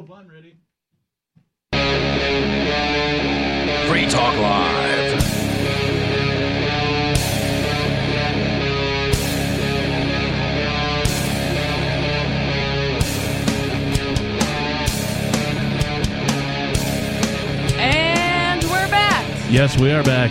[0.00, 0.56] Hope I'm ready.
[3.86, 5.22] Free Talk Live.
[17.78, 19.26] And we're back.
[19.50, 20.30] Yes, we are back.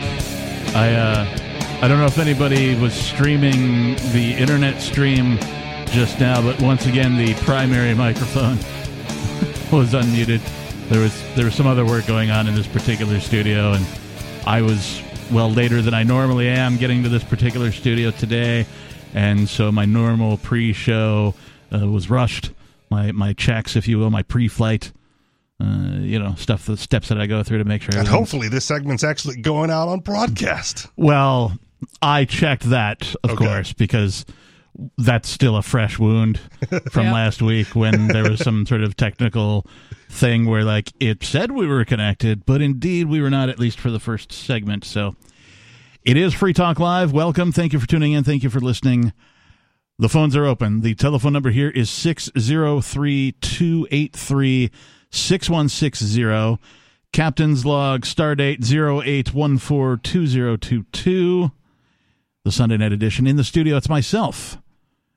[0.76, 1.28] I uh,
[1.84, 5.38] I don't know if anybody was streaming the internet stream
[5.92, 8.58] just now, but once again, the primary microphone
[9.72, 10.42] was unmuted.
[10.90, 13.86] There was there was some other work going on in this particular studio, and
[14.48, 15.02] I was
[15.32, 18.66] well later than I normally am getting to this particular studio today,
[19.14, 21.36] and so my normal pre-show
[21.74, 22.52] uh, was rushed.
[22.90, 24.92] My my checks, if you will, my pre-flight.
[25.62, 27.94] Uh, you know, stuff, the steps that I go through to make sure.
[28.00, 30.88] And hopefully this segment's actually going out on broadcast.
[30.96, 31.52] well,
[32.02, 33.46] I checked that, of Okay.
[33.46, 34.26] course, because
[34.98, 36.40] that's still a fresh wound
[36.92, 37.14] from Yeah.
[37.14, 39.66] last week when there was some sort of technical
[40.10, 43.80] thing where, like, it said we were connected, but indeed we were not, at least
[43.80, 44.84] for the first segment.
[44.86, 45.16] So
[46.04, 47.12] it is Free Talk Live.
[47.12, 47.52] Welcome.
[47.52, 48.24] Thank you for tuning in.
[48.24, 49.14] Thank you for listening.
[49.98, 50.82] The phones are open.
[50.82, 54.72] The telephone number here is 603 283
[55.12, 56.58] 6160.
[57.12, 61.52] Captain's log, stardate 08142022.
[62.46, 63.26] The Sunday night edition.
[63.28, 64.58] In the studio, it's myself,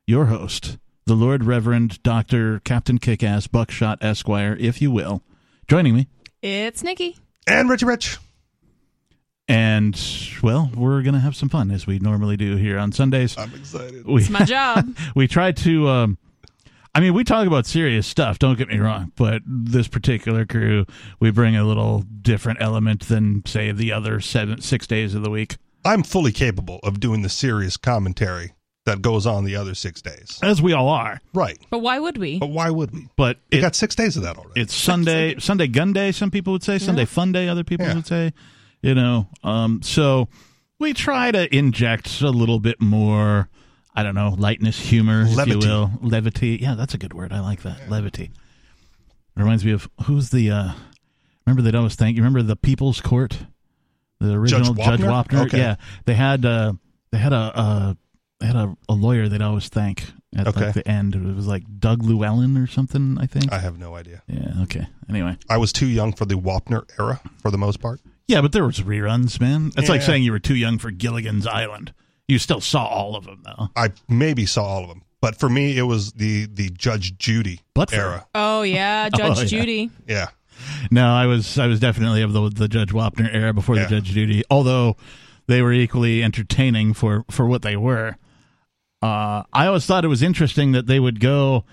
[0.07, 2.61] your host, the Lord Reverend Dr.
[2.65, 5.23] Captain Kickass Buckshot Esquire, if you will,
[5.69, 6.09] joining me.
[6.43, 7.17] It's Nikki.
[7.47, 8.19] And Richie Rich.
[9.49, 10.01] And,
[10.43, 13.37] well, we're going to have some fun as we normally do here on Sundays.
[13.37, 14.07] I'm excited.
[14.07, 14.97] We, It's my job.
[15.15, 16.19] we try to um
[16.95, 20.85] I mean, we talk about serious stuff, don't get me wrong, but this particular crew,
[21.21, 25.31] we bring a little different element than say the other seven six days of the
[25.31, 25.57] week.
[25.85, 28.53] I'm fully capable of doing the serious commentary
[28.85, 30.39] that goes on the other six days.
[30.43, 31.21] As we all are.
[31.35, 31.59] Right.
[31.71, 32.39] but why would we?
[32.39, 33.09] But why would we?
[33.17, 34.61] But We it, got six days of that already.
[34.61, 37.95] it's Sunday Sunday gun day, some people would say, Sunday fun day, other people Yeah.
[37.95, 38.33] would say.
[38.83, 39.29] You know.
[39.45, 40.29] Um so
[40.79, 43.49] we try to inject a little bit more
[43.95, 45.67] I don't know, lightness, humor, if Levity.
[45.67, 45.91] you will.
[46.01, 46.59] Levity.
[46.63, 47.33] Yeah, that's a good word.
[47.33, 47.89] I like that.
[47.91, 48.31] Levity.
[49.37, 50.73] Reminds me of who's the uh
[51.47, 53.39] remember they'd always thank you remember the People's Court?
[54.19, 55.25] The original Judge Wapner?
[55.27, 55.47] Wapner?
[55.47, 55.59] Okay.
[55.59, 55.77] Yeah.
[56.05, 56.73] They had uh
[57.13, 57.95] they had a uh
[58.43, 60.67] they had a, a lawyer they'd always thank at Okay.
[60.67, 61.15] like the end.
[61.15, 63.53] It was like Doug Llewellyn or something, I think.
[63.53, 64.23] I have no idea.
[64.27, 64.87] yeah, okay.
[65.09, 65.37] Anyway.
[65.49, 68.01] I was too young for the Wapner era for the most part.
[68.29, 69.73] Yeah, but there was reruns, man.
[69.77, 71.93] It's like saying you were too young for Gilligan's Island.
[72.29, 73.69] You still saw all of them though.
[73.77, 75.03] I maybe saw all of them.
[75.21, 78.27] But for me, it was the, the Judge Judy But era.
[78.35, 79.47] Oh yeah, oh, Judge Oh, yeah.
[79.47, 79.91] Judy.
[80.09, 80.27] Yeah.
[80.91, 83.85] No, I was I was definitely of the the Judge Wapner era before Yeah.
[83.85, 84.43] the Judge Judy.
[84.51, 84.97] Although
[85.49, 88.17] they were equally entertaining for for what they were.
[89.03, 91.65] Uh, I always thought it was interesting that they would go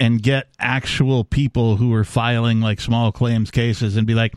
[0.00, 4.34] and get actual people who were filing like small claims cases and be like,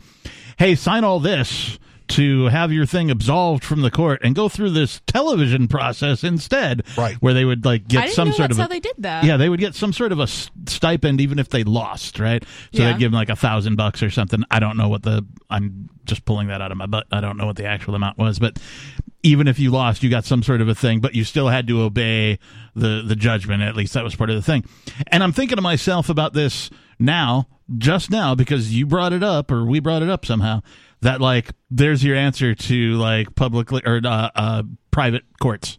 [0.58, 1.78] "Hey, sign all this."
[2.12, 6.82] To have your thing absolved from the court and go through this television process instead,
[6.96, 7.16] Right.
[7.16, 8.80] Where they would like I get didn't some know sort that's of how a, they
[8.80, 9.24] did that.
[9.24, 12.42] yeah, they would get some sort of a s- stipend even if they lost, right?
[12.72, 12.92] So Yeah.
[12.92, 14.42] they'd give them like a thousand bucks or something.
[14.50, 17.08] I don't know what the I'm just pulling that out of my butt.
[17.12, 18.58] I don't know what the actual amount was, but
[19.28, 21.66] even if you lost, you got some sort of a thing, but you still had
[21.68, 22.38] to obey
[22.74, 23.62] the the judgment.
[23.62, 24.64] At least that was part of the thing.
[25.08, 27.46] And I'm thinking to myself about this now,
[27.76, 30.62] just now, because you brought it up or we brought it up somehow.
[31.02, 35.78] That like, there's your answer to like publicly or uh, uh, private courts.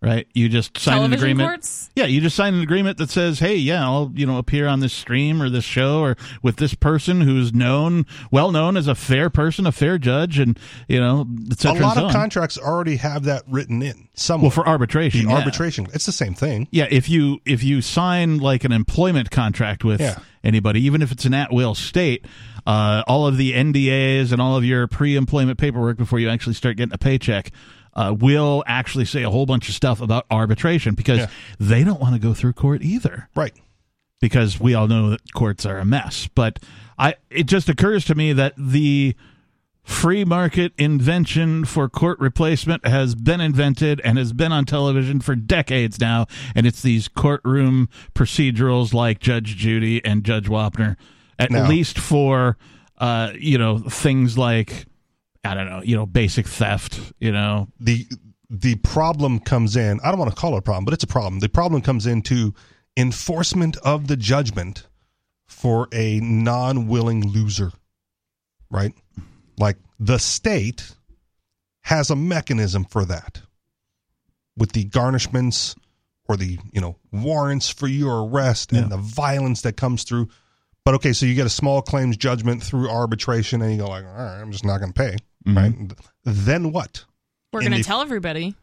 [0.00, 0.26] Right?
[0.34, 1.48] You just sign an agreement.
[1.48, 1.90] courts?
[1.96, 4.80] Yeah, you just sign an agreement that says, "Hey, yeah, I'll you know appear on
[4.80, 8.94] this stream or this show or with this person who's known, well known as a
[8.94, 12.12] fair person, a fair judge, and you know, etc." A lot and so of on.
[12.12, 14.08] contracts already have that written in.
[14.14, 14.44] Somewhere.
[14.44, 15.38] Well, for arbitration, the yeah.
[15.38, 15.86] arbitration.
[15.92, 16.68] It's the same thing.
[16.70, 20.16] Yeah, if you if you sign like an employment contract with Yeah.
[20.42, 22.24] anybody, even if it's an at will state,
[22.66, 26.54] uh, all of the NDAs and all of your pre employment paperwork before you actually
[26.54, 27.50] start getting a paycheck.
[27.98, 31.26] Uh, will actually say a whole bunch of stuff about arbitration because Yeah.
[31.58, 33.52] they don't want to go through court either Right.
[34.20, 36.28] because we all know that courts are a mess.
[36.32, 36.60] But
[36.96, 39.16] I, it just occurs to me that the
[39.82, 45.34] free market invention for court replacement has been invented and has been on television for
[45.34, 50.94] decades now, and it's these courtroom procedurals like Judge Judy and Judge Wapner,
[51.38, 52.58] at Now- least for
[52.98, 54.86] uh, you know things like
[55.50, 58.06] I don't know, you know, basic theft, you know, the
[58.50, 61.08] the problem comes in i don't want to call it a problem but it's a
[61.08, 61.40] problem.
[61.40, 62.54] The problem comes into
[62.96, 64.86] enforcement of the judgment
[65.46, 67.72] for a non-willing loser
[68.70, 68.92] right?
[69.58, 70.94] Like the state
[71.82, 73.40] has a mechanism for that.
[74.56, 75.76] With the garnishments
[76.28, 80.28] or the you know warrants for your arrest and the violence that comes through.
[80.84, 84.04] But okay, so you get a small claims judgment through arbitration, and you go like,
[84.04, 85.56] all right, I'm just not going to pay, Mm-hmm.
[85.56, 85.74] right?
[86.24, 87.04] Then what?
[87.52, 88.54] We're going to tell everybody.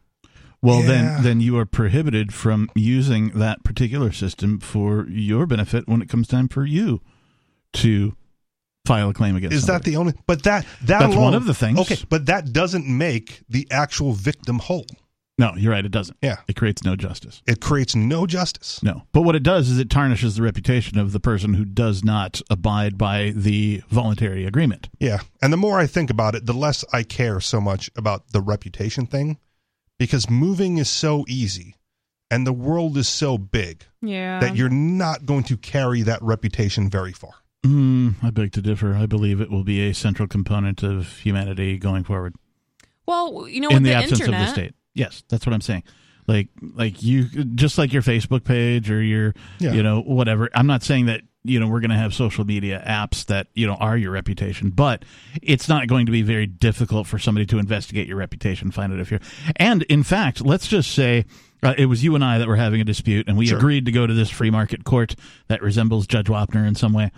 [0.62, 0.86] Well, Yeah.
[0.86, 6.08] then, then you are prohibited from using that particular system for your benefit when it
[6.08, 7.00] comes time for you
[7.74, 8.16] to
[8.86, 9.54] file a claim against.
[9.56, 10.14] Is that the only?
[10.26, 11.78] But that that That's alone- one of the things.
[11.80, 14.86] Okay, but that doesn't make the actual victim whole.
[15.38, 15.84] No, you're right.
[15.84, 16.16] It doesn't.
[16.22, 16.38] Yeah.
[16.48, 17.42] It creates no justice.
[17.46, 18.82] It creates no justice.
[18.82, 19.02] No.
[19.12, 22.40] But what it does is it tarnishes the reputation of the person who does not
[22.48, 24.88] abide by the voluntary agreement.
[24.98, 25.18] Yeah.
[25.42, 28.40] And the more I think about it, the less I care so much about the
[28.40, 29.38] reputation thing
[29.98, 31.74] because moving is so easy
[32.30, 34.40] and the world is so big Yeah.
[34.40, 37.34] that you're not going to carry that reputation very far.
[37.62, 38.94] Mm, I beg to differ.
[38.94, 42.34] I believe it will be a central component of humanity going forward
[43.06, 44.74] well, you know, in with the, the, absence internet, of the state.
[44.96, 45.84] Yes, that's what I'm saying.
[46.26, 49.72] Like, like you, just like your Facebook page or your, Yeah.
[49.74, 50.48] you know, whatever.
[50.54, 53.64] I'm not saying that you know we're going to have social media apps that you
[53.68, 55.04] know are your reputation, but
[55.40, 58.98] it's not going to be very difficult for somebody to investigate your reputation, find out
[58.98, 59.20] if you're.
[59.54, 61.24] And in fact, let's just say.
[61.62, 63.56] Uh, it was you and I that were having a dispute, and we Sure.
[63.56, 65.16] agreed to go to this free market court
[65.48, 67.10] that resembles Judge Wapner in some way.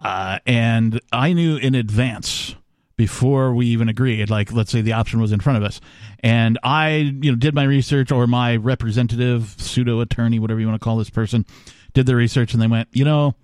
[0.00, 2.54] Uh, and I knew in advance
[2.98, 5.80] before we even agreed like let's say the option was in front of us.
[6.20, 10.78] And i you know did my research or my representative pseudo attorney whatever you want
[10.78, 11.46] to call this person
[11.94, 13.34] did the research and they went you know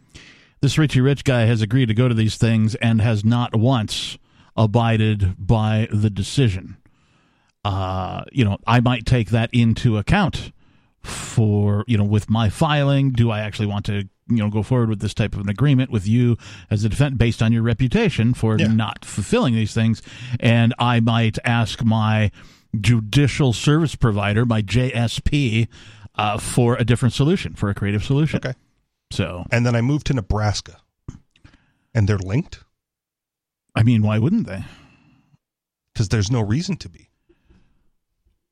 [0.60, 4.18] this richie rich guy has agreed to go to these things and has not once
[4.56, 6.76] abided by the decision.
[7.64, 10.52] Uh you know i might take that into account
[11.00, 14.88] for you know with my filing do i actually want to you know go forward
[14.88, 16.36] with this type of an agreement with you
[16.70, 18.68] as a defense based on your reputation for Yeah.
[18.68, 20.00] not fulfilling these things
[20.40, 22.30] and i might ask my
[22.80, 25.68] judicial service provider my jsp
[26.16, 28.54] uh, for a different solution for a creative solution Okay.
[29.12, 30.76] so And then I moved to Nebraska
[31.94, 32.60] and they're linked
[33.74, 34.64] i mean why wouldn't they
[35.92, 37.08] because there's no reason to be.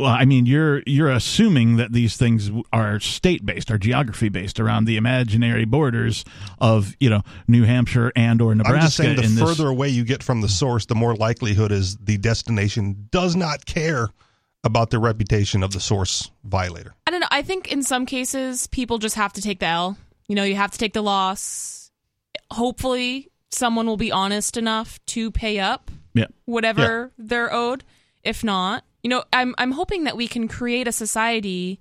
[0.03, 4.59] Well, I mean, you're you're assuming that these things are state based, are geography based
[4.59, 6.25] around the imaginary borders
[6.59, 8.75] of you know New Hampshire and or Nebraska.
[8.75, 11.15] I'm just saying the in this- further away you get from the source, the more
[11.15, 14.09] likelihood is the destination does not care
[14.65, 16.95] about the reputation of the source violator.
[17.07, 17.29] I don't know.
[17.31, 19.97] I think in some cases, people just have to take the L.
[20.27, 21.93] You know, you have to take the loss.
[22.51, 27.85] Hopefully, someone will be honest enough to pay up yeah, whatever they're owed.
[28.25, 31.81] If not, you know, I'm I'm hoping that we can create a society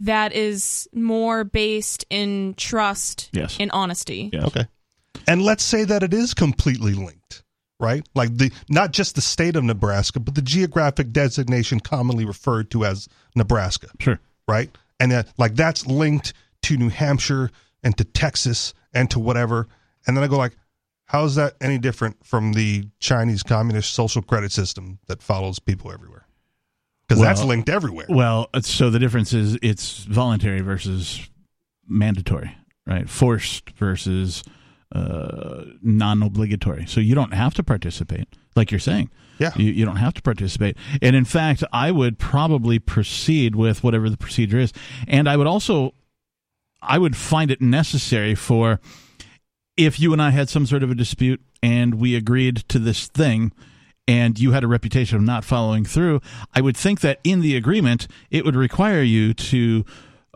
[0.00, 3.56] that is more based in trust Yes.
[3.58, 4.30] and honesty.
[4.32, 4.44] yes.
[4.44, 4.66] Okay.
[5.26, 7.42] And let's say that it is completely linked,
[7.80, 8.06] right?
[8.14, 12.84] Like the not just the state of Nebraska, but the geographic designation commonly referred to
[12.84, 14.20] as Nebraska, sure.
[14.46, 14.70] right?
[15.00, 17.50] And that like that's linked to New Hampshire
[17.82, 19.66] and to Texas and to whatever.
[20.06, 20.56] And then I go like,
[21.06, 25.90] how is that any different from the Chinese communist social credit system that follows people
[25.92, 26.26] everywhere?
[27.08, 28.06] Because that's linked everywhere.
[28.08, 31.26] Well, so the difference is it's voluntary versus
[31.86, 32.54] mandatory,
[32.86, 33.08] right?
[33.08, 34.44] Forced versus
[34.94, 36.86] uh, non-obligatory.
[36.86, 39.10] So you don't have to participate, like you're saying.
[39.38, 39.52] Yeah.
[39.56, 40.76] You, you don't have to participate.
[41.00, 44.72] And in fact, I would probably proceed with whatever the procedure is.
[45.06, 45.94] And I would also,
[46.82, 48.80] I would find it necessary for
[49.76, 53.06] if you and I had some sort of a dispute and we agreed to this
[53.06, 53.52] thing
[54.08, 56.20] and you had a reputation of not following through,
[56.54, 59.84] I would think that in the agreement, it would require you to,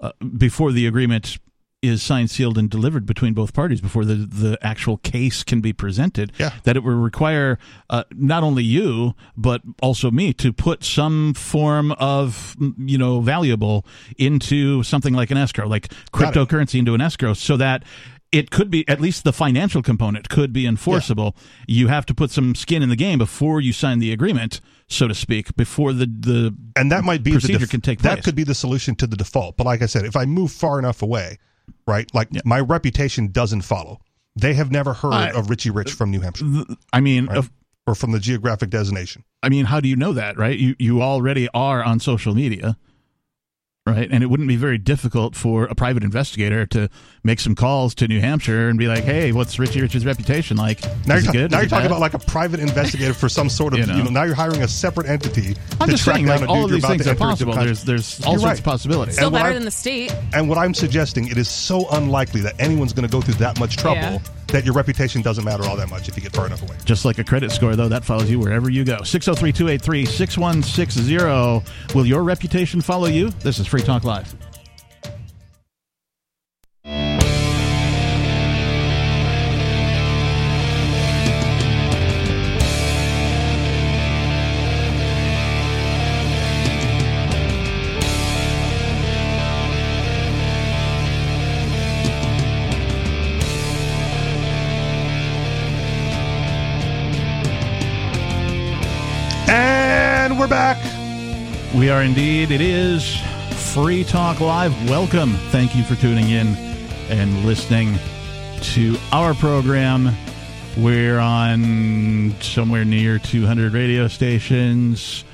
[0.01, 1.39] uh, before the agreement
[1.81, 5.73] is signed, sealed, and delivered between both parties, before the, the actual case can be
[5.73, 6.53] presented, Yeah.
[6.63, 7.59] that it would require
[7.91, 13.85] uh, not only you, but also me to put some form of, you know, valuable
[14.17, 17.83] into something like an escrow, like cryptocurrency into an escrow, so that
[18.33, 21.37] it could be at least the financial component could be enforceable.
[21.69, 25.07] You have to put some skin in the game before you sign the agreement, so
[25.07, 28.25] to speak, before the the and that might be procedure the def- can take that
[28.25, 30.79] could be the solution to the default but like i said if i move far
[30.79, 31.39] enough away
[31.87, 32.41] right like Yeah.
[32.45, 34.01] my reputation doesn't follow
[34.37, 36.47] they have never heard I- of richie rich from new hampshire
[36.93, 37.39] I mean, Right.
[37.39, 37.51] of-
[37.87, 40.59] or from the geographic designation I mean, how do you know that, right?
[40.59, 42.77] You you already are on social media,
[43.87, 44.09] right?
[44.11, 46.89] And it wouldn't be very difficult for a private investigator to
[47.25, 50.81] make some calls to New Hampshire and be like, "Hey, what's Richie Rich's reputation like?
[51.07, 51.51] now Is you're, ta- good?
[51.51, 53.93] now you're talking bad?" about like a private investigator for some sort of You you
[53.99, 54.05] know.
[54.05, 56.53] know, now you're hiring a separate entity I'm to just track saying, down like a
[56.53, 57.55] all of these things are enter into a possible.
[57.55, 58.59] There's there's all You're sorts right.
[58.61, 59.15] of possibilities.
[59.17, 60.15] Still And better I'm- than the state.
[60.33, 63.59] and what i'm suggesting it is so unlikely that anyone's going to go through that
[63.59, 64.19] much trouble Yeah.
[64.53, 67.05] That your reputation doesn't matter all that much if you get far enough away Just
[67.05, 69.03] like a credit score, though, that follows you wherever you go.
[69.03, 71.95] 603 283 6160.
[71.95, 73.31] Will your reputation follow you?
[73.41, 74.35] This is Free Talk Live.
[101.75, 102.51] We are indeed.
[102.51, 103.17] It is
[103.73, 104.91] Free Talk Live.
[104.91, 105.33] Welcome.
[105.51, 106.49] Thank you for tuning in
[107.09, 107.99] and listening
[108.61, 110.15] to our program.
[110.77, 115.25] We're on somewhere near 200 radio stations.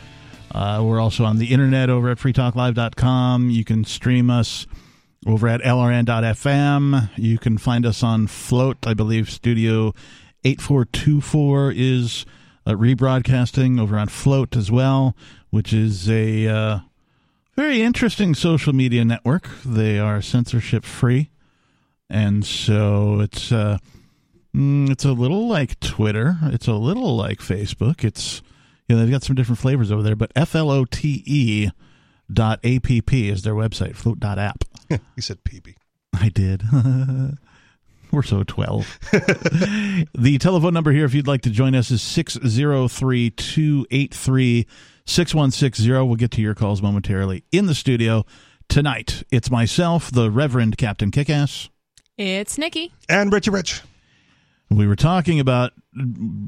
[0.54, 3.50] Uh, we're also on the internet over at freetalklive.com.
[3.50, 4.68] You can stream us
[5.26, 7.10] over at lrn.fm.
[7.16, 8.86] You can find us on Flote.
[8.86, 9.92] I believe Studio
[10.44, 12.24] 8424 is
[12.64, 15.16] uh, rebroadcasting over on Flote as well,
[15.50, 16.78] which is a uh,
[17.56, 19.48] very interesting social media network.
[19.64, 21.30] They are censorship free.
[22.10, 23.78] And so it's uh,
[24.54, 26.36] mm, it's a little like Twitter.
[26.44, 28.04] It's a little like Facebook.
[28.04, 28.42] It's
[28.88, 31.70] you know they've got some different flavors over there, but F L O T E
[32.32, 33.94] dot app is their website.
[33.94, 34.64] Flote dot app.
[35.14, 35.74] he said PB.
[36.14, 36.62] I did.
[38.10, 38.98] We're so 12.
[40.14, 44.66] the telephone number here, if you'd like to join us, is 603 283
[45.08, 45.90] 6160.
[45.90, 47.42] We'll get to your calls momentarily.
[47.50, 48.26] In the studio
[48.68, 51.70] tonight, it's myself, the Reverend Captain Kickass.
[52.18, 52.92] It's Nikki.
[53.08, 53.80] And Richie Rich.
[54.70, 55.72] We were talking about,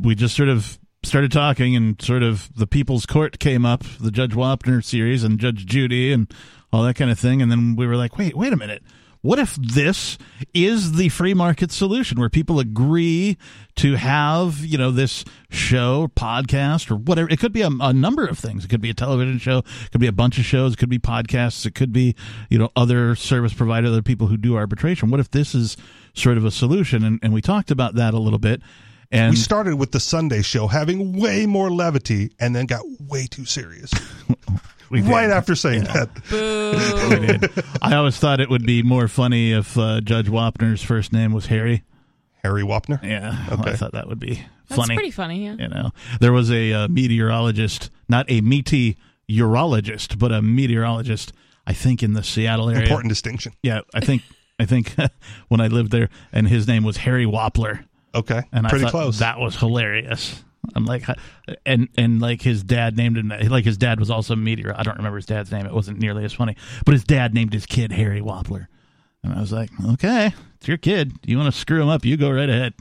[0.03, 4.11] we just sort of started talking, and sort of the People's Court came up, the
[4.11, 6.31] Judge Wapner series, and Judge Judy, and
[6.71, 7.41] all that kind of thing.
[7.41, 8.83] And then we were like, wait, wait a minute.
[9.23, 10.17] What if this
[10.55, 13.37] is the free market solution where people agree
[13.77, 17.29] to have, you know, this show, podcast, or whatever?
[17.29, 18.65] It could be a, a, number of things.
[18.65, 19.59] It could be a television show.
[19.59, 20.73] It could be a bunch of shows.
[20.73, 21.67] It could be podcasts.
[21.67, 22.15] It could be,
[22.49, 25.11] you know, other service providers, other people who do arbitration.
[25.11, 25.77] What if this is
[26.15, 27.05] sort of a solution?
[27.05, 28.63] And, and we talked about that a little bit.
[29.13, 33.27] And we started with the Sunday show having way more levity and then got way
[33.27, 33.91] too serious.
[34.91, 36.07] right after saying yeah.
[36.31, 37.65] that.
[37.83, 41.47] I always thought it would be more funny if uh, Judge Wapner's first name was
[41.47, 41.85] Harry.
[42.43, 43.03] Harry Wapner?
[43.03, 43.47] Yeah.
[43.53, 43.71] Okay.
[43.73, 44.89] I thought that would be funny.
[44.89, 45.57] That's pretty funny, yeah.
[45.59, 51.33] You know, there was a uh, meteorologist, not a meteorologist, but a meteorologist,
[51.67, 52.83] I think in the Seattle area.
[52.83, 53.53] Important distinction.
[53.63, 54.23] Yeah, I think
[54.59, 54.95] I think
[55.49, 57.85] when I lived there and his name was Harry Wapler.
[58.15, 58.43] Okay.
[58.53, 59.19] And pretty I close.
[59.21, 60.43] That was hilarious.
[60.75, 61.05] I'm like,
[61.65, 63.33] and and like his dad named him.
[63.49, 64.75] Like his dad was also a meteor.
[64.77, 65.67] I don't remember his dad's name.
[65.67, 66.57] It wasn't nearly as funny.
[66.85, 68.69] But his dad named his kid Harry Wapler,
[69.23, 71.13] and I was like, okay, it's your kid.
[71.25, 72.05] You want to screw him up?
[72.05, 72.75] You go right ahead.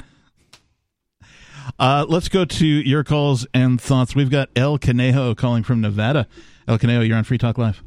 [1.77, 4.15] Uh, let's go to your calls and thoughts.
[4.15, 6.27] We've got El Conejo calling from Nevada.
[6.67, 7.81] El Conejo, you're on Free Talk Live.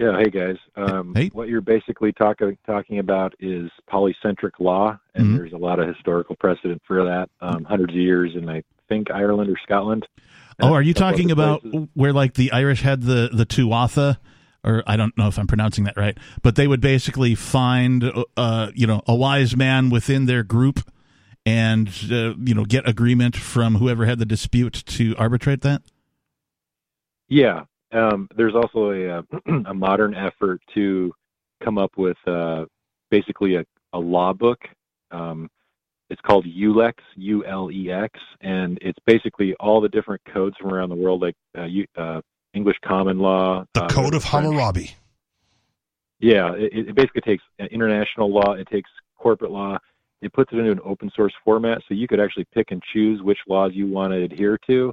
[0.00, 0.56] Yeah, hey guys.
[0.76, 1.28] Um, hey.
[1.34, 5.36] What you're basically talking talking about is polycentric law, and Mhm.
[5.36, 7.28] there's a lot of historical precedent for that.
[7.42, 10.06] Um, hundreds of years in, I think, Ireland or Scotland.
[10.58, 11.88] Oh, are you talking about places.
[11.92, 14.16] where like the Irish had the the tuatha,
[14.64, 18.70] or I don't know if I'm pronouncing that right, but they would basically find uh
[18.74, 20.80] you know a wise man within their group
[21.44, 25.82] and uh, you know get agreement from whoever had the dispute to arbitrate that.
[27.28, 27.64] Yeah.
[27.92, 29.22] Um, there's also a, uh,
[29.66, 31.12] a modern effort to
[31.62, 32.64] come up with uh,
[33.10, 34.60] basically a, a law book.
[35.10, 35.50] Um,
[36.08, 40.72] it's called ULEX, U L E X, and it's basically all the different codes from
[40.72, 42.20] around the world, like uh, U, uh,
[42.52, 44.94] English common law, the uh, Code of Hammurabi.
[46.18, 49.78] Yeah, it, it basically takes uh, international law, it takes corporate law,
[50.20, 53.22] it puts it into an open source format, so you could actually pick and choose
[53.22, 54.92] which laws you want to adhere to.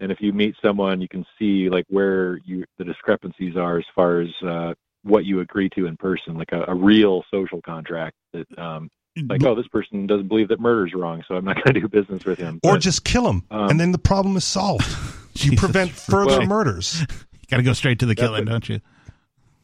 [0.00, 3.84] And if you meet someone, you can see like where you the discrepancies are as
[3.94, 8.14] far as uh, what you agree to in person, like a, a real social contract
[8.32, 8.88] that, um,
[9.28, 11.88] like, oh, this person doesn't believe that murder's wrong, so I'm not going to do
[11.88, 12.60] business with him.
[12.62, 14.86] Or But, just kill him, um, and then the problem is solved.
[15.40, 17.00] You prevent further Well- murders.
[17.32, 18.80] You got to go straight to the killing, what- don't you?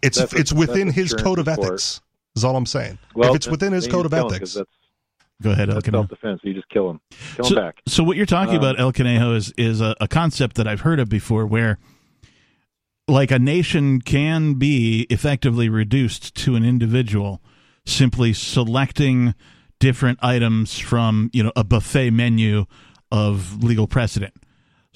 [0.03, 1.65] It's That's what- it's within his code of is for.
[1.67, 2.01] ethics.
[2.37, 2.99] Is all I'm saying.
[3.15, 4.71] well, if it's within his code of kill 'em, 'cause ethics, that's,
[5.45, 6.41] Go ahead, El that's self-defense.
[6.43, 7.01] You just kill him,
[7.37, 7.81] kill So, him back.
[7.87, 10.81] so what you're talking Um, about, El Conejo, is is a, a concept that I've
[10.81, 11.79] heard of before, where
[13.07, 17.43] like a nation can be effectively reduced to an individual
[17.87, 19.35] simply selecting
[19.79, 22.65] different items from you know a buffet menu
[23.13, 24.33] of legal precedent.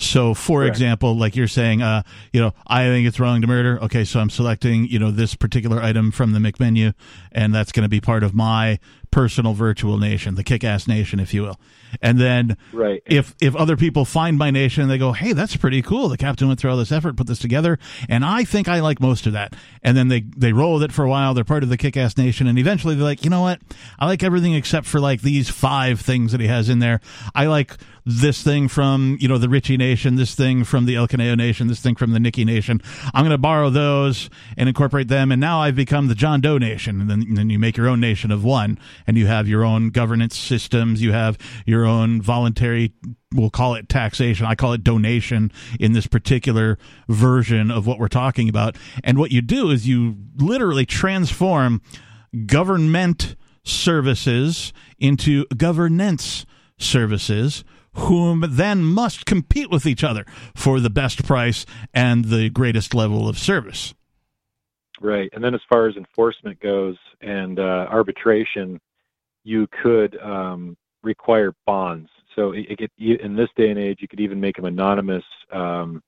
[0.01, 0.77] So, for Correct.
[0.77, 3.83] example, like you're saying, uh, you know, I think it's wrong to murder.
[3.83, 6.95] Okay, so I'm selecting, you know, this particular item from the McMenu,
[7.33, 8.79] and that's going to be part of my
[9.11, 11.59] personal virtual nation, the kick-ass nation, if you will.
[12.03, 13.03] And then Right.
[13.07, 16.09] if if other people find my nation and they go, hey, that's pretty cool.
[16.11, 19.01] The captain went through all this effort, put this together, and I think I like
[19.01, 19.57] most of that.
[19.83, 21.33] And then they they roll with it for a while.
[21.33, 23.61] They're part of the kick-ass nation, and eventually they're like, you know what?
[23.99, 27.01] I like everything except for like these five things that he has in there.
[27.35, 31.09] I like this thing from you know the Richie Nation, this thing from the El
[31.09, 32.81] Conejo Nation, this thing from the Nikki Nation.
[33.15, 36.59] I'm going to borrow those and incorporate them, and now I've become the John Doe
[36.59, 37.01] Nation.
[37.01, 39.65] And then, and then you make your own nation of one, and you have your
[39.65, 41.03] own governance systems.
[41.03, 42.93] You have your own voluntary,
[43.35, 44.45] we'll call it taxation.
[44.45, 45.51] I call it donation
[45.81, 48.77] in this particular version of what we're talking about.
[49.03, 51.81] And what you do is you literally transform
[52.45, 53.35] government
[53.65, 56.45] services into governance
[56.79, 62.95] services whom then must compete with each other for the best price and the greatest
[62.95, 63.95] level of service.
[65.01, 65.31] Right.
[65.33, 68.81] And then as far as enforcement goes and uh, arbitration,
[69.45, 72.09] you could um, require bonds.
[72.35, 75.25] So it, it could, in this day and age, you could even make them anonymous
[75.53, 76.03] um,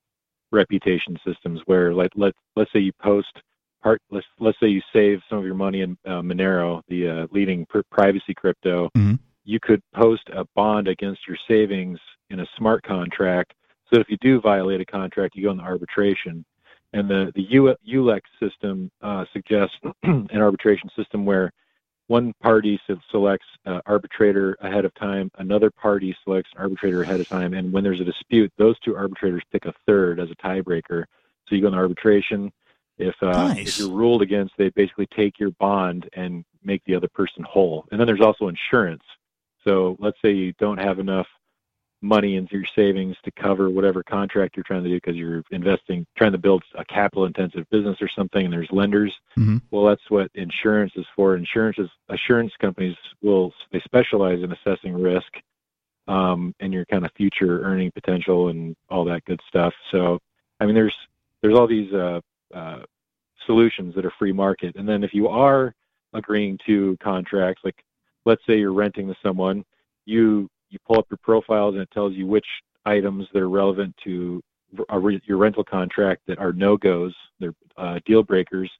[0.52, 3.40] reputation systems where, like, let let's say you post
[3.82, 7.26] part, let's let's say you save some of your money in uh, Monero, the uh,
[7.30, 8.90] leading pr- privacy crypto.
[8.96, 9.14] Mm-hmm.
[9.44, 13.54] You could post a bond against your savings in a smart contract.
[13.92, 16.44] So if you do violate a contract, you go into arbitration
[16.92, 21.52] and the the ULEX system uh, suggests an arbitration system where
[22.11, 27.29] one party selects uh, arbitrator ahead of time, another party selects an arbitrator ahead of
[27.29, 31.05] time, and when there's a dispute, those two arbitrators pick a third as a tiebreaker.
[31.47, 32.50] So you go into arbitration.
[32.99, 33.69] If, uh, nice.
[33.69, 37.87] if you're ruled against, they basically take your bond and make the other person whole.
[37.93, 39.05] And then there's also insurance.
[39.62, 41.29] So let's say you don't have enough
[42.02, 46.07] money into your savings to cover whatever contract you're trying to do because you're investing,
[46.16, 49.12] trying to build a capital intensive business or something, and there's lenders.
[49.38, 49.59] Mm-hmm.
[49.71, 51.37] Well, that's what insurance is for.
[51.37, 55.33] Insurance is, assurance companies will they specialize in assessing risk
[56.09, 59.75] um, and your kind of future earning potential and all that good stuff.
[59.90, 60.19] So,
[60.59, 60.97] I mean, there's
[61.42, 62.21] there's all these uh,
[62.54, 62.80] uh,
[63.47, 65.75] solutions that are free market, and then if you are
[66.14, 67.85] agreeing to contracts, like
[68.25, 69.64] let's say you're renting to someone,
[70.07, 72.46] you you pull up your profiles and it tells you which
[72.87, 74.42] items that are relevant to
[75.26, 78.70] your rental contract that are no goes, they're uh, deal breakers.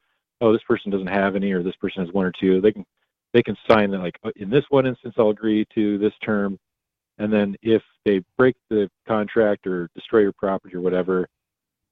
[0.41, 2.61] Oh, this person doesn't have any, or this person has one or two.
[2.61, 2.85] They can
[3.33, 6.59] they can sign that like uh, in this one instance I'll agree to this term,
[7.19, 11.29] and then if they break the contract or destroy your property or whatever,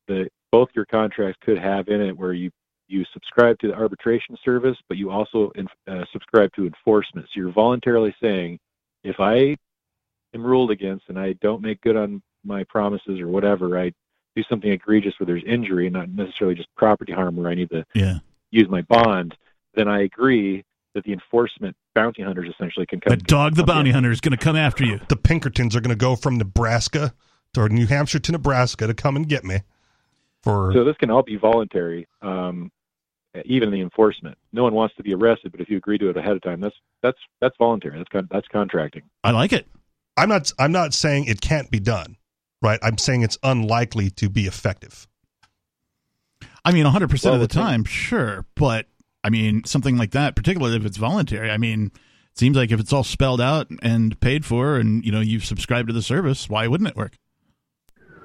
[0.06, 2.50] the both your contracts could have in it where you
[2.88, 7.26] you subscribe to the arbitration service, but you also in, uh, subscribe to enforcement.
[7.26, 8.58] So you're voluntarily saying,
[9.04, 9.56] if I
[10.34, 13.92] am ruled against and I don't make good on my promises or whatever, I
[14.36, 17.84] do something egregious where there's injury, not necessarily just property harm where I need to
[17.94, 18.18] yeah.
[18.50, 19.36] use my bond,
[19.74, 20.64] then I agree
[20.94, 23.10] that the enforcement bounty hunters essentially can come.
[23.10, 25.00] The dog, the bounty hunter, is going to come after you.
[25.08, 27.14] The Pinkertons are going to go from Nebraska
[27.56, 29.60] or New Hampshire to Nebraska to come and get me.
[30.42, 32.70] For so this can all be voluntary, um,
[33.44, 34.38] even the enforcement.
[34.52, 36.60] No one wants to be arrested, but if you agree to it ahead of time,
[36.60, 37.98] that's that's that's voluntary.
[37.98, 39.02] That's that's contracting.
[39.24, 39.66] I like it.
[40.18, 42.16] I'm not I'm not saying it can't be done,
[42.60, 42.80] right?
[42.82, 45.06] I'm saying it's unlikely to be effective.
[46.64, 48.86] I mean, 100 percent of the time, sure, but
[49.22, 51.50] I mean, something like that, particularly if it's voluntary.
[51.50, 55.12] I mean, it seems like if it's all spelled out and paid for, and you
[55.12, 57.16] know you've subscribed to the service, why wouldn't it work?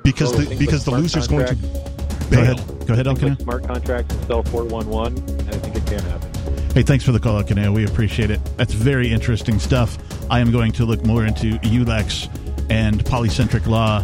[0.03, 1.56] Because well, the because like the loser's going to.
[2.32, 2.88] Go ahead.
[2.88, 3.39] Go ahead, Elkanah.
[3.39, 6.42] smart contracts and sell 411, and I think it can happen.
[6.73, 7.71] Hey, thanks for the call, Elkanah.
[7.71, 8.43] We appreciate it.
[8.57, 9.95] That's very interesting stuff.
[10.31, 12.27] I am going to look more into ULEX
[12.71, 14.03] and polycentric law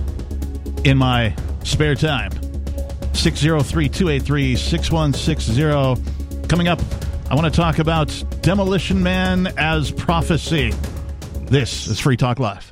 [0.84, 2.32] in my spare time.
[3.14, 6.48] 603 283 6160.
[6.48, 6.80] Coming up,
[7.32, 10.72] I want to talk about Demolition Man as prophecy.
[11.46, 12.72] This is Free Talk Live.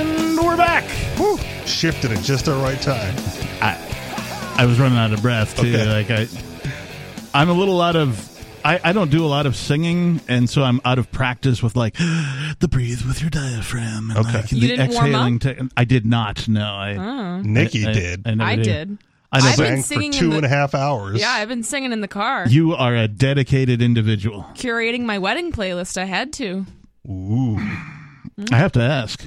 [0.00, 0.84] And we're back.
[1.18, 1.36] Woo.
[1.66, 3.14] Shifted at just the right time.
[3.60, 5.74] I, I was running out of breath too.
[5.74, 5.86] Okay.
[5.86, 6.28] Like I,
[7.34, 8.28] I'm a little out of.
[8.64, 11.74] I, I don't do a lot of singing, and so I'm out of practice with
[11.76, 14.10] like the breathe with your diaphragm.
[14.10, 14.32] And Okay.
[14.42, 15.34] Like, You the didn't warm exhaling.
[15.36, 15.40] up?
[15.40, 16.46] te- I did not.
[16.46, 16.94] No, I.
[16.96, 17.40] Oh.
[17.42, 18.26] Nikki I, did.
[18.40, 18.98] I, I did.
[19.32, 21.18] I I've been singing for singing two the- and a half hours.
[21.20, 22.46] Yeah, I've been singing in the car.
[22.48, 24.42] You are a dedicated individual.
[24.54, 26.66] Curating my wedding playlist, I had to.
[27.08, 27.56] Ooh.
[28.52, 29.26] I have to ask: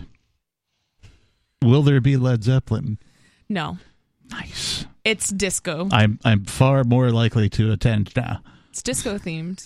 [1.63, 2.97] Will there be Led Zeppelin?
[3.49, 3.77] No,
[4.31, 4.86] Nice.
[5.03, 5.88] it's disco.
[5.91, 8.41] I'm I'm far more likely to attend now.
[8.69, 9.63] It's disco themed.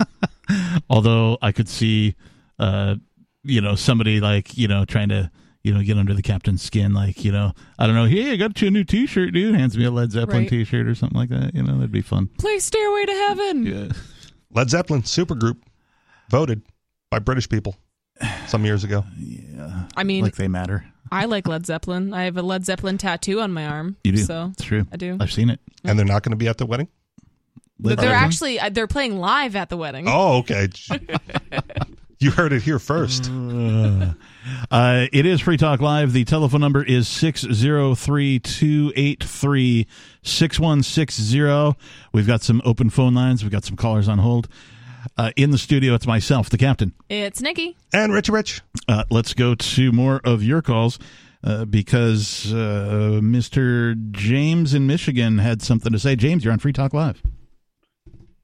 [0.90, 2.14] Although I could see,
[2.58, 2.96] uh,
[3.44, 5.30] you know, somebody like you know trying to
[5.62, 8.36] you know get under the captain's skin, like you know, I don't know, hey, I
[8.36, 9.54] got you a new T-shirt, dude.
[9.54, 10.48] Hands me a Led Zeppelin Right.
[10.48, 11.54] T-shirt or something like that.
[11.54, 12.28] You know, that'd be fun.
[12.38, 13.66] Play Stairway to Heaven.
[13.66, 13.88] Yeah.
[14.50, 15.58] Led Zeppelin supergroup
[16.30, 16.62] voted
[17.10, 17.76] by British people
[18.46, 19.04] some years ago.
[19.16, 19.84] Yeah.
[19.96, 20.84] I mean, like they matter.
[21.10, 22.12] I like Led Zeppelin.
[22.12, 23.96] I have a Led Zeppelin tattoo on my arm.
[24.04, 24.18] You do.
[24.18, 24.86] So it's true.
[24.92, 25.16] I do.
[25.20, 25.60] I've seen it.
[25.84, 26.88] And they're not going to be at the wedding?
[27.80, 30.06] Led But they're actually uh, they're playing live at the wedding.
[30.08, 30.68] Oh, okay.
[32.18, 33.30] you heard it here first.
[33.30, 34.14] Uh,
[34.70, 36.12] uh, it is Free Talk Live.
[36.12, 39.86] The telephone number is 603 283
[40.22, 41.78] 6160.
[42.12, 43.44] We've got some open phone lines.
[43.44, 44.48] We've got some callers on hold.
[45.16, 46.94] Uh, in the studio, it's myself, the captain.
[47.08, 47.76] It's Nikki.
[47.92, 48.62] And Richie Rich.
[48.88, 50.98] Uh, let's go to more of your calls
[51.44, 54.10] uh, because uh, Mr.
[54.10, 56.16] James in Michigan had something to say.
[56.16, 57.22] James, you're on Free Talk Live.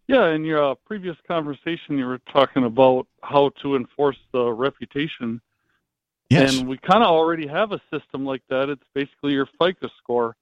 [0.06, 5.40] Yeah, in your uh, previous conversation, you were talking about how to enforce the reputation.
[6.28, 6.58] Yes.
[6.58, 8.68] And we kind of already have a system like that.
[8.68, 10.36] It's basically your FICO score.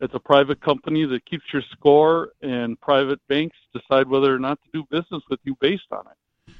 [0.00, 4.58] It's a private company that keeps your score, and private banks decide whether or not
[4.62, 6.52] to do business with you based on it.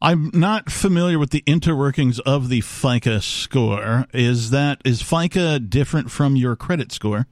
[0.00, 4.06] I'm not familiar with the interworkings of the FICO score.
[4.12, 7.26] Is that is FICO different from your credit score?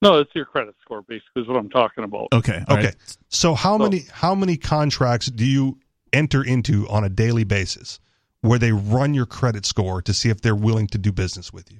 [0.00, 2.28] No, it's your credit score, basically, is what I'm talking about.
[2.32, 2.64] Okay.
[2.68, 2.86] all Okay.
[2.86, 3.16] right.
[3.28, 5.78] So how So- many how many contracts do you
[6.12, 8.00] enter into on a daily basis
[8.40, 11.70] where they run your credit score to see if they're willing to do business with
[11.70, 11.78] you?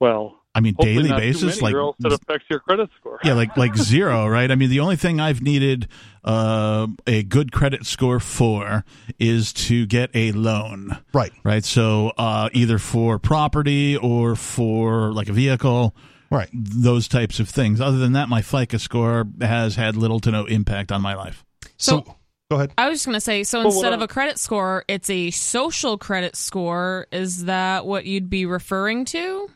[0.00, 3.20] Well, I mean, hopefully daily basis, like or else it affects your credit score.
[3.22, 4.50] yeah, like like zero, right?
[4.50, 5.86] I mean, the only thing I've needed
[6.24, 8.84] uh, a good credit score for
[9.20, 11.32] is to get a loan, Right.
[11.44, 11.64] right?
[11.64, 15.94] So uh, either for property or for like a vehicle,
[16.32, 16.48] Right.
[16.52, 17.80] those types of things.
[17.80, 21.44] Other than that, my FICO score has had little to no impact on my life.
[21.76, 22.16] So, So-
[22.50, 22.72] go ahead.
[22.76, 25.96] I was just gonna say, so But instead of a credit score, it's a social
[25.96, 27.06] credit score.
[27.12, 29.48] Is that what you'd be referring to?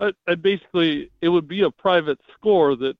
[0.00, 2.94] I, I basically, it would be a private score that,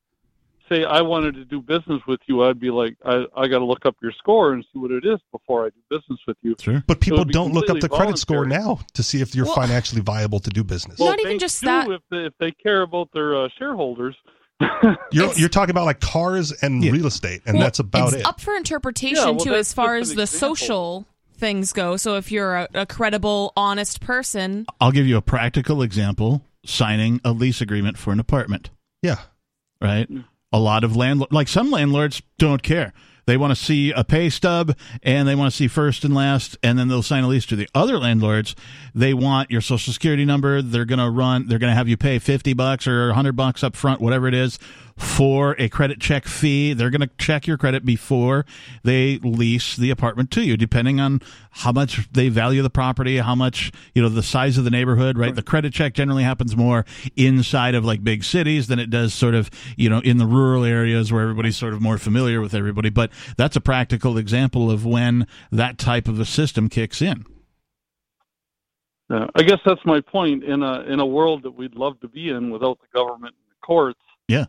[0.69, 2.45] say, I wanted to do business with you.
[2.45, 5.05] I'd be like, I, I got to look up your score and see what it
[5.05, 6.55] is before I do business with you.
[6.61, 6.85] Sure.
[6.87, 9.57] But people don't look up the completely credit score now to see if you're Well-
[9.57, 10.99] financially viable to do business.
[10.99, 11.91] Well- Not even just that.
[11.91, 14.15] If they, if they care about their uh, shareholders.
[15.11, 16.93] You're you're talking about like cars and Yeah.
[16.93, 18.27] real estate, and Well, that's about it's it.
[18.27, 20.57] up for interpretation Yeah, well, too, as far as the example.
[20.57, 21.07] social
[21.39, 21.97] things go.
[21.97, 27.21] So if you're a, a credible, honest person, I'll give you a practical example: signing
[27.25, 28.71] a lease agreement for an apartment.
[29.03, 29.21] yeah.
[29.81, 30.11] right?
[30.11, 30.25] Mm.
[30.53, 32.93] A lot of landlords, like some landlords, don't care.
[33.27, 36.57] They want to see a pay stub and they want to see first and last,
[36.65, 38.57] and then they'll sign a lease to the other landlords.
[38.93, 40.61] They want your social security number.
[40.61, 43.63] They're going to run, they're going to have you pay 50 bucks or 100 bucks
[43.63, 44.59] up front, whatever it is,
[45.01, 46.73] for a credit check fee.
[46.73, 48.45] They're going to check your credit before
[48.85, 53.35] they lease the apartment to you, depending on how much they value the property, how
[53.35, 55.35] much, you know, the size of the neighborhood, right?
[55.35, 56.85] The credit check generally happens more
[57.17, 60.65] inside of like big cities than it does sort of, you know, in the rural
[60.65, 62.91] areas where everybody's sort of more familiar with everybody.
[62.91, 67.25] But that's a practical example of when that type of a system kicks in.
[69.09, 70.45] Uh, I guess that's my point.
[70.45, 73.51] In a in a world that we'd love to be in without the government and
[73.51, 74.45] the courts, Yeah.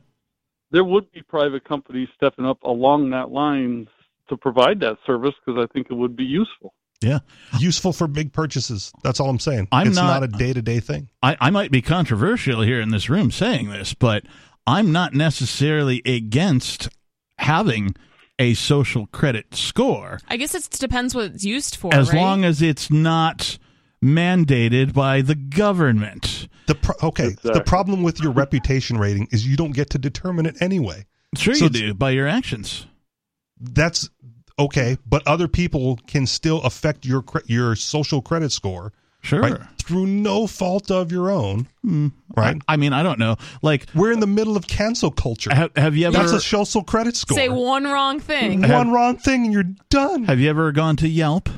[0.71, 3.87] There would be private companies stepping up along that line
[4.29, 6.73] to provide that service because I think it would be useful.
[7.01, 7.19] Yeah.
[7.59, 8.93] Useful for big purchases.
[9.03, 9.67] That's all I'm saying.
[9.71, 11.09] I'm it's not- not, a day to day thing.
[11.23, 14.23] I, I might be controversial here in this room saying this, but
[14.67, 16.89] I'm not necessarily against
[17.37, 17.95] having
[18.37, 21.93] a social credit score I guess it depends what it's used for.
[21.93, 22.17] as right?
[22.17, 23.57] long as it's not
[24.03, 26.47] mandated by the government.
[26.67, 30.45] The pro- okay, the problem with your reputation rating is you don't get to determine
[30.45, 31.05] it anyway.
[31.35, 32.85] Sure, So you do by your actions.
[33.59, 34.09] That's
[34.59, 39.39] okay, but other people can still affect your your social credit score Sure.
[39.41, 41.67] right through no fault of your own.
[41.83, 42.07] Hmm.
[42.35, 42.57] Right?
[42.67, 43.35] I, I mean, I don't know.
[43.61, 45.53] Like, We're in the middle of cancel culture.
[45.53, 47.37] have, have you ever That's a social credit score.
[47.37, 48.67] say one wrong thing.
[48.67, 50.23] One wrong thing and you're done.
[50.23, 51.49] have you ever gone to Yelp?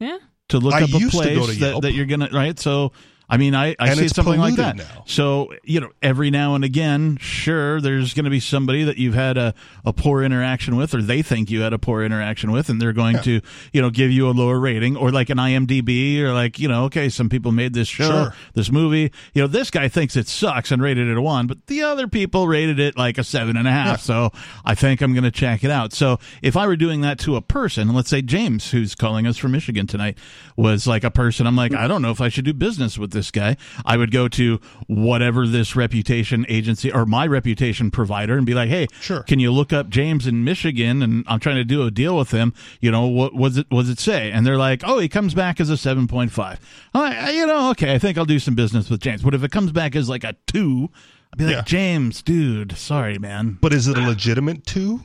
[0.00, 0.18] yeah.
[0.48, 2.58] To look I up a used to place go to that, that you're gonna right.
[2.58, 2.92] So
[3.30, 4.76] I mean, I, I And see something like that.
[4.76, 5.02] now.
[5.06, 9.14] So you know, every now and again, sure, there's going to be somebody that you've
[9.14, 12.68] had a, a poor interaction with, or they think you had a poor interaction with,
[12.70, 13.40] and they're going to
[13.72, 16.84] you know give you a lower rating, or like an IMDb, or like you know,
[16.84, 18.34] okay, some people made this show, Sure.
[18.54, 19.12] this movie.
[19.34, 22.08] You know, this guy thinks it sucks and rated it a one, but the other
[22.08, 24.00] people rated it like a seven and a half.
[24.00, 24.30] So
[24.64, 25.92] I think I'm going to check it out.
[25.92, 29.36] So if I were doing that to a person, let's say James, who's calling us
[29.36, 30.16] from Michigan tonight,
[30.56, 31.78] was like a person, I'm like, hmm.
[31.78, 33.56] I don't know if I should do business with this guy.
[33.84, 38.68] I would go to whatever this reputation agency or my reputation provider and be like,
[38.68, 39.22] hey, Sure.
[39.24, 41.02] can you look up James in Michigan?
[41.02, 42.54] And I'm trying to do a deal with him.
[42.80, 43.66] You know, what was it?
[43.70, 44.30] Was it say?
[44.30, 46.58] And they're like, oh, he comes back as a 7.5.
[46.94, 49.22] I'm like, uh, you know, okay, I think I'll do some business with James.
[49.22, 50.90] But if it comes back as like a two,
[51.32, 51.62] I'd be like, Yeah.
[51.62, 53.58] James, dude, sorry, man.
[53.60, 55.00] But is it a legitimate two?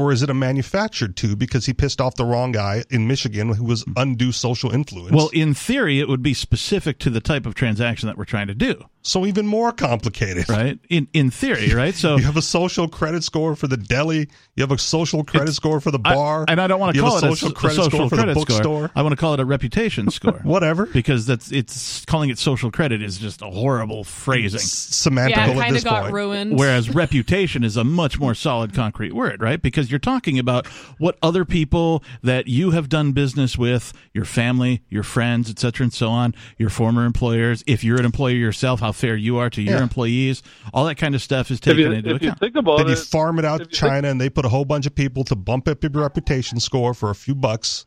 [0.00, 3.52] Or is it a manufactured two because he pissed off the wrong guy in Michigan
[3.52, 5.12] who was undue social influence?
[5.12, 8.46] Well, in theory, it would be specific to the type of transaction that we're trying
[8.46, 10.48] to do, so even more complicated.
[10.48, 10.78] right?
[10.88, 11.94] In in theory, right?
[11.94, 14.28] So You have a social credit score for the deli.
[14.56, 16.44] You have a social credit score for the I- bar.
[16.48, 18.08] and I don't want to call have it a social a, s- credit social score
[18.10, 18.62] for credit the bookstore.
[18.62, 18.90] score.
[18.94, 20.40] I want to call it a reputation score.
[20.42, 20.86] Whatever.
[20.86, 24.58] Because that's it's calling it social credit is just a horrible phrasing.
[24.60, 26.14] S- Yeah, Semantical it at kind this of got point.
[26.14, 26.58] ruined.
[26.58, 29.60] Whereas reputation is a much more solid, concrete word, right?
[29.62, 30.66] Because you're talking about
[30.98, 35.84] what other people that you have done business with, your family, your friends, et cetera,
[35.84, 37.64] and so on, your former employers.
[37.66, 39.82] If you're an employer yourself, how fair you are to your Yeah.
[39.82, 40.42] employees.
[40.74, 42.40] All that kind of stuff is taken you, into if you account.
[42.40, 44.44] think about Then you it, farm it out to you think- China, and they put
[44.44, 47.86] a whole bunch of people to bump up your reputation score for a few bucks.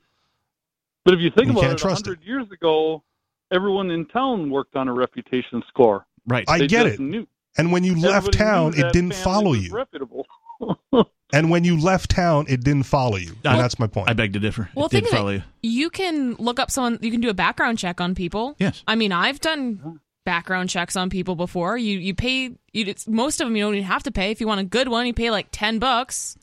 [1.06, 3.04] but if you think You about it, trust 100 years ago,
[3.52, 6.06] everyone in town worked on a reputation score.
[6.28, 6.46] right.
[6.48, 7.00] I get it.
[7.00, 7.28] Knew.
[7.58, 9.72] And when you left Everybody town, it didn't follow you.
[9.72, 10.26] Reputable.
[11.34, 13.32] And when you left town, it didn't follow you.
[13.44, 14.08] Well, and that's my point.
[14.08, 14.70] I beg to differ.
[14.76, 15.44] Well, it did think of follow it.
[15.64, 15.72] you.
[15.72, 17.00] You can look up someone.
[17.02, 18.56] You can do a background check on people.
[18.60, 18.84] Yes.
[18.88, 19.96] I mean, I've done mm-hmm.
[20.26, 21.78] Background checks on people before.
[21.78, 22.52] You you pay.
[22.72, 24.32] You most of them you don't even have to pay.
[24.32, 26.38] If you want a good one, you pay like ten bucks.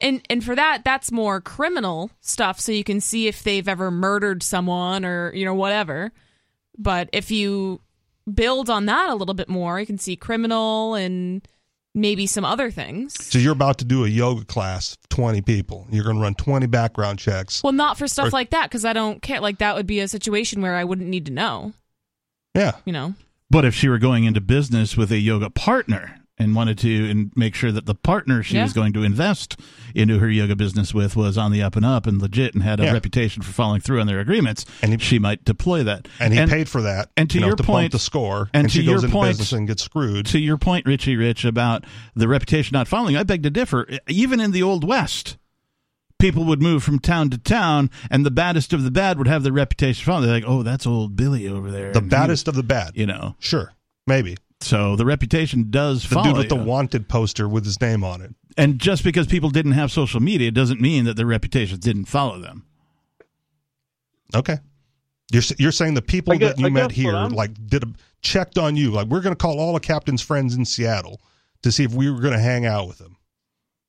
[0.00, 2.58] And and for that, that's more criminal stuff.
[2.60, 6.12] So you can see if they've ever murdered someone or you know whatever.
[6.76, 7.80] But if you
[8.32, 11.46] build on that a little bit more, you can see criminal and
[11.94, 13.22] maybe some other things.
[13.22, 15.86] so you're about to do a yoga class, 20 people.
[15.90, 17.62] You're going to run 20 background checks.
[17.62, 19.40] Well, not for stuff Or- like that because I don't care.
[19.40, 21.74] Like that would be a situation where I wouldn't need to know.
[22.54, 22.72] Yeah.
[22.84, 23.14] You know.
[23.50, 27.30] But if she were going into business with a yoga partner and wanted to and
[27.36, 28.62] make sure that the partner she Yeah.
[28.62, 29.60] was going to invest
[29.94, 32.80] into her yoga business with was on the up and up and legit and had
[32.80, 32.92] a Yeah.
[32.92, 36.08] reputation for following through on their agreements, And he- she might deploy that.
[36.18, 37.10] And he paid for that.
[37.16, 38.48] and to you know, your to point- bump the score.
[38.54, 40.24] and And, to she your goes into point- business and gets screwed.
[40.26, 41.84] to your point, Richie Rich, about
[42.16, 43.86] the reputation not following, I beg to differ.
[44.08, 45.36] Even in the Old West,
[46.22, 49.42] people would move from town to town, and the baddest of the bad would have
[49.42, 50.24] their reputation following.
[50.26, 51.92] They're like, oh, that's old Billy over there.
[51.92, 52.92] the And he- baddest of the bad.
[52.96, 53.36] you know.
[53.38, 53.74] Sure.
[54.06, 54.36] Maybe.
[54.60, 58.22] So the reputation does The follow dude with the wanted poster with his name on
[58.22, 58.34] it.
[58.56, 62.38] And just because people didn't have social media doesn't mean that their reputations didn't follow
[62.40, 62.64] them.
[64.34, 64.58] Okay.
[65.32, 67.88] You're you're saying the people guess- that you I met here like did a,
[68.20, 71.20] checked on you like we're going to call all of Captain's friends in Seattle
[71.62, 73.16] to see if we were going to hang out with them.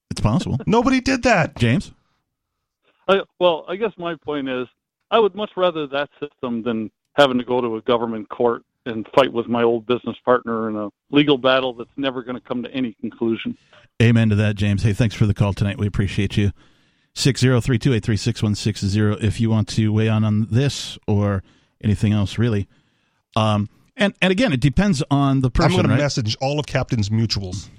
[0.10, 0.58] It's possible.
[0.66, 1.56] Nobody did that.
[1.58, 1.92] James?
[3.08, 4.68] I, well, I guess my point is,
[5.12, 9.08] I would much rather that system than having to go to a government court and
[9.16, 12.64] fight with my old business partner in a legal battle that's never going to come
[12.64, 13.58] to any conclusion.
[14.02, 14.84] Amen to that, James.
[14.84, 15.78] Hey, thanks for the call tonight.
[15.78, 16.52] We appreciate you.
[17.16, 21.44] 603-283-6160 if you want to weigh on on this or
[21.84, 22.68] anything else, really.
[23.36, 25.98] Um, and, and again, it depends on the person, I'm going right?
[25.98, 27.70] to message all of Captain's mutuals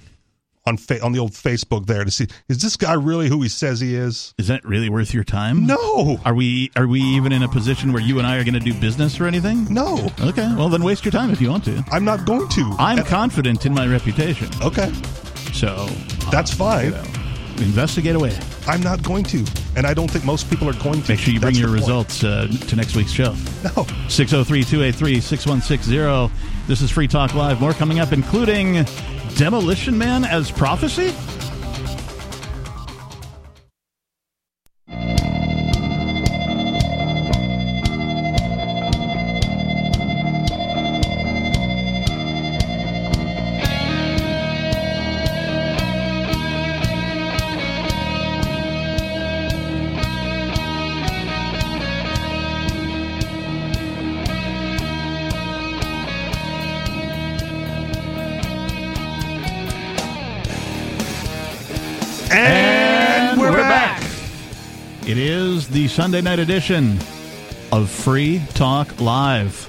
[0.67, 3.49] on fa- on the old Facebook there to see is this guy really who he
[3.49, 4.35] says he is?
[4.39, 5.67] Is that really worth your time?
[5.67, 6.19] No.
[6.25, 8.61] Are we are we even in a position where you and I are going to
[8.61, 9.73] do business or anything?
[9.73, 10.11] No.
[10.21, 11.85] Okay, well then waste your time if you want to.
[11.91, 12.77] I'm not going to.
[12.79, 14.93] I'm confident in my reputation, okay.
[15.53, 15.87] so
[16.31, 16.87] That's fine.
[16.87, 17.05] you know,
[17.59, 18.37] investigate away.
[18.67, 19.45] I'm not going to.
[19.77, 21.13] And I don't think most people are going to.
[21.13, 23.35] Make sure you bring That's your results uh, to next week's show.
[23.77, 23.85] No.
[24.09, 26.35] 603 283 6160.
[26.67, 27.61] This is Free Talk Live.
[27.61, 28.87] More coming up, including
[29.37, 31.13] Demolition Man as prophecy.
[65.75, 67.01] The Sunday night edition
[67.73, 69.69] of Free Talk Live.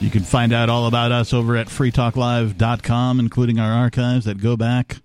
[0.00, 4.56] You can find out all about us over at freetalklive.com, including our archives that go
[4.56, 5.02] back,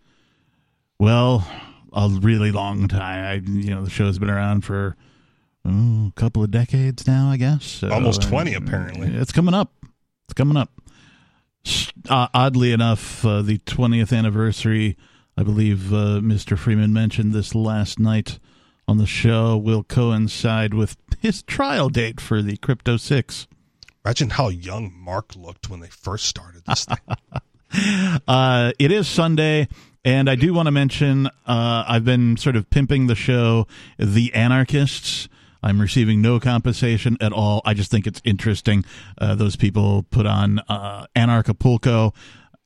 [0.98, 1.46] well,
[1.92, 3.26] a really long time.
[3.26, 4.96] I, you know, the show's been around for
[5.66, 7.66] oh, a couple of decades now, I guess.
[7.66, 9.14] So, Almost uh, 20, apparently.
[9.14, 9.74] It's coming up.
[10.24, 10.72] It's coming up.
[12.08, 14.96] Uh, oddly enough, uh, the 20th anniversary,
[15.36, 16.58] I believe uh, Mr.
[16.58, 18.40] Freeman mentioned this last night
[18.90, 23.48] on the show, will coincide with his trial date for the Crypto 6.
[24.04, 26.98] Imagine how young Mark looked when they first started this thing.
[28.28, 29.68] Uh, it is Sunday,
[30.04, 33.68] and I do want to mention uh, I've been sort of pimping the show,
[34.00, 35.30] The Anarchists.
[35.62, 37.62] I'm receiving no compensation at all.
[37.66, 38.86] I just think it's interesting.
[39.20, 42.16] Uh, those people put on uh, Anarchapulco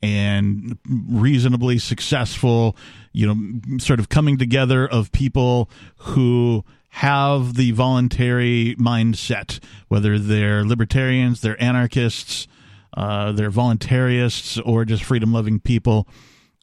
[0.03, 2.75] and reasonably successful,
[3.13, 10.65] you know, sort of coming together of people who have the voluntary mindset, whether they're
[10.65, 12.49] libertarians, they're anarchists,
[12.97, 16.05] uh, they're voluntarists, or just freedom loving people.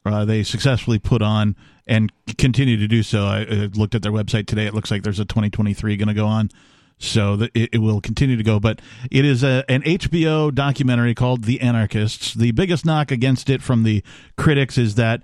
[0.05, 1.55] Uh, they successfully put on
[1.87, 3.25] and continue to do so.
[3.25, 4.67] I, I looked at their website today.
[4.67, 6.51] It looks like there's a 2023 going to go on.
[7.03, 11.15] So that it, it will continue to go, but it is a, an HBO documentary
[11.15, 14.03] called "The Anarchists." The biggest knock against it from the
[14.37, 15.21] critics is that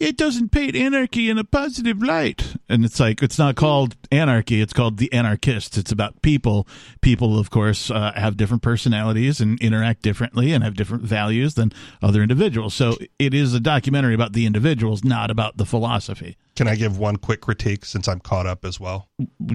[0.00, 2.54] it doesn't paint anarchy in a positive light.
[2.70, 5.76] And it's like, it's not called anarchy, it's called the anarchists.
[5.76, 6.66] It's about people.
[7.02, 11.72] People, of course, uh, have different personalities and interact differently and have different values than
[12.02, 12.72] other individuals.
[12.72, 16.38] So it is a documentary about the individuals, not about the philosophy.
[16.56, 19.08] Can I give one quick critique since I'm caught up as well?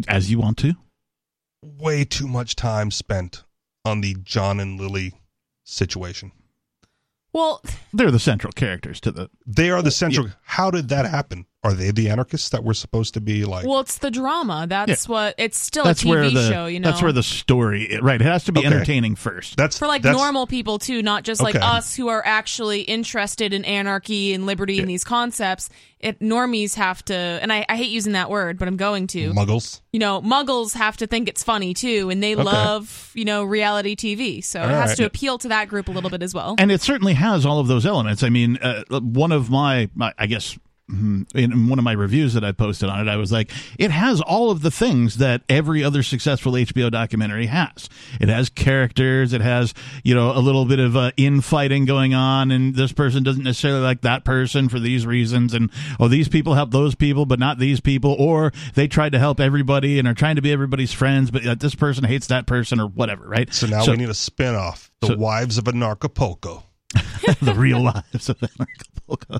[0.07, 0.75] As you want to.
[1.65, 3.43] Way too much time spent
[3.83, 5.13] on the John and Lily
[5.63, 6.31] situation.
[7.33, 9.29] Well, they're the central characters to the.
[9.45, 10.27] They are the oh, central.
[10.27, 10.33] Yeah.
[10.43, 11.47] How did that happen?
[11.65, 13.65] Are they the anarchists that we're supposed to be like?
[13.65, 14.67] Well, it's the drama.
[14.69, 15.11] That's yeah.
[15.11, 15.35] what.
[15.37, 16.65] It's still that's a TV where the, show.
[16.67, 17.97] You know, that's where the story.
[18.01, 18.21] Right.
[18.21, 18.67] It has to be okay.
[18.67, 19.57] entertaining first.
[19.57, 21.53] That's for like that's, normal people too, not just okay.
[21.53, 24.81] like us who are actually interested in anarchy and liberty yeah.
[24.81, 25.69] and these concepts.
[25.99, 29.31] It normies have to, and I, I, hate using that word, but I'm going to.
[29.31, 29.81] Muggles.
[29.91, 32.43] You know, muggles have to think it's funny too, and they okay.
[32.43, 34.97] love you know reality TV, so all it has right.
[34.97, 36.55] to appeal to that group a little bit as well.
[36.59, 38.21] And it certainly has all of those elements.
[38.21, 40.57] I mean, uh, one of my, my I guess.
[40.87, 44.21] In one of my reviews that I posted on it, I was like, it has
[44.21, 47.89] all of the things that every other successful HBO documentary has.
[48.21, 52.51] It has characters, it has, you know, a little bit of uh, infighting going on,
[52.51, 56.53] and this person doesn't necessarily like that person for these reasons, and oh, these people
[56.53, 60.13] help those people, but not these people, or they tried to help everybody and are
[60.13, 63.51] trying to be everybody's friends, but uh, this person hates that person, or whatever, right?
[63.51, 66.61] So now so, we need a spin off The so, Wives of Anarchapulco.
[67.41, 69.39] the real lives of Anarchapulco.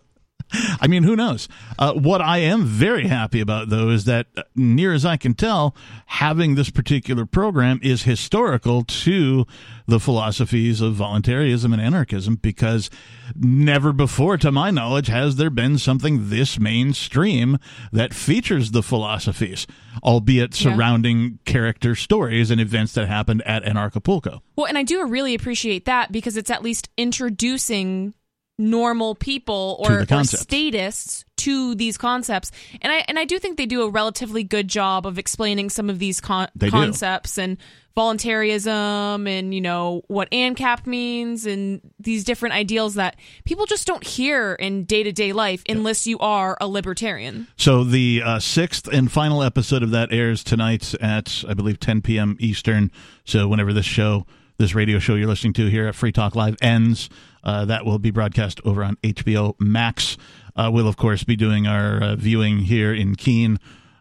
[0.82, 1.48] I mean, who knows?
[1.78, 5.34] Uh, what I am very happy about, though, is that, uh, near as I can
[5.34, 5.76] tell,
[6.08, 9.46] having this particular program is historical to
[9.88, 12.90] the philosophies of voluntarism and anarchism because
[13.36, 17.58] never before, to my knowledge, has there been something this mainstream
[17.92, 19.68] that features the philosophies,
[20.04, 21.52] albeit surrounding yeah.
[21.52, 24.42] character stories and events that happened at Anarchapulco.
[24.56, 28.14] Well, and I do really appreciate that because it's at least introducing
[28.58, 32.52] normal people or, or statists to these concepts.
[32.82, 35.90] And i and i do think they do a relatively good job of explaining some
[35.90, 37.42] of these con- concepts do.
[37.42, 37.58] and
[37.94, 43.16] voluntarism and you know what ancap means and these different ideals that
[43.46, 47.48] people just don't hear in day-to-day life unless you are a libertarian.
[47.56, 52.02] So the uh, sixth and final episode of that airs tonight at i believe 10
[52.02, 52.92] p.m eastern.
[53.26, 54.26] So whenever this show
[54.58, 57.10] this radio show you're listening to here at free talk live ends
[57.46, 60.18] uh, that will be broadcast over on HBO Max.
[60.56, 63.60] Uh, we'll, of course, be doing our uh, viewing here in Keene.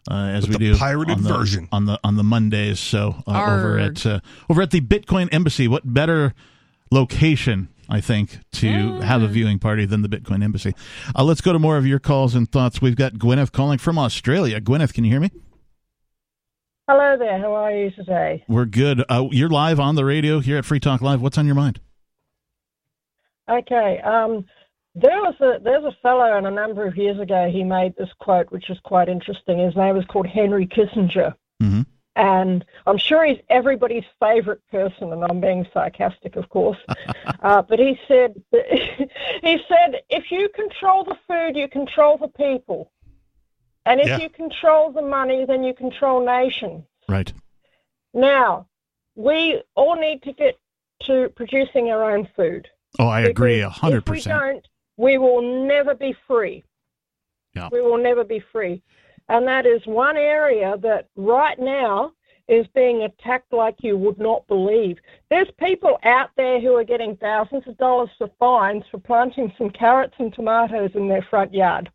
[0.09, 2.79] Uh, as With we do pirated on the, version on the on the Mondays.
[2.79, 4.19] So uh, over at uh,
[4.49, 6.33] over at the Bitcoin Embassy, what better
[6.91, 9.01] location I think, to mm.
[9.01, 10.73] have a viewing party than the Bitcoin Embassy.
[11.15, 12.81] Uh, let's go to more of your calls and thoughts.
[12.81, 14.59] We've got Gwyneth calling from Australia.
[14.59, 15.29] Gwyneth, can you hear me?
[16.87, 17.39] Hello there.
[17.39, 18.43] How are you today?
[18.47, 19.03] We're good.
[19.09, 21.21] Uh, you're live on the radio here at Free Talk Live.
[21.21, 21.79] What's on your mind?
[23.49, 23.99] Okay.
[23.99, 24.45] Um,
[24.95, 28.09] there was a there's a fellow, and a number of years ago, he made this
[28.19, 29.59] quote, which is quite interesting.
[29.59, 31.81] His name was called Henry Kissinger, mm-hmm.
[32.15, 35.11] and I'm sure he's everybody's favorite person.
[35.11, 36.77] And I'm being sarcastic, of course.
[37.41, 42.89] uh, but he said he said if you control the food, you control the people,
[43.85, 44.19] and if yeah.
[44.19, 46.85] you control the money, then you control nations.
[47.09, 47.33] Right.
[48.13, 48.67] Now,
[49.15, 50.57] we all need to get
[51.03, 52.69] to producing our own food.
[52.99, 54.35] Oh, I agree a hundred percent.
[54.35, 54.67] If we don't,
[54.97, 56.63] we will never be free.
[57.53, 57.69] Yeah.
[57.71, 58.81] We will never be free.
[59.29, 62.11] And that is one area that right now
[62.47, 64.97] is being attacked like you would not believe.
[65.29, 69.71] There's people out there who are getting thousands of dollars for fines for planting some
[69.71, 71.89] carrots and tomatoes in their front yard.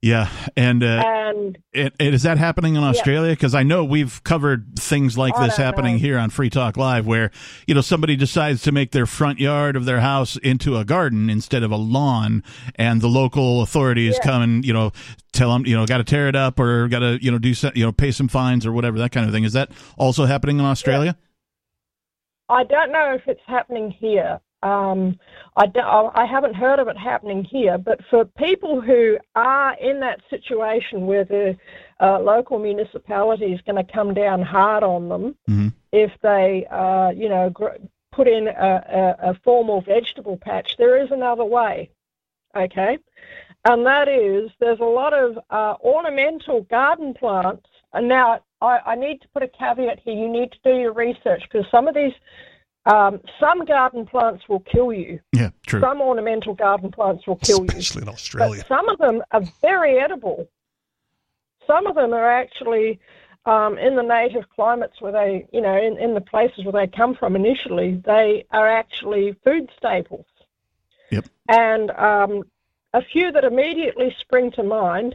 [0.00, 3.32] Yeah, and uh, and, and, and is that happening in Australia?
[3.32, 5.98] Because I know we've covered things like I this happening know.
[5.98, 7.32] here on Free Talk Live, where
[7.66, 11.28] you know somebody decides to make their front yard of their house into a garden
[11.28, 12.44] instead of a lawn,
[12.76, 14.24] and the local authorities Yeah.
[14.30, 14.92] come and you know
[15.32, 17.52] tell them you know got to tear it up or got to you know do
[17.74, 19.42] you know pay some fines or whatever that kind of thing.
[19.42, 21.16] Is that also happening in Australia?
[22.48, 24.38] I don't know if it's happening here.
[24.62, 25.18] Um,
[25.56, 25.70] I,
[26.14, 31.06] I haven't heard of it happening here, but for people who are in that situation
[31.06, 31.56] where the
[32.00, 35.72] uh, local municipality is going to come down hard on them Mhm.
[35.92, 37.76] if they, uh, you know, gr-
[38.12, 41.90] put in a, a, a formal vegetable patch, there is another way.
[42.56, 42.98] Okay,
[43.64, 47.68] and that is there's a lot of uh, ornamental garden plants.
[47.92, 50.14] And now I, I need to put a caveat here.
[50.14, 52.12] You need to do your research because some of these,
[52.88, 55.20] um, some garden plants will kill you.
[55.32, 55.80] Yeah, true.
[55.80, 57.68] Some ornamental garden plants will kill you.
[57.68, 58.64] especially in Australia.
[58.66, 60.48] But some of them are very edible.
[61.66, 62.98] Some of them are actually
[63.44, 66.86] um, in the native climates where they, you know, in, in the places where they
[66.86, 70.26] come from initially, they are actually food staples.
[71.10, 71.26] Yep.
[71.48, 72.42] And um,
[72.94, 75.14] a few that immediately spring to mind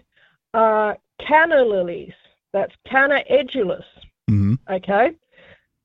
[0.54, 2.14] are canna lilies.
[2.52, 3.84] That's canna edulis
[4.30, 5.12] hmm okay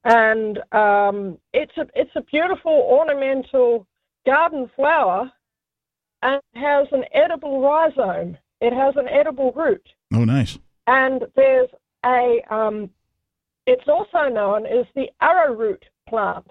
[0.09, 3.86] and um, it's a it's a beautiful ornamental
[4.26, 5.30] garden flower
[6.22, 10.59] and has an edible rhizome it has an edible root Oh, nice.
[10.86, 11.68] and there's
[12.04, 12.90] a um,
[13.66, 16.46] it's also known as the arrowroot plant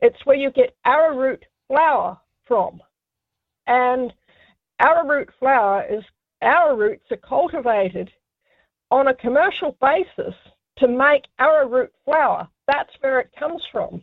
[0.00, 2.80] it's where you get arrowroot flour from
[3.66, 4.12] and
[4.80, 6.02] arrowroot flour is
[6.42, 8.10] arrowroots are cultivated
[8.90, 10.34] on a commercial basis
[10.78, 12.46] to make arrowroot flour.
[12.66, 14.02] That's where it comes from.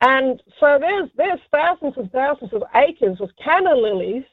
[0.00, 4.24] And so there's there's thousands and thousands of acres of canna lilies,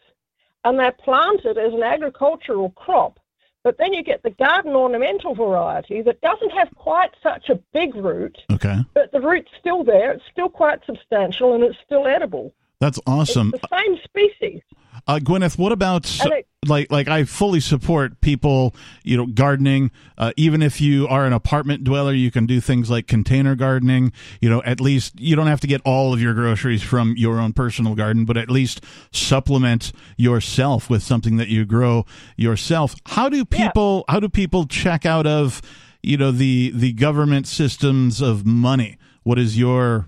[0.65, 3.19] and they're planted as an agricultural crop.
[3.63, 7.93] But then you get the garden ornamental variety that doesn't have quite such a big
[7.95, 10.11] root, Okay, but the root's still there.
[10.13, 12.53] It's still quite substantial, and it's still edible.
[12.79, 13.51] that's awesome.
[13.53, 14.61] It's the same species.
[15.07, 19.89] Uh, Gwyneth, what about it- like like I fully support people, you know, gardening.
[20.15, 24.11] Uh, even if you are an apartment dweller, you can do things like container gardening.
[24.41, 27.39] You know, at least you don't have to get all of your groceries from your
[27.39, 32.05] own personal garden, but at least supplement yourself with something that you grow
[32.37, 32.93] yourself.
[33.07, 35.63] How do people how do people check out of
[36.03, 38.97] you know the the government systems of money?
[39.23, 40.07] What is your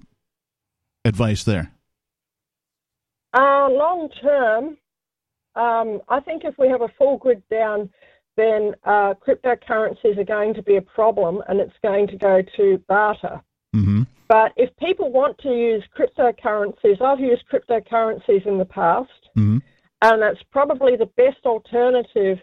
[1.03, 1.71] advice there?
[3.33, 4.77] Uh, long term,
[5.55, 7.89] um, I think if we have a full grid down,
[8.35, 12.83] then uh, cryptocurrencies are going to be a problem and it's going to go to
[12.87, 13.41] barter.
[13.73, 19.59] hmm But if people want to use cryptocurrencies, I've used cryptocurrencies in the past, hmm
[20.01, 22.37] and it's probably the best alternative.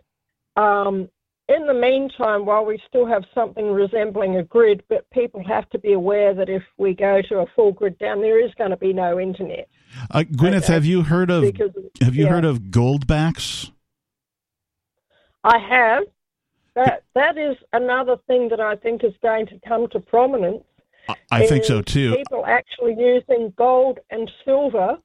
[0.56, 1.10] Um,
[1.48, 5.78] in the meantime, while we still have something resembling a grid, but people have to
[5.78, 8.76] be aware that if we go to a full grid down, there is going to
[8.76, 9.68] be no internet.
[10.10, 10.72] Uh, Gwyneth, Okay.
[10.72, 11.70] have you heard of Because
[12.00, 12.30] have you yeah.
[12.30, 13.70] heard of goldbacks?
[15.44, 16.04] I have.
[16.74, 20.62] That that is another thing that I think is going to come to prominence.
[21.08, 22.14] I, I think so too.
[22.16, 24.96] People actually using gold and silver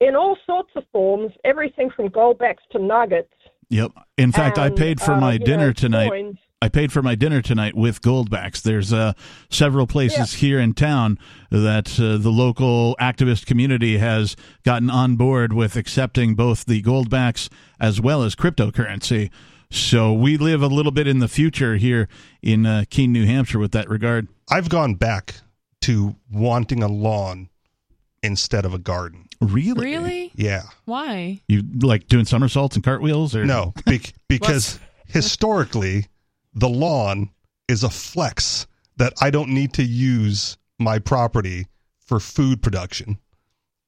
[0.00, 3.32] in all sorts of forms, everything from goldbacks to nuggets.
[3.68, 3.92] Yep.
[4.18, 6.08] In fact, I paid for uh, my you know, dinner tonight.
[6.10, 6.38] coins.
[6.62, 8.62] I paid for my dinner tonight with goldbacks.
[8.62, 9.14] There's uh,
[9.50, 11.18] several places here in town
[11.50, 17.48] that uh, the local activist community has gotten on board with accepting both the goldbacks
[17.80, 19.28] as well as cryptocurrency.
[19.72, 22.08] So we live a little bit in the future here
[22.42, 24.28] in uh, Keene, New Hampshire, with that regard.
[24.48, 25.34] I've gone back
[25.80, 27.48] to wanting a lawn
[28.22, 29.28] instead of a garden.
[29.40, 29.80] Really?
[29.96, 30.32] Really?
[30.36, 30.62] Yeah.
[30.84, 31.40] Why?
[31.48, 36.06] You like doing somersaults and cartwheels, or No, bec- because historically,
[36.54, 37.30] the lawn
[37.68, 41.66] is a flex that I don't need to use my property
[41.98, 43.18] for food production.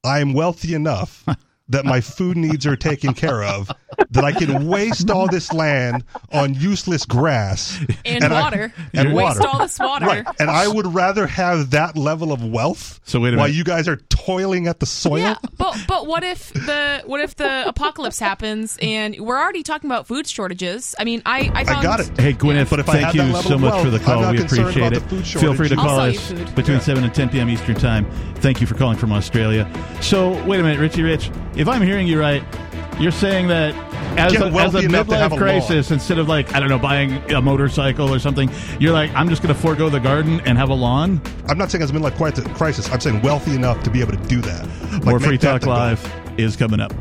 [0.03, 1.25] I am wealthy enough
[1.69, 3.71] that my food needs are taken care of,
[4.11, 8.73] that I can waste all this land on useless grass And, And I- water.
[8.93, 9.47] and Waste water.
[9.47, 10.05] all this water.
[10.05, 10.25] Right.
[10.39, 13.57] And I would rather have that level of wealth So wait a while minute.
[13.57, 15.17] you guys are toiling at the soil.
[15.19, 19.89] Yeah, but but what if the what if the apocalypse happens and we're already talking
[19.89, 20.93] about food shortages?
[20.99, 22.11] I mean, I I, found, got it.
[22.19, 24.31] Hey, Gwyneth, But if thank had you so much wealth, for the call.
[24.31, 24.99] We appreciate it.
[25.25, 26.83] Feel free to call us between Yeah.
[26.83, 27.49] 7 and 10 p.m.
[27.49, 28.05] Eastern Time.
[28.35, 29.67] Thank you for calling from Australia.
[30.01, 31.31] So, wait a minute, Richie Rich.
[31.55, 32.43] If I'm hearing you right,
[32.99, 33.73] you're saying that
[34.17, 36.59] as get a, as a enough to have midlife a crisis, instead of like I
[36.59, 38.49] don't know buying a motorcycle or something,
[38.79, 40.85] you're like I'm just going to forego the garden and have a lawn.
[40.85, 41.21] lawn.
[41.47, 42.89] I'm not saying as a midlife cri- crisis.
[42.91, 44.67] I'm saying wealthy enough to be able to do that.
[44.91, 45.75] Like, More Free Talk the goal.
[45.75, 46.93] Live is coming up.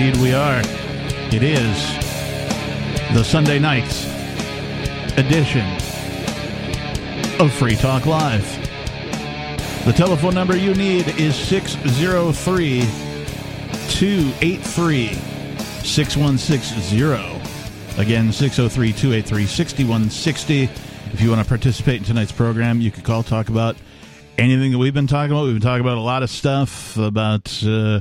[0.00, 0.60] Indeed, we are.
[1.30, 1.76] It is
[3.12, 4.06] the Sunday nights
[5.18, 5.66] edition
[7.38, 8.46] of Free Talk Live.
[9.84, 12.80] The telephone number you need is 603
[13.90, 15.12] 283
[15.84, 18.00] 6160.
[18.00, 20.62] Again, 603 283 6160.
[21.12, 23.76] If you want to participate in tonight's program, you could call, talk about
[24.38, 25.44] anything that we've been talking about.
[25.44, 28.00] We've been talking about a lot of stuff about, uh,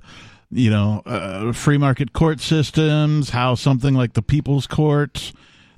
[0.51, 5.31] you know, uh, free market court systems, how something like the People's Court,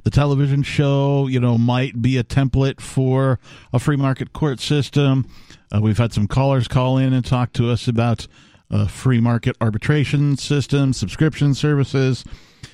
[0.04, 3.40] the television show, you know, might be a template for
[3.74, 5.28] a free market court system.
[5.74, 8.28] Uh, we've had some callers call in and talk to us about
[8.70, 12.24] uh, free market arbitration systems, subscription services,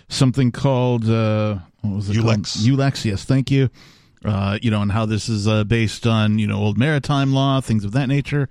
[0.07, 2.23] something called uh, what was it Ulex.
[2.23, 2.79] called?
[2.79, 3.69] Ulex, yes, thank you.
[4.25, 7.61] Uh, you know, and how this is uh, based on you know old maritime law,
[7.61, 8.49] things of that nature.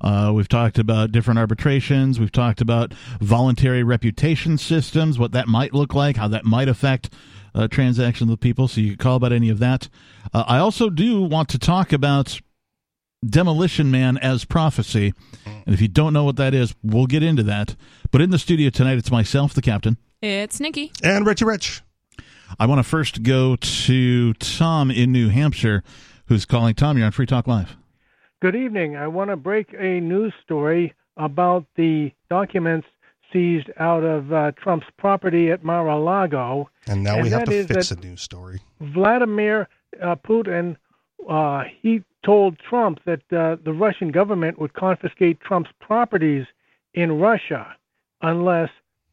[0.00, 2.20] Uh, we've talked about different arbitrations.
[2.20, 7.12] We've talked about voluntary reputation systems, what that might look like, how that might affect
[7.54, 8.68] uh, transactions with people.
[8.68, 9.88] So you can call about any of that.
[10.32, 12.40] Uh, I also do want to talk about
[13.24, 15.14] Demolition Man as prophecy.
[15.44, 17.74] And if you don't know what that is, we'll get into that.
[18.10, 19.96] But in the studio tonight, it's myself, the captain.
[20.22, 20.92] It's Nikki.
[21.02, 21.82] And Richie Rich.
[22.58, 25.82] I want to first go to Tom in New Hampshire,
[26.26, 26.74] who's calling.
[26.74, 27.76] Tom, you're on Free Talk Live.
[28.42, 28.96] Good evening.
[28.96, 32.86] I want to break a news story about the documents
[33.32, 36.68] seized out of uh, Trump's property at Mar-a-Lago.
[36.86, 38.60] And now And we have to fix a news story.
[38.80, 39.68] Vladimir
[40.02, 40.76] uh, Putin,
[41.26, 46.44] uh, he told Trump that uh, the Russian government would confiscate Trump's properties
[46.92, 47.74] in Russia
[48.20, 48.68] unless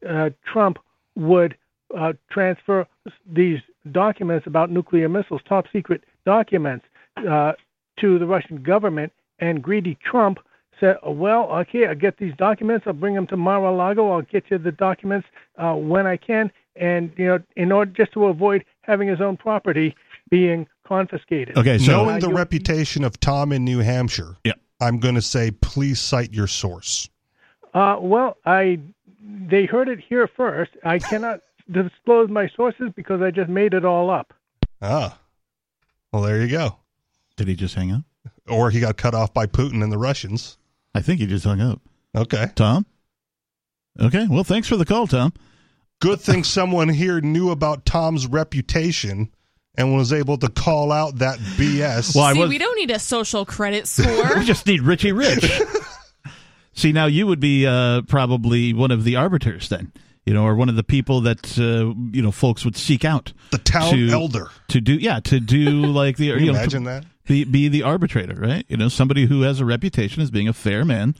[0.06, 0.78] uh, Trump
[1.16, 1.56] would
[1.96, 2.86] uh, transfer
[3.26, 3.60] these
[3.90, 6.84] documents about nuclear missiles, top secret documents,
[7.26, 7.52] uh,
[8.00, 9.12] to the Russian government.
[9.38, 10.38] And greedy Trump
[10.80, 12.86] said, "Well, okay, I'll get these documents.
[12.86, 14.10] I'll bring them to Mar-a-Lago.
[14.10, 15.26] I'll get you the documents
[15.58, 19.36] uh, when I can." And you know, in order just to avoid having his own
[19.36, 19.94] property
[20.30, 21.56] being confiscated.
[21.56, 24.52] Okay, so Knowing the reputation of Tom in New Hampshire, Yeah.
[24.80, 27.08] I'm going to say please cite your source.
[27.72, 28.80] Uh, well, I
[29.20, 30.72] they heard it here first.
[30.84, 31.40] I cannot
[31.70, 34.34] disclose my sources because I just made it all up.
[34.82, 35.18] Ah.
[36.12, 36.76] Well, there you go.
[37.36, 38.02] Did he just hang up?
[38.48, 40.56] Or he got cut off by Putin and the Russians.
[40.94, 41.80] I think he just hung up.
[42.14, 42.46] Okay.
[42.54, 42.86] Tom?
[44.00, 45.32] Okay, well, thanks for the call, Tom.
[46.00, 49.30] Good thing someone here knew about Tom's reputation
[49.76, 52.14] and was able to call out that BS.
[52.14, 54.34] Well, See, was- we don't need a social credit score.
[54.38, 55.50] we just need Richie Rich.
[56.74, 59.92] See, now you would be uh, probably one of the arbiters then,
[60.26, 63.32] you know, or one of the people that uh, you know folks would seek out
[63.52, 64.48] the town to- elder.
[64.68, 64.94] to do.
[64.94, 67.04] Yeah, to do like the Can you you know, imagine that?
[67.26, 68.64] Be be the arbitrator, right?
[68.68, 71.14] You know, somebody who has a reputation as being a fair man,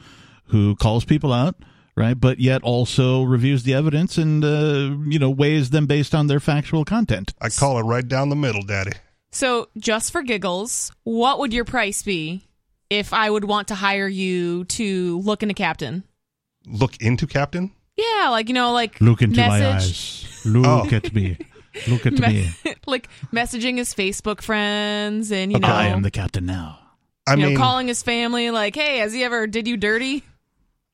[0.46, 1.56] who calls people out,
[1.96, 2.18] right?
[2.18, 6.40] But yet also reviews the evidence and uh, you know weighs them based on their
[6.40, 7.32] factual content.
[7.40, 8.92] I call it right down the middle, Daddy.
[9.32, 12.46] so, just for giggles, what would your price be
[12.90, 16.04] if I would want to hire you to look into Captain?
[16.66, 17.72] Look into Captain.
[17.96, 20.42] Yeah, like you know, like Look into my eyes.
[20.44, 20.96] Look Oh.
[20.96, 21.38] at me.
[21.88, 22.74] Look at me- me.
[22.86, 26.78] like messaging his Facebook friends, and you know, I am the captain now.
[27.26, 30.22] I you mean, know, calling his family, like, "Hey, has he ever did you dirty?"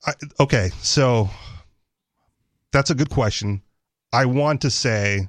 [0.07, 1.29] I, okay, so
[2.73, 3.63] that's a good question.
[4.13, 5.29] I want to say,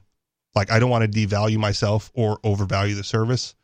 [0.56, 3.56] like, I don't want to devalue myself or overvalue the service,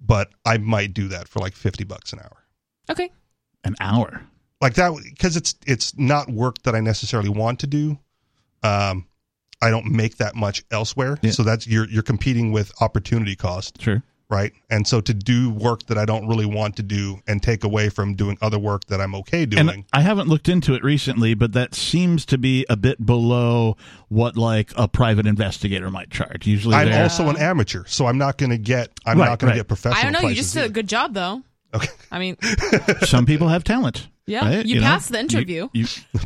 [0.00, 2.44] but I might do that for like fifty bucks an hour,
[2.90, 3.10] Okay,
[3.64, 4.22] An hour.
[4.60, 7.98] like that, because it's it's not work that I necessarily want to do.
[8.62, 9.06] Um,
[9.62, 11.30] I don't make that much elsewhere, Yeah.
[11.30, 14.02] so that's you're you're competing with opportunity cost, Sure.
[14.28, 14.52] right?
[14.68, 17.88] And so to do work that I don't really want to do and take away
[17.88, 19.68] from doing other work that I'm okay doing.
[19.68, 23.76] And I haven't looked into it recently, but that seems to be a bit below
[24.08, 26.46] what like a private investigator might charge.
[26.46, 28.90] Usually, I'm they're- also an amateur, so I'm not going to get.
[29.06, 29.54] I'm Right, not going right.
[29.54, 30.00] to get professional.
[30.00, 30.28] I don't know.
[30.28, 31.42] You just did a good job, though.
[31.74, 32.36] Okay, I mean,
[33.04, 34.08] some people have talent.
[34.26, 34.66] Yeah, right?
[34.66, 34.86] you know?
[34.86, 35.68] passed the interview.
[35.72, 36.20] You- you-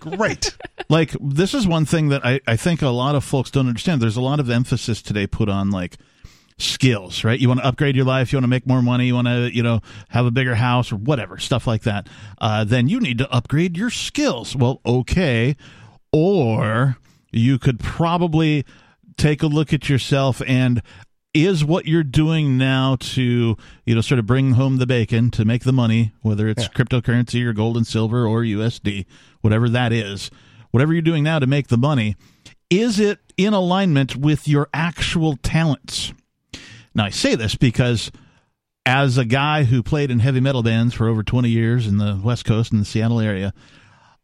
[0.00, 0.56] great.
[0.88, 4.00] like this is one thing that I, I think a lot of folks don't understand.
[4.00, 5.96] There's a lot of emphasis today put on like
[6.58, 7.38] skills, right?
[7.38, 9.50] You want to upgrade your life, you want to make more money, you want to,
[9.52, 12.08] you know, have a bigger house or whatever, stuff like that.
[12.40, 14.54] Uh, then you need to upgrade your skills.
[14.54, 15.56] Well, okay.
[16.12, 16.96] Or
[17.32, 18.64] you could probably
[19.16, 20.82] take a look at yourself and
[21.32, 25.44] is what you're doing now to you know sort of bring home the bacon to
[25.44, 26.68] make the money whether it's yeah.
[26.68, 29.04] cryptocurrency or gold and silver or USD
[29.44, 30.30] whatever that is
[30.70, 32.16] whatever you're doing now to make the money
[32.70, 36.12] is it in alignment with your actual talents
[36.94, 38.10] now I say this because
[38.86, 42.20] as a guy who played in heavy metal bands for over 20 years in the
[42.22, 43.52] West Coast and the Seattle area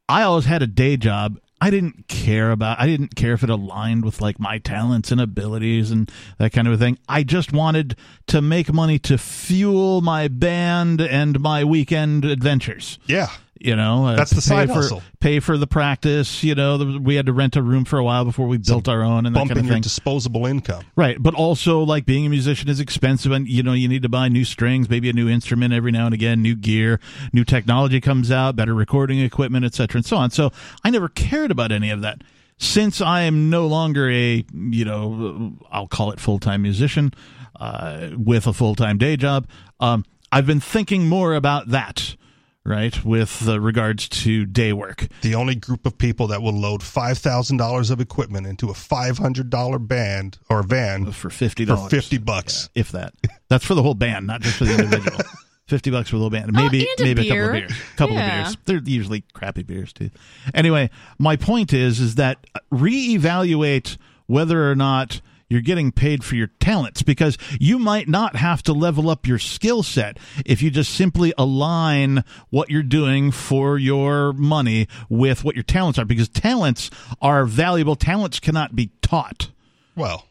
[0.09, 3.51] I always had a day job I didn't care about I didn't care if it
[3.51, 6.99] aligned with like my talents and abilities and that kind of a thing.
[7.09, 7.97] I just wanted
[8.29, 12.99] to make money to fuel my band and my weekend adventures.
[13.07, 13.29] Yeah.
[13.63, 15.03] You know, uh, that's the side for, hustle.
[15.21, 16.43] Pay for the practice.
[16.43, 18.89] You know, the, we had to rent a room for a while before we built
[18.89, 19.67] our own and that kind of thing.
[19.67, 21.23] your disposable income, right?
[21.23, 24.29] But also, like being a musician is expensive, and you know, you need to buy
[24.29, 27.01] new strings, maybe a new instrument every now and again, new gear,
[27.35, 30.31] new technology comes out, better recording equipment, etc., and so on.
[30.31, 30.53] So
[30.83, 32.23] I never cared about any of that.
[32.57, 37.13] Since I am no longer a, you know, I'll call it full time musician
[37.57, 39.47] uh, with a full time day job,
[39.81, 42.17] um, I've been thinking more about that
[42.65, 45.07] right, with uh, regards to day work.
[45.23, 50.39] The only group of people that will load $5,000 of equipment into a $500 band
[50.49, 52.69] or van for 50 For 50 bucks.
[52.75, 53.15] Yeah, if that.
[53.49, 55.19] That's for the whole band, not just for the individual.
[55.71, 56.53] 50 bucks for the whole band.
[56.53, 57.71] Maybe oh, maybe a, a couple of beers.
[57.71, 58.41] A couple yeah.
[58.41, 58.57] of beers.
[58.65, 60.11] They're usually crappy beers too.
[60.53, 63.97] Anyway, my point is is that reevaluate
[64.27, 65.21] whether or not
[65.51, 69.39] you're getting paid for your talents because you might not have to level up your
[69.39, 75.57] skill set if you just simply align what you're doing for your money with what
[75.57, 76.89] your talents are because talents
[77.21, 77.97] are valuable.
[77.97, 79.51] Talents cannot be taught.
[79.97, 80.25] Well,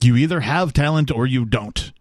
[0.00, 1.92] you either have talent or you don't.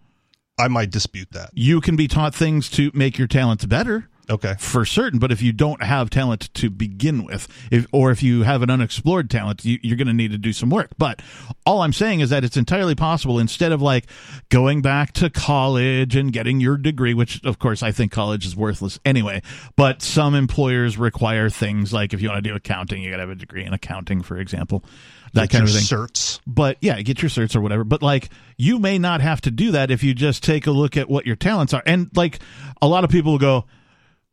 [0.59, 1.49] I might dispute that.
[1.53, 4.07] You can be taught things to make your talents better.
[4.29, 4.55] Okay.
[4.57, 8.43] For certain, but if you don't have talent to begin with, if or if you
[8.43, 10.91] have an unexplored talent, you, you're going to need to do some work.
[10.97, 11.21] But
[11.65, 14.05] all I'm saying is that it's entirely possible instead of like
[14.49, 18.55] going back to college and getting your degree, which of course I think college is
[18.55, 19.41] worthless anyway.
[19.75, 23.23] But some employers require things like if you want to do accounting, you got to
[23.23, 24.85] have a degree in accounting, for example
[25.33, 25.81] that get kind of thing.
[25.81, 26.39] Certs.
[26.47, 27.83] But yeah, get your certs or whatever.
[27.83, 30.95] But like, you may not have to do that if you just take a look
[30.95, 31.83] at what your talents are.
[31.85, 32.39] And like,
[32.81, 33.65] a lot of people go,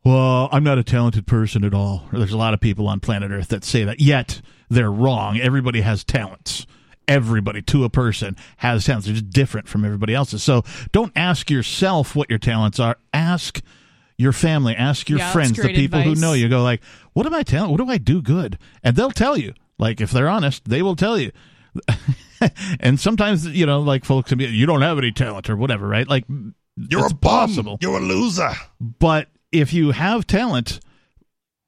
[0.03, 2.03] well, I'm not a talented person at all.
[2.11, 5.39] There's a lot of people on planet Earth that say that, yet they're wrong.
[5.39, 6.65] Everybody has talents.
[7.07, 9.05] Everybody to a person has talents.
[9.05, 10.43] They're just different from everybody else's.
[10.43, 12.97] So don't ask yourself what your talents are.
[13.13, 13.61] Ask
[14.17, 16.15] your family, ask your yeah, friends, the people advice.
[16.15, 16.47] who know you.
[16.47, 16.81] Go like,
[17.13, 17.71] what am I talent?
[17.71, 18.57] What do I do good?
[18.83, 19.53] And they'll tell you.
[19.77, 21.31] Like if they're honest, they will tell you.
[22.79, 25.87] and sometimes you know, like folks can be, you don't have any talent or whatever,
[25.87, 26.07] right?
[26.07, 27.47] Like you're it's a bum.
[27.47, 27.77] possible.
[27.81, 28.51] You're a loser.
[28.79, 30.79] But if you have talent,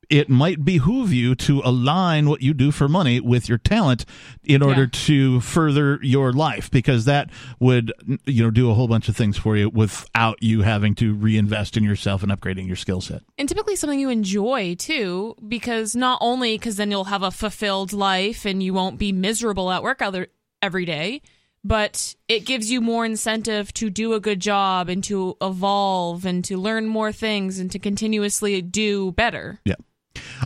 [0.10, 4.06] it might behoove you to align what you do for money with your talent
[4.44, 4.90] in order yeah.
[4.92, 7.30] to further your life because that
[7.60, 7.92] would
[8.26, 11.78] you know do a whole bunch of things for you without you having to reinvest
[11.78, 16.20] in yourself and upgrading your skill set and typically something you enjoy too because not
[16.22, 20.02] only because then you'll have a fulfilled life and you won't be miserable at work
[20.02, 20.28] other
[20.62, 21.22] every day
[21.64, 26.44] but it gives you more incentive to do a good job and to evolve and
[26.46, 29.60] to learn more things and to continuously do better.
[29.66, 29.76] Yeah.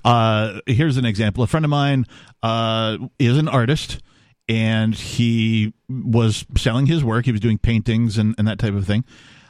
[0.03, 1.43] Uh, here's an example.
[1.43, 2.05] A friend of mine
[2.43, 4.01] uh, is an artist
[4.47, 7.25] and he was selling his work.
[7.25, 9.03] He was doing paintings and, and that type of thing.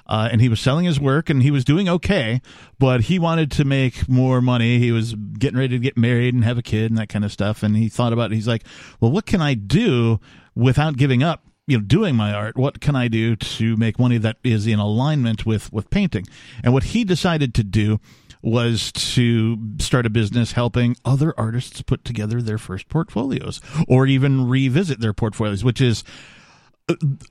[0.09, 2.41] Uh, and he was selling his work and he was doing okay,
[2.79, 4.79] but he wanted to make more money.
[4.79, 7.31] He was getting ready to get married and have a kid and that kind of
[7.33, 7.61] stuff.
[7.61, 8.35] And he thought about it.
[8.35, 8.63] He's like,
[9.01, 10.21] well, what can I do
[10.55, 14.17] without giving up you know doing my art what can i do to make money
[14.17, 16.25] that is in alignment with with painting?
[16.63, 17.99] And what he decided to do
[18.41, 24.47] was to start a business helping other artists put together their first portfolios or even
[24.47, 26.03] revisit their portfolios which is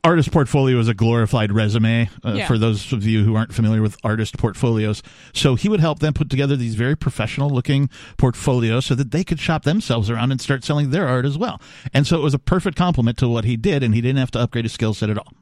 [0.04, 2.46] artist portfolio is a glorified resume uh, yeah.
[2.46, 5.02] for those of you who aren't familiar with artist portfolios.
[5.32, 7.88] So he would help them put together these very professional looking
[8.18, 11.60] portfolios so that they could shop themselves around and start selling their art as well.
[11.94, 14.30] And so it was a perfect complement to what he did and he didn't have
[14.32, 15.32] to upgrade his skill set at all.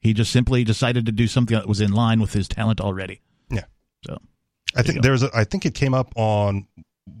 [0.00, 3.20] He just simply decided to do something that was in line with his talent already.
[3.50, 3.64] Yeah.
[4.06, 4.18] So
[4.76, 6.66] i think there's a i think it came up on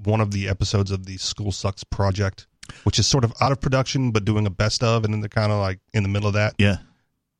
[0.04, 2.46] one of the episodes of the school sucks project
[2.84, 5.28] which is sort of out of production but doing a best of, and then they're
[5.28, 6.54] kind of like in the middle of that.
[6.58, 6.76] Yeah.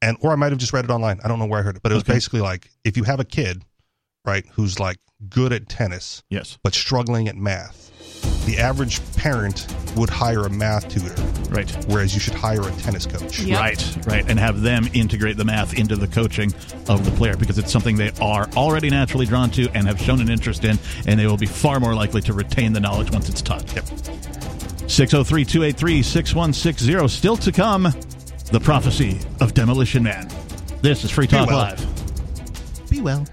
[0.02, 1.20] And or I might have just read it online.
[1.24, 2.12] I don't know where I heard it, but it was Okay.
[2.14, 3.62] basically like if you have a kid,
[4.24, 4.98] right, who's like
[5.30, 6.58] good at tennis, Yes.
[6.62, 7.90] but struggling at math,
[8.46, 9.66] the average parent
[9.96, 11.14] would hire a math tutor,
[11.50, 11.70] Right.
[11.88, 13.40] whereas you should hire a tennis coach.
[13.40, 13.58] Yep.
[13.58, 16.52] Right, right, and have them integrate the math into the coaching
[16.88, 20.20] of the player because it's something they are already naturally drawn to and have shown
[20.20, 23.30] an interest in, and they will be far more likely to retain the knowledge once
[23.30, 23.74] it's taught.
[23.74, 23.84] Yep.
[24.86, 27.08] 603 283 6160.
[27.08, 27.84] Still to come,
[28.52, 30.28] the prophecy of Demolition Man.
[30.82, 31.58] This is Free Talk well.
[31.58, 32.90] Live.
[32.90, 33.24] Be well.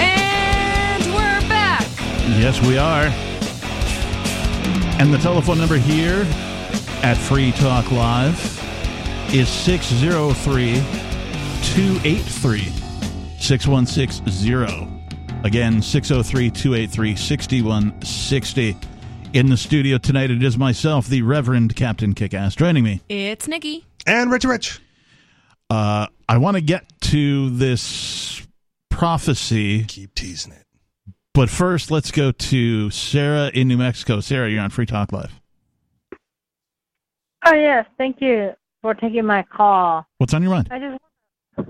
[0.00, 1.86] And we're back.
[2.38, 3.10] Yes, we are.
[5.02, 6.24] And the telephone number here
[7.02, 8.38] at Free Talk Live
[9.34, 10.74] is 603
[11.74, 12.60] 283
[13.36, 14.88] 6160.
[15.42, 18.76] Again, 603 283 6160.
[19.32, 23.00] In the studio tonight, it is myself, the Reverend Captain Kickass, joining me.
[23.08, 23.84] It's Nikki.
[24.06, 24.80] And Richie Rich.
[25.68, 28.46] Uh, I want to get to this
[28.88, 30.61] prophecy, Keep teasing it.
[31.34, 34.20] But first, let's go to Sarah in New Mexico.
[34.20, 35.40] Sarah, you're on Free Talk Live.
[37.44, 38.52] Oh yes, thank you
[38.82, 40.06] for taking my call.
[40.18, 40.68] What's on your mind?
[40.70, 41.68] I just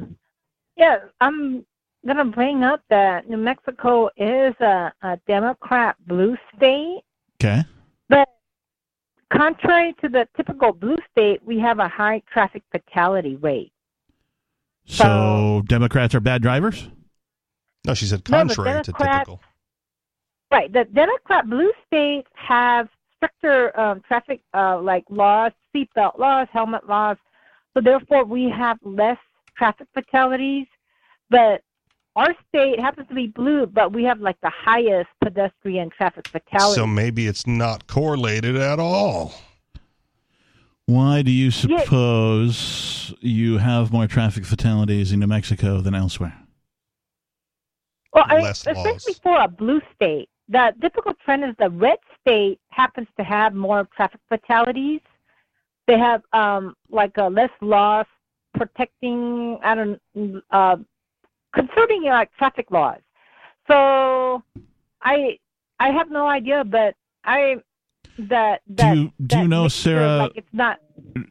[0.77, 1.65] yeah, I'm
[2.07, 7.01] gonna bring up that New Mexico is a, a Democrat blue state,
[7.43, 7.63] Okay.
[8.09, 8.29] but
[9.33, 13.73] contrary to the typical blue state, we have a high traffic fatality rate.
[14.85, 16.89] So Democrats are bad drivers?
[17.87, 19.41] No, she said No, contrary to typical.
[20.53, 26.87] Right, the Democrat blue states have stricter um, traffic uh, like laws, seatbelt laws, helmet
[26.87, 27.17] laws.
[27.75, 29.17] So therefore, we have less
[29.57, 30.67] traffic fatalities.
[31.31, 31.63] But
[32.17, 36.75] our state happens to be blue, but we have like the highest pedestrian traffic fatalities.
[36.75, 39.33] So maybe it's not correlated at all.
[40.85, 46.37] Why do you suppose you have more traffic fatalities in New Mexico than elsewhere?
[48.13, 49.21] well, I mean, especially laws.
[49.23, 53.89] for a blue state, the typical trend is the red state happens to have more
[53.97, 55.01] traffic fatalities.
[55.87, 58.07] They have um, like uh, less laws
[58.55, 60.77] protecting, I don't, uh,
[61.55, 63.01] concerning like traffic laws.
[63.69, 64.43] So
[65.03, 65.39] I
[65.79, 67.57] I have no idea, but I
[68.19, 70.79] that that you- do you know, Sarah, Like it's not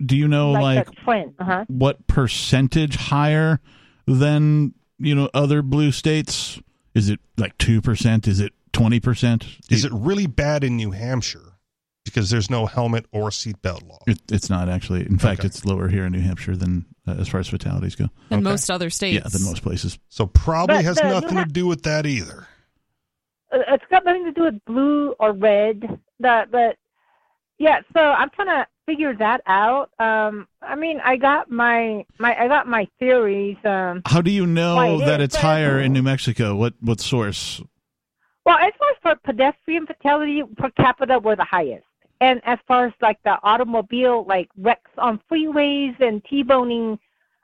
[0.06, 1.34] Do you know like, like trend.
[1.40, 1.66] Uh-huh.
[1.68, 3.60] what percentage higher
[4.08, 6.60] than, you know, other blue states?
[6.94, 8.28] Is it like 2%?
[8.28, 9.72] Is it 20%?
[9.72, 11.58] Is it really bad in New Hampshire
[12.06, 14.00] because there's no helmet or seatbelt law?
[14.08, 15.02] It, it's not actually.
[15.06, 15.48] In fact, Okay.
[15.48, 18.06] it's lower here in New Hampshire than uh, as far as fatalities go.
[18.30, 18.42] In Okay.
[18.44, 19.22] most other states.
[19.24, 19.98] Yeah, than most places.
[20.10, 22.48] So probably But has the New nothing to do with that either.
[23.52, 26.00] Uh, it's got nothing to do with blue or red.
[26.20, 26.78] That, but
[27.58, 27.82] yeah.
[27.94, 29.92] So I'm trying to figure that out.
[30.00, 33.58] Um, I mean, I got my my I got my theories.
[33.66, 36.56] Um, How do you know Why, it that is, it's higher in New Mexico?
[36.56, 37.62] What what source?
[38.46, 41.86] Well, as far as for pedestrian fatality per capita, we're the highest.
[42.20, 47.00] And as far as like the automobile, like wrecks on freeways and T-boning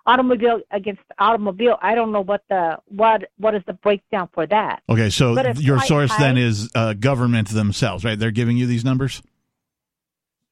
[0.05, 4.83] automobile against automobile, I don't know what the what what is the breakdown for that.
[4.87, 8.17] Okay, so your source then is uh, government themselves, right?
[8.17, 9.21] They're giving you these numbers.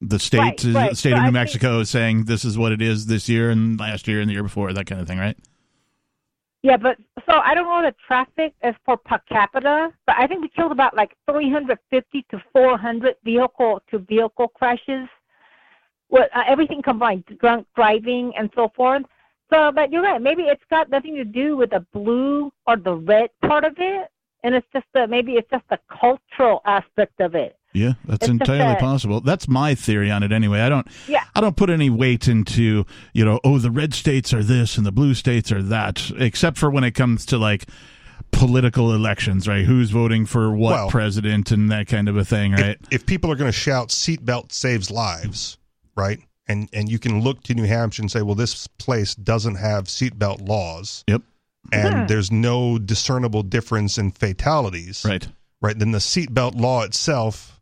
[0.01, 0.97] The state, Right, right.
[0.97, 3.29] state So of New I think- Mexico is saying this is what it is this
[3.29, 5.37] year and last year and the year before, that kind of thing, right?
[6.65, 6.97] Yeah, but
[7.29, 10.71] so I don't know the traffic as for per capita, but I think we killed
[10.71, 15.07] about like 350 to 400 vehicle to vehicle crashes.
[16.09, 19.03] With uh, everything combined, drunk driving and so forth.
[19.53, 20.19] So, but you're right.
[20.19, 24.09] Maybe it's got nothing to do with the blue or the red part of it,
[24.43, 27.55] and it's just the maybe it's just the cultural aspect of it.
[27.75, 29.21] Yeah, that's It's entirely possible.
[29.21, 30.61] That's my theory on it anyway.
[30.61, 31.23] I don't Yeah.
[31.35, 34.85] I don't put any weight into, you know, oh the red states are this and
[34.85, 37.65] the blue states are that, except for when it comes to like
[38.31, 39.65] political elections, right?
[39.65, 42.77] Who's voting for what Well- president and that kind of a thing, right?
[42.91, 45.57] If, if people are going to shout "seatbelt saves lives,"
[45.95, 49.55] right, and and you can look to New Hampshire and say, "Well, this place doesn't
[49.55, 51.21] have seatbelt laws," Yep.
[51.71, 52.05] and Hmm.
[52.07, 55.27] there's no discernible difference in fatalities, Right.
[55.61, 57.54] right, then the seatbelt law itself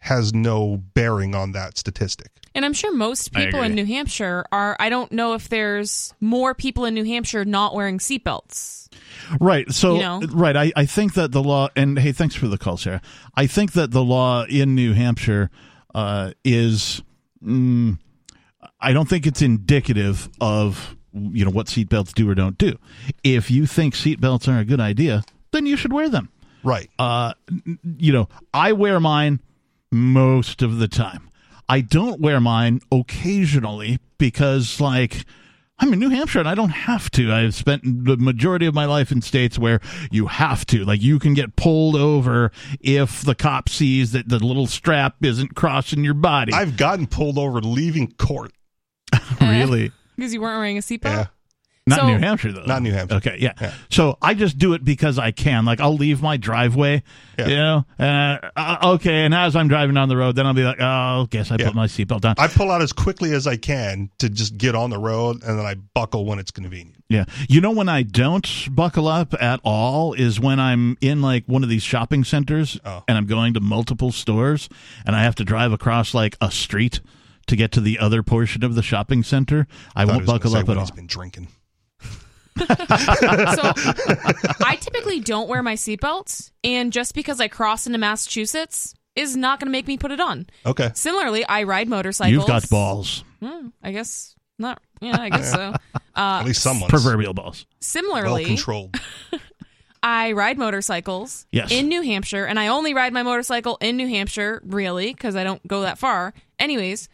[0.00, 2.28] has no bearing on that statistic.
[2.54, 3.74] And I'm sure most people in.
[3.74, 4.76] New Hampshire are.
[4.80, 8.88] I don't know if there's more people in New Hampshire not wearing seatbelts.
[9.40, 9.70] Right.
[9.70, 10.20] So, You know?
[10.32, 10.56] right.
[10.56, 13.00] I, I think that the law, and hey, thanks for the call, Sarah.
[13.36, 15.50] I think that the law in New Hampshire
[15.94, 17.02] uh, is,
[17.44, 17.98] mm,
[18.80, 22.76] I don't think it's indicative of, you know, what seatbelts do or don't do.
[23.22, 25.22] If you think seatbelts are a good idea,
[25.52, 26.30] then you should wear them.
[26.64, 26.90] Right.
[26.98, 27.34] Uh,
[27.96, 29.40] you know, I wear mine
[29.92, 31.30] most of the time.
[31.68, 35.24] I don't wear mine occasionally because, like,
[35.78, 37.32] I'm in New Hampshire and I don't have to.
[37.32, 39.80] I've spent the majority of my life in states where
[40.10, 40.84] you have to.
[40.84, 45.54] Like, you can get pulled over if the cop sees that the little strap isn't
[45.54, 46.52] crossing your body.
[46.52, 48.52] I've gotten pulled over leaving court.
[49.40, 49.90] Eh, really?
[50.16, 51.04] Because you weren't wearing a seatbelt?
[51.04, 51.26] Yeah.
[51.90, 52.64] Not So- New Hampshire, though.
[52.64, 53.16] Not New Hampshire.
[53.16, 53.52] Okay, yeah.
[53.60, 53.72] Yeah.
[53.90, 55.64] So I just do it because I can.
[55.64, 57.02] Like I'll leave my driveway,
[57.38, 57.46] Yeah.
[57.48, 57.84] you know.
[57.98, 61.26] Uh, uh, okay, and as I'm driving down the road, then I'll be like, oh,
[61.30, 61.66] guess I Yeah.
[61.66, 62.34] put my seatbelt on.
[62.38, 65.58] I pull out as quickly as I can to just get on the road, and
[65.58, 66.96] then I buckle when it's convenient.
[67.08, 67.24] yeah.
[67.48, 71.62] You know when I don't buckle up at all is when I'm in like one
[71.62, 73.02] of these shopping centers Oh.
[73.08, 74.68] and I'm going to multiple stores
[75.04, 77.00] and I have to drive across like a street
[77.48, 79.66] to get to the other portion of the shopping center.
[79.96, 80.84] I Thought won't he was gonna buckle up at all.
[80.84, 81.48] He's been drinking.
[82.66, 83.72] So
[84.64, 89.58] I typically don't wear my seatbelt, and just because I cross into Massachusetts is not
[89.60, 90.46] going to make me put it on.
[90.64, 90.90] Okay.
[90.94, 92.32] Similarly, I ride motorcycles.
[92.32, 94.80] You've got balls, Hmm, I guess not.
[95.00, 95.74] Yeah, I guess so.
[96.14, 97.64] Uh, At least someone's proverbial balls.
[97.68, 98.96] well similarly, controlled.
[100.02, 101.70] I ride motorcycles Yes.
[101.70, 105.44] in New Hampshire, and I only ride my motorcycle in New Hampshire, really, because I
[105.44, 106.32] don't go that far.
[106.58, 107.08] Anyways,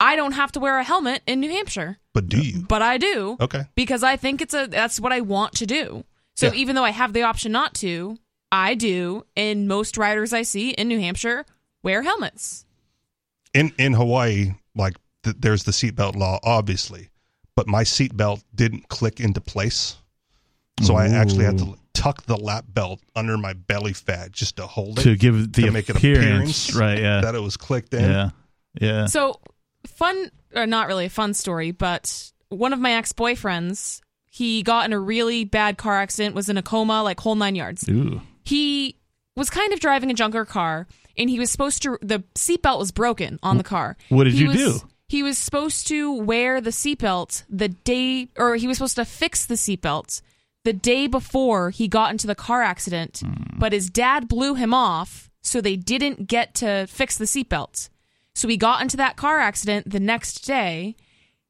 [0.00, 2.62] I don't have to wear a helmet in New Hampshire, But do you?
[2.66, 3.64] but I do Okay.
[3.74, 6.04] because I think it's a that's what I want to do.
[6.34, 6.54] So Yeah.
[6.54, 8.18] even though I have the option not to,
[8.50, 11.44] I do, and most riders I see in New Hampshire
[11.82, 12.64] wear helmets.
[13.52, 14.94] In in Hawaii, like
[15.24, 17.10] th- there's the seatbelt law, obviously,
[17.54, 19.96] but my seatbelt didn't click into place,
[20.80, 24.66] so I actually had to tuck the lap belt under my belly fat just to
[24.66, 26.98] hold it To give the to make it appearance, right?
[26.98, 28.10] Yeah, that it was clicked in.
[28.10, 28.30] yeah,
[28.80, 29.06] yeah.
[29.06, 29.40] So
[29.86, 34.84] fun, or not really a fun story, but one of my ex boyfriends, he got
[34.86, 37.88] in a really bad car accident, was in a coma, like whole nine yards.
[37.88, 38.20] Ooh.
[38.44, 38.96] He
[39.36, 40.86] was kind of driving a junker car,
[41.18, 41.98] and he was supposed to.
[42.02, 43.96] The seatbelt was broken on the car.
[44.08, 44.80] What did He you was- do?
[45.08, 49.46] He was supposed to wear the seatbelt the day, or he was supposed to fix
[49.46, 50.20] the seatbelt
[50.64, 53.58] the day before he got into the car accident, Hmm.
[53.58, 57.88] but his dad blew him off, so they didn't get to fix the seatbelt.
[58.36, 60.94] So he got into that car accident the next day.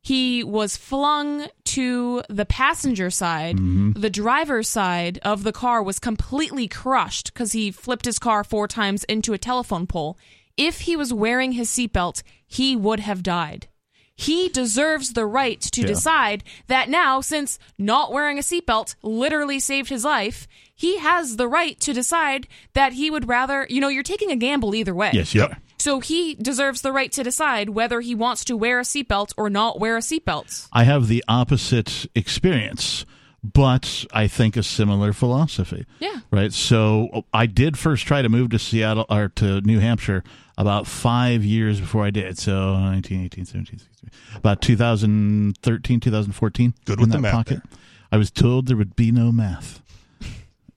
[0.00, 3.56] He was flung to the passenger side.
[3.56, 4.00] Mm-hmm.
[4.00, 8.68] The driver's side of the car was completely crushed because he flipped his car four
[8.68, 10.16] times into a telephone pole.
[10.56, 13.66] If he was wearing his seatbelt, he would have died.
[14.14, 15.88] He deserves the right to Yeah.
[15.88, 21.48] decide that now, since not wearing a seatbelt literally saved his life, he has the
[21.48, 25.10] right to decide that he would rather, you know, you're taking a gamble either way.
[25.12, 25.58] Yes, are.
[25.86, 29.48] So he deserves the right to decide whether he wants to wear a seatbelt or
[29.48, 30.66] not wear a seatbelt.
[30.72, 33.06] I have the opposite experience,
[33.44, 35.86] but I think a similar philosophy.
[36.00, 36.22] Yeah.
[36.32, 36.52] Right.
[36.52, 40.24] So I did first try to move to Seattle or to New Hampshire
[40.58, 42.36] about five years before I did.
[42.36, 46.74] So 19, 18, 17, 16, about 2013, 2014.
[46.84, 47.62] Good with the math pocket.
[47.62, 47.78] there.
[48.10, 49.82] I was told there would be no math.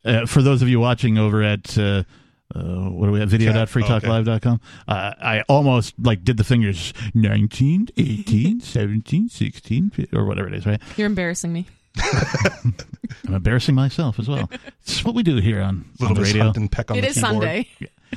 [0.06, 2.04] Uh, for those of you watching over at uh,
[2.56, 8.60] uh, what do we have video.freetalklive.com uh, i almost like did the fingers 19 18
[8.62, 10.82] 17 16 or whatever it is right?
[10.98, 11.68] You're embarrassing me.
[13.28, 14.50] i'm embarrassing myself as well.
[14.84, 16.44] It's what we do here on, on Little the radio.
[16.44, 17.32] Hunt and peck on It the is keyboard.
[17.34, 17.68] Sunday.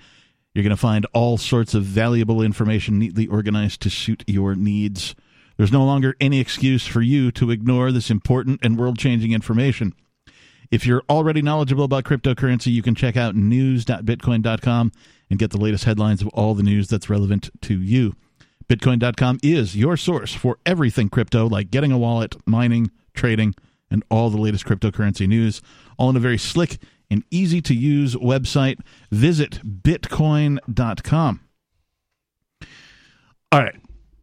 [0.55, 5.15] you're going to find all sorts of valuable information neatly organized to suit your needs.
[5.57, 9.95] There's no longer any excuse for you to ignore this important and world changing information.
[10.71, 14.93] If you're already knowledgeable about cryptocurrency, you can check out news.bitcoin.com
[15.35, 18.15] and get the latest headlines of all the news that's relevant to you.
[18.69, 23.53] Bitcoin.com is your source for everything crypto, like getting a wallet, mining, trading,
[23.91, 25.61] and all the latest cryptocurrency news,
[25.99, 26.79] all in a very slick
[27.11, 28.79] and easy to use website.
[29.11, 31.41] Visit bitcoin.com.
[33.51, 33.75] All right.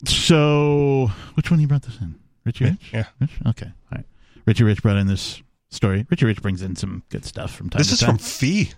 [0.06, 2.16] So, which one you brought this in?
[2.46, 2.92] Richie Rich?
[2.94, 3.08] Yeah.
[3.20, 3.32] Rich?
[3.48, 3.66] Okay.
[3.66, 4.06] All right.
[4.46, 6.08] Richie Rich brought in this story.
[6.10, 8.72] Richie Rich brings in some good stuff from time This to is from FEE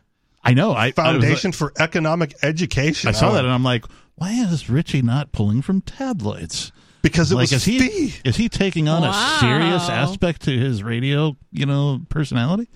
[0.43, 0.71] I know.
[0.73, 3.09] I I was like- Foundation for Economic Education.
[3.09, 3.85] I saw Oh, that and I'm like,
[4.15, 6.71] why is Richie not pulling from tabloids?
[7.01, 8.13] because it like, was is he FEE.
[8.23, 9.09] is he taking on Wow.
[9.11, 12.69] a serious aspect to his radio, you know, personality?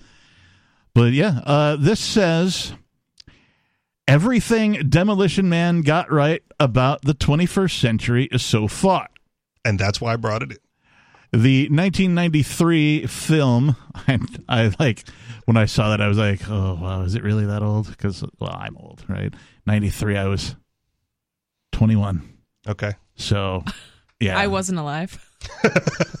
[0.94, 2.74] But yeah, uh, this says
[4.06, 9.08] everything Demolition Man got right about the 21st century is so far.
[9.64, 10.58] And that's why I brought it in.
[11.42, 15.04] The 1993 film, and I like
[15.48, 18.22] when I saw that, I was like, "Oh wow, is it really that old?" Because
[18.38, 19.32] well, I'm old, right?
[19.66, 20.54] 93, I was
[21.72, 22.22] 21,
[22.66, 22.92] Okay.
[23.16, 23.64] so
[24.20, 25.24] yeah, I wasn't alive.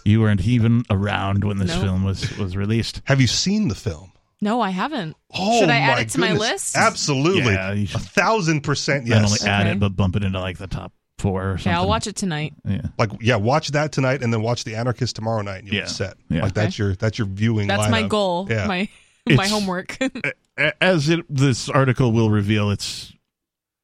[0.04, 1.82] You weren't even around when this No.
[1.82, 3.02] film was was released.
[3.04, 4.12] Have you seen the film?
[4.40, 5.16] No, I haven't.
[5.34, 6.48] Oh, Should I add it to my goodness.
[6.50, 6.76] list?
[6.78, 7.52] Absolutely.
[7.52, 9.42] Yeah, you a should thousand percent not yes.
[9.42, 9.72] only add Okay.
[9.76, 11.72] it but bump it into like the top four or something.
[11.72, 12.54] Okay, I'll watch it tonight.
[12.64, 15.76] Yeah, Like yeah, watch that tonight and then watch The Anarchist tomorrow night and you'll
[15.76, 15.82] Yeah.
[15.84, 16.14] be set.
[16.30, 16.42] Yeah.
[16.44, 18.08] Like that's your that's your viewing That's my lineup.
[18.08, 18.46] goal.
[18.48, 18.66] Yeah.
[18.66, 18.88] My
[19.36, 19.96] my homework.
[20.80, 23.12] As it this article will reveal, it's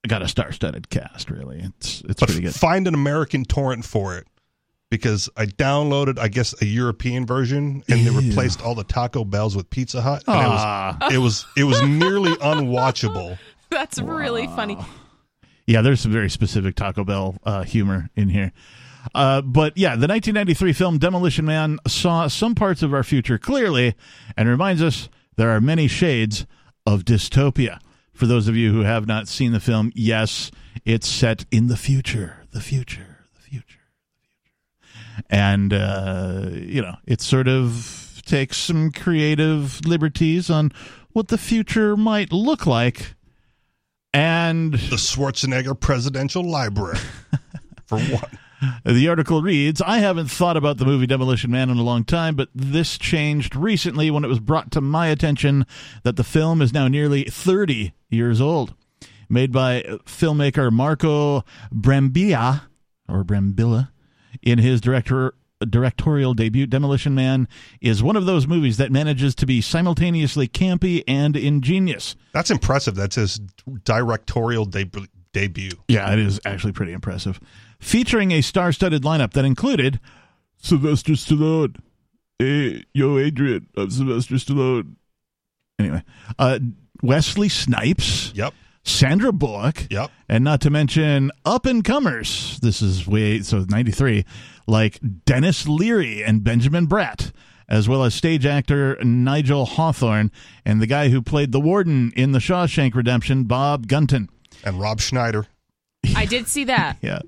[0.08, 1.30] got a star-studded cast.
[1.30, 2.54] Really, it's it's But pretty good.
[2.54, 4.26] find an American torrent for it
[4.90, 9.54] because I downloaded, I guess, a European version, and they replaced all the Taco Bells
[9.56, 10.24] with Pizza Hut.
[10.26, 13.38] And Ah, it was it was it was nearly unwatchable.
[13.70, 14.76] That's really funny.
[15.66, 18.52] yeah, there's some very specific Taco Bell uh, humor in here.
[19.14, 23.94] Uh, but yeah, the 1993 film Demolition Man saw some parts of our future clearly
[24.36, 26.46] and reminds us there are many shades
[26.86, 27.78] of dystopia.
[28.12, 30.50] For those of you who have not seen the film, yes,
[30.84, 33.80] it's set in the future, the future, the future,
[34.12, 35.22] the future.
[35.28, 40.72] And, uh, you know, it sort of takes some creative liberties on
[41.12, 43.14] what the future might look like.
[44.12, 46.98] And The Schwarzenegger Presidential Library,
[47.86, 48.38] for one.
[48.84, 52.36] The article reads I haven't thought about the movie Demolition Man in a long time,
[52.36, 55.66] but this changed recently when it was brought to my attention
[56.02, 58.74] that the film is now nearly 30 years old.
[59.28, 62.62] Made by filmmaker Marco Brambilla,
[63.08, 63.90] or Brambilla,
[64.42, 65.34] in his director
[65.68, 67.48] directorial debut, Demolition Man
[67.80, 72.16] is one of those movies that manages to be simultaneously campy and ingenious.
[72.32, 72.94] That's impressive.
[72.94, 73.40] That's his
[73.84, 75.72] directorial deb- debut.
[75.88, 77.40] Yeah, it is actually pretty impressive.
[77.88, 80.00] Featuring a star studded lineup that included
[80.56, 81.76] Sylvester Stallone.
[82.38, 84.94] Hey, yo, Adrian, I'm Sylvester Stallone.
[85.78, 86.02] Anyway,
[86.38, 86.60] uh,
[87.02, 88.54] Wesley Snipes, Yep.
[88.84, 90.10] Sandra Bullock, Yep.
[90.30, 92.58] and not to mention up and comers.
[92.62, 94.24] This is way, so 93,
[94.66, 97.32] like Denis Leary and Benjamin Bratt,
[97.68, 100.30] as well as stage actor Nigel Hawthorne
[100.64, 104.30] and the guy who played the warden in The Shawshank Redemption, Bob Gunton.
[104.64, 105.46] And Rob Schneider.
[106.16, 106.96] I did see that.
[107.02, 107.18] Yeah.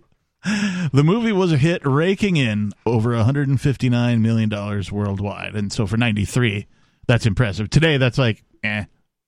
[0.92, 5.54] The movie was a hit, raking in over $159 million worldwide.
[5.56, 6.66] And so for 93,
[7.08, 7.68] that's impressive.
[7.68, 8.84] Today, that's like, eh,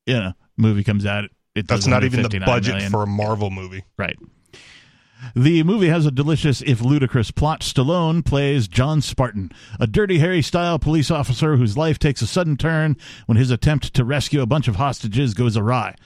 [0.06, 1.24] you know, movie comes out.
[1.54, 2.92] It That's not even the budget million.
[2.92, 3.84] for a Marvel movie.
[3.96, 4.16] Right.
[5.34, 7.62] The movie has a delicious, if ludicrous, plot.
[7.62, 9.50] Stallone plays John Spartan,
[9.80, 12.96] a Dirty Harry style police officer whose life takes a sudden turn
[13.26, 15.96] when his attempt to rescue a bunch of hostages goes awry.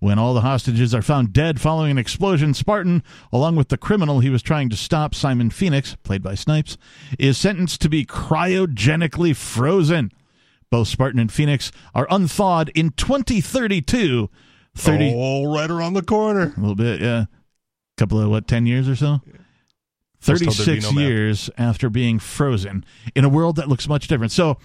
[0.00, 4.20] When all the hostages are found dead following an explosion, Spartan, along with the criminal
[4.20, 6.78] he was trying to stop, Simon Phoenix, played by Snipes,
[7.18, 10.10] is sentenced to be cryogenically frozen.
[10.70, 14.30] Both Spartan and Phoenix are unthawed in 2032.
[14.76, 16.54] 30, Oh, right around the corner.
[16.56, 17.22] a little bit, yeah.
[17.22, 17.28] A
[17.98, 19.20] Couple of what, ten years or so?
[19.20, 19.26] Was told
[20.22, 21.02] there'd be Thirty-six no map.
[21.02, 22.84] years after being frozen
[23.14, 24.32] in a world that looks much different.
[24.32, 24.56] So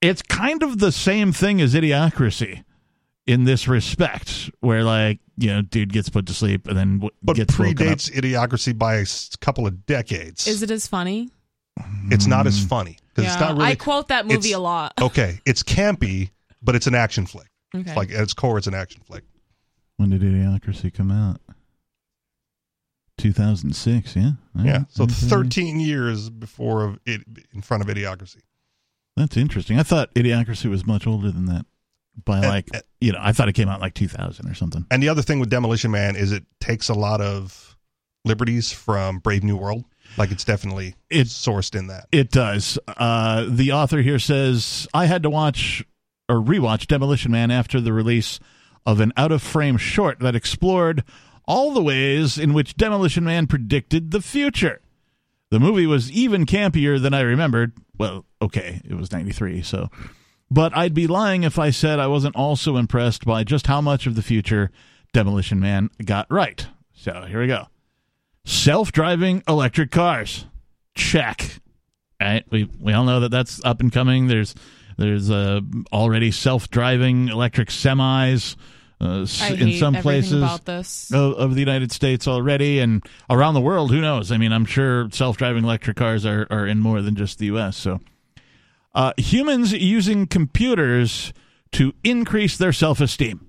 [0.00, 2.62] it's kind of the same thing as idiocracy
[3.26, 7.10] in this respect, where like you know, dude gets put to sleep and then w-
[7.22, 7.98] But gets woken up.
[7.98, 9.06] predates Idiocracy by a
[9.40, 10.46] couple of decades.
[10.46, 11.30] Is it as funny?
[12.10, 12.66] it's not as hmm.
[12.66, 12.98] funny.
[13.08, 13.70] because Yeah, it's not really.
[13.70, 14.92] I quote that movie a lot.
[15.00, 16.30] okay, it's campy,
[16.62, 17.48] but it's an action flick.
[17.74, 17.88] Okay.
[17.88, 19.24] It's like at its core, it's an action flick.
[19.96, 21.40] When did Idiocracy come out?
[23.18, 24.32] 2006, yeah?
[24.58, 27.20] Yeah, so 13 years before of it
[27.54, 28.40] in front of Idiocracy.
[29.16, 29.78] That's interesting.
[29.78, 31.66] I thought Idiocracy was much older than that.
[32.24, 32.68] By And- like,
[33.00, 34.84] you know, I thought it came out like 2000 or something.
[34.90, 37.76] And the other thing with Demolition Man is it takes a lot of
[38.24, 39.84] liberties from Brave New World.
[40.18, 42.06] Like it's definitely It- sourced in that.
[42.12, 42.78] It does.
[42.86, 45.82] Uh, the author here says I had to watch
[46.28, 48.38] or rewatch Demolition Man after the release
[48.84, 51.02] of an out of frame short that explored
[51.46, 54.80] all the ways in which Demolition Man predicted the future.
[55.50, 57.72] The movie was even campier than I remembered.
[57.98, 59.88] Well, okay, it was 93, so.
[60.52, 64.06] But I'd be lying if I said I wasn't also impressed by just how much
[64.06, 64.70] of the future
[65.14, 66.66] Demolition Man got right.
[66.92, 67.68] So here we go.
[68.44, 70.44] Self driving electric cars.
[70.94, 71.58] Check.
[72.20, 72.44] Right?
[72.50, 74.26] We we all know that that's up and coming.
[74.26, 74.54] There's
[74.98, 78.56] there's uh, already self driving electric semis
[79.00, 80.42] uh, in some places
[81.12, 83.90] of, of the United States already, and around the world.
[83.90, 84.30] Who knows?
[84.30, 87.78] I mean, I'm sure self-driving electric cars are, are in more than just the U.S.
[87.78, 88.00] So,
[88.94, 91.32] uh, humans using computers
[91.72, 93.48] to increase their self-esteem.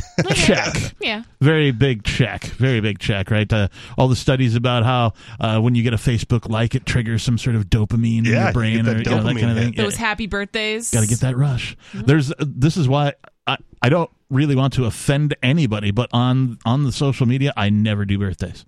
[0.34, 0.94] check.
[1.00, 1.22] Yeah.
[1.40, 2.44] Very big check.
[2.44, 3.50] Very big check, right?
[3.50, 3.68] Uh,
[3.98, 7.38] all the studies about how uh, when you get a Facebook like, it triggers some
[7.38, 9.50] sort of dopamine in your you brain get that or you know, that dopamine kind
[9.52, 9.72] of thing.
[9.74, 9.82] hit.
[9.82, 10.90] Those happy birthdays.
[10.90, 11.76] Got to get that rush.
[11.94, 13.14] There's uh, this is why
[13.46, 17.70] I, I don't really want to offend anybody, but on on the social media, I
[17.70, 18.64] never do birthdays.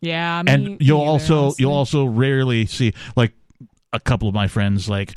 [0.00, 0.42] Yeah.
[0.42, 1.62] Me, and you'll either, also honestly.
[1.62, 3.32] you'll also rarely see like
[3.92, 5.14] a couple of my friends like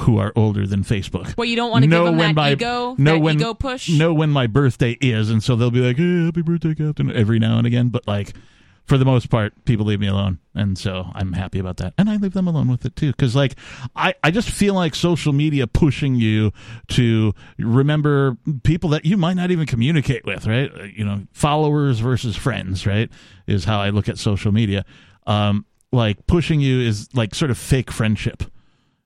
[0.00, 1.36] who are older than Facebook.
[1.36, 3.54] Well, you don't want to give them when that my ego, know that when ego
[3.54, 3.88] push.
[3.88, 7.38] know when my birthday is, and so they'll be like, hey, "Happy birthday, Captain!" every
[7.38, 7.88] now and again.
[7.88, 8.34] But like
[8.84, 12.08] for the most part, people leave me alone, and so I'm happy about that, and
[12.08, 13.54] I leave them alone with it too, because like
[13.94, 16.52] I I just feel like social media pushing you
[16.88, 20.70] to remember people that you might not even communicate with, right?
[20.72, 23.10] Uh, You know, followers versus friends, right?
[23.46, 24.84] Is how I look at social media.
[25.26, 28.42] Um, like pushing you is like sort of fake friendship.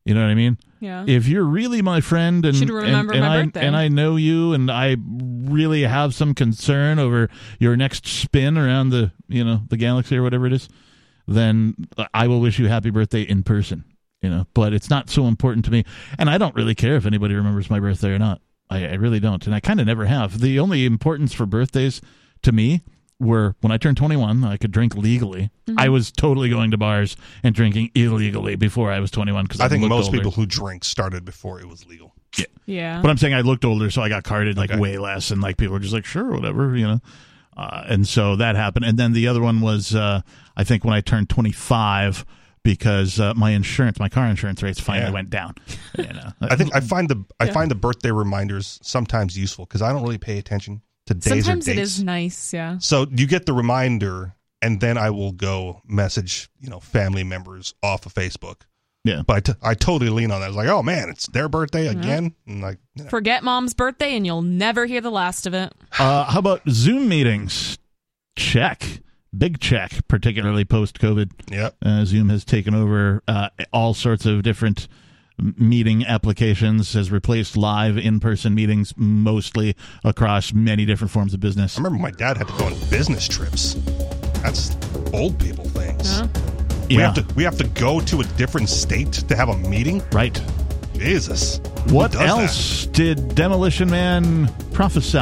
[0.04, 0.58] You know what I mean?
[0.80, 1.04] Yeah.
[1.06, 3.66] If you're really my friend and Should remember and, and my I birthday.
[3.66, 7.28] and I know you and I really have some concern over
[7.60, 10.68] your next spin around the you know the galaxy or whatever it is,
[11.28, 11.76] then
[12.12, 13.84] I will wish you happy birthday in person.
[14.22, 15.84] You know, but it's not so important to me,
[16.16, 18.40] and I don't really care if anybody remembers my birthday or not.
[18.70, 20.40] I, I really don't, and I kind of never have.
[20.40, 22.00] The only importance for birthdays
[22.42, 22.82] to me
[23.22, 25.50] were when I turned 21, I could drink legally.
[25.66, 25.78] Mm-hmm.
[25.78, 29.68] I was totally going to bars and drinking illegally before I was 21 because I
[29.68, 30.18] think most older.
[30.18, 32.14] people who drink started before it was legal.
[32.66, 33.00] yeah.
[33.00, 34.80] But I'm saying I looked older, so I got carded like Okay.
[34.80, 37.00] way less, and like people were just like, sure, whatever, you know.
[37.56, 40.22] Uh, and so that happened, and then the other one was uh,
[40.56, 42.24] I think when I turned 25
[42.64, 45.12] because uh, my insurance, my car insurance rates finally Yeah.
[45.12, 45.54] went down.
[45.98, 47.52] You know, I think I find the I Yeah.
[47.52, 51.68] find the birthday reminders sometimes useful because I don't really pay attention to days Sometimes
[51.68, 51.90] or dates.
[51.98, 52.52] is nice.
[52.52, 52.78] Yeah.
[52.78, 57.74] So you get the reminder, and then I will go message you know family members
[57.82, 58.62] off of Facebook.
[59.04, 59.22] Yeah.
[59.26, 60.46] but I, t- I totally lean on that.
[60.48, 62.36] It's like, oh man, it's their birthday again.
[62.46, 65.72] And like, you know, Forget mom's birthday, and you'll never hear the last of it.
[65.98, 67.78] Uh, how about Zoom meetings?
[68.36, 69.00] Check.
[69.36, 71.30] Big check, particularly post COVID.
[71.50, 74.88] yeah, Uh, Zoom has taken over uh, all sorts of different m-
[75.56, 81.76] meeting applications, has replaced live in person meetings mostly across many different forms of business.
[81.78, 83.74] I remember my dad had to go on business trips.
[84.42, 84.76] That's
[85.12, 86.18] old people things.
[86.18, 86.26] Huh?
[86.88, 87.12] We Yeah.
[87.12, 90.02] have to we have to go to a different state to have a meeting.
[90.12, 90.38] Right.
[90.94, 92.28] Jesus, Who What does that?
[92.28, 95.18] else did Demolition Man prophesy?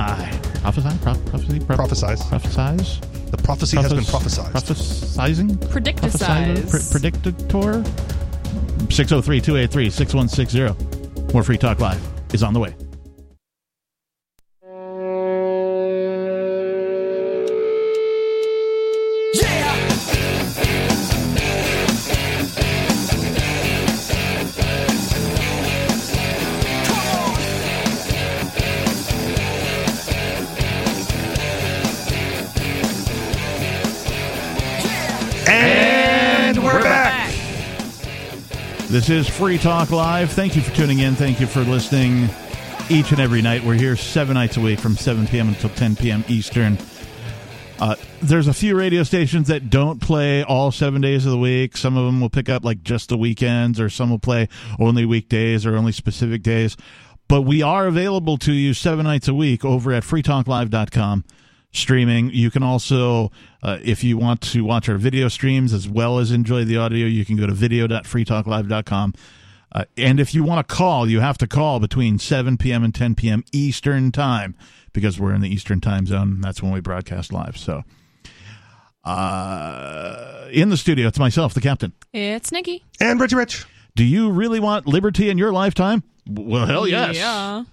[0.62, 0.88] Prophesy?
[1.01, 1.60] Pro- prophecy?
[1.60, 2.20] Pro- Prophesize.
[2.28, 3.01] Prophesize?
[3.30, 4.52] The prophecy has been prophesized.
[4.52, 5.56] Prophesizing?
[5.68, 6.59] Predicticize.
[6.59, 6.70] Prophesizer?
[6.70, 7.84] Pre- predictator?
[8.89, 11.32] 603 283 6160.
[11.32, 12.01] More Free Talk Live
[12.32, 12.74] is on the way.
[38.91, 40.33] This is Free Talk Live.
[40.33, 41.15] Thank you for tuning in.
[41.15, 42.29] Thank you for listening
[42.89, 43.62] each and every night.
[43.62, 45.47] We're here seven nights a week from 7 p.m.
[45.47, 46.25] until 10 p.m.
[46.27, 46.77] Eastern.
[47.79, 51.77] Uh, there's a few radio stations that don't play all seven days of the week.
[51.77, 54.49] Some of them will pick up like just the weekends, or some will play
[54.81, 56.77] only weekdays or only specific days.
[57.29, 61.25] But we are available to you seven nights a week over at freetalklive.com
[61.72, 62.30] streaming.
[62.30, 63.30] You can also,
[63.62, 67.06] uh, if you want to watch our video streams as well as enjoy the audio,
[67.06, 69.14] you can go to video.freetalklive.com.
[69.72, 72.82] Uh, and if you want to call, you have to call between 7 p.m.
[72.82, 73.44] and 10 p.m.
[73.52, 74.56] Eastern Time
[74.92, 76.40] because we're in the Eastern Time Zone.
[76.40, 77.56] That's when we broadcast live.
[77.56, 77.84] So,
[79.05, 81.92] uh, in the studio, it's myself, the captain.
[82.12, 82.84] It's Nikki.
[83.01, 83.64] And Richie Rich.
[83.94, 86.02] Do you really want liberty in your lifetime?
[86.28, 87.16] Well, hell yes.
[87.16, 87.64] Yeah.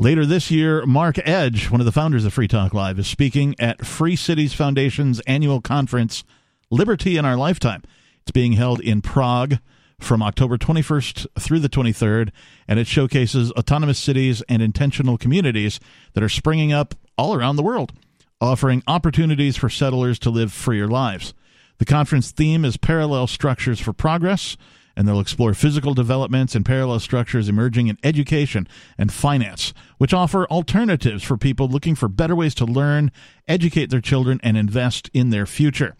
[0.00, 3.56] Later this year, Mark Edge, one of the founders of Free Talk Live, is speaking
[3.58, 6.22] at Free Cities Foundation's annual conference,
[6.70, 7.82] Liberty in Our Lifetime.
[8.22, 9.56] It's being held in Prague
[9.98, 12.30] from October 21st through the 23rd,
[12.68, 15.80] and it showcases autonomous cities and intentional communities
[16.12, 17.92] that are springing up all around the world,
[18.40, 21.34] offering opportunities for settlers to live freer lives.
[21.78, 24.56] The conference theme is Parallel Structures for Progress,
[24.98, 28.66] and they'll explore physical developments and parallel structures emerging in education
[28.98, 33.12] and finance, which offer alternatives for people looking for better ways to learn,
[33.46, 35.94] educate their children, and invest in their future.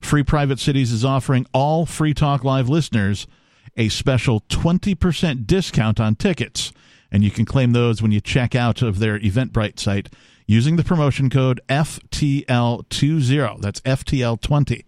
[0.00, 3.28] Free Private Cities is offering all Free Talk Live listeners
[3.76, 6.72] a special 20% discount on tickets,
[7.12, 10.12] and you can claim those when you check out of their Eventbrite site
[10.48, 13.60] using the promotion code FTL20.
[13.60, 14.84] That's FTL20.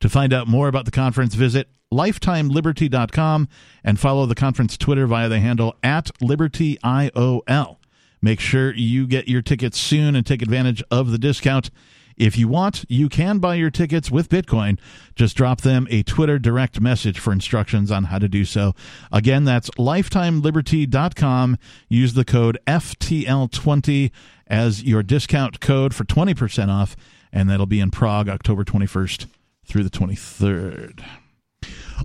[0.00, 3.48] To find out more about the conference, visit lifetimeliberty.com
[3.84, 7.76] and follow the conference Twitter via the handle at libertyIOL.
[8.20, 11.70] Make sure you get your tickets soon and take advantage of the discount.
[12.16, 14.78] If you want, you can buy your tickets with Bitcoin.
[15.14, 18.74] Just drop them a Twitter direct message for instructions on how to do so.
[19.10, 21.58] Again, that's lifetimeliberty.com.
[21.88, 24.10] Use the code FTL20
[24.46, 26.96] as your discount code for 20% off,
[27.32, 29.26] and that'll be in Prague October 21st
[29.64, 31.21] through the 23rd.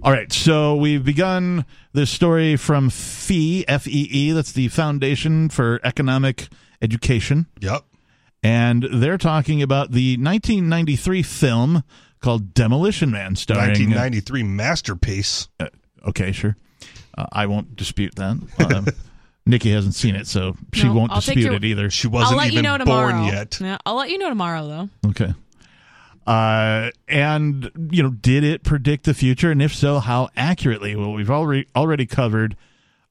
[0.03, 4.31] All right, so we've begun this story from FEE, F E E.
[4.31, 6.47] That's the Foundation for Economic
[6.81, 7.47] Education.
[7.59, 7.83] Yep.
[8.43, 11.83] And they're talking about the 1993 film
[12.21, 13.69] called Demolition Man, starring.
[13.69, 15.49] 1993 masterpiece.
[15.59, 15.67] Uh,
[16.07, 16.55] okay, sure.
[17.17, 18.39] Uh, I won't dispute that.
[18.73, 18.85] Um,
[19.47, 21.89] Nikki hasn't seen it, so she No, won't I'll dispute your- it either.
[21.89, 23.11] She I'll wasn't let even you know tomorrow.
[23.13, 23.59] born yet.
[23.59, 25.09] Yeah, I'll let you know tomorrow, though.
[25.09, 25.33] Okay.
[26.27, 30.93] Uh, and you know, did it predict the future, and if so, how accurately?
[30.93, 32.57] Well, we've already already covered.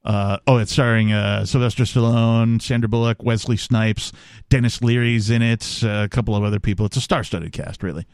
[0.05, 4.13] Uh, oh, it's starring uh, Sylvester Stallone, Sandra Bullock, Wesley Snipes,
[4.51, 6.87] Denis Leary's in it, uh, a couple of other people.
[6.87, 8.07] It's a star-studded cast, really.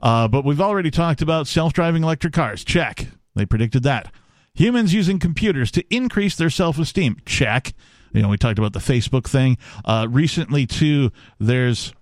[0.00, 2.64] Uh, but we've already talked about self-driving electric cars.
[2.64, 3.08] Check.
[3.34, 4.14] They predicted that.
[4.54, 7.18] Humans using computers to increase their self-esteem.
[7.26, 7.74] Check.
[8.12, 9.58] You know, we talked about the Facebook thing.
[9.84, 11.92] Uh, recently, too, there's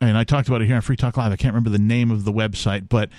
[0.00, 1.32] and I talked about it here on Free Talk Live.
[1.32, 3.10] I can't remember the name of the website, but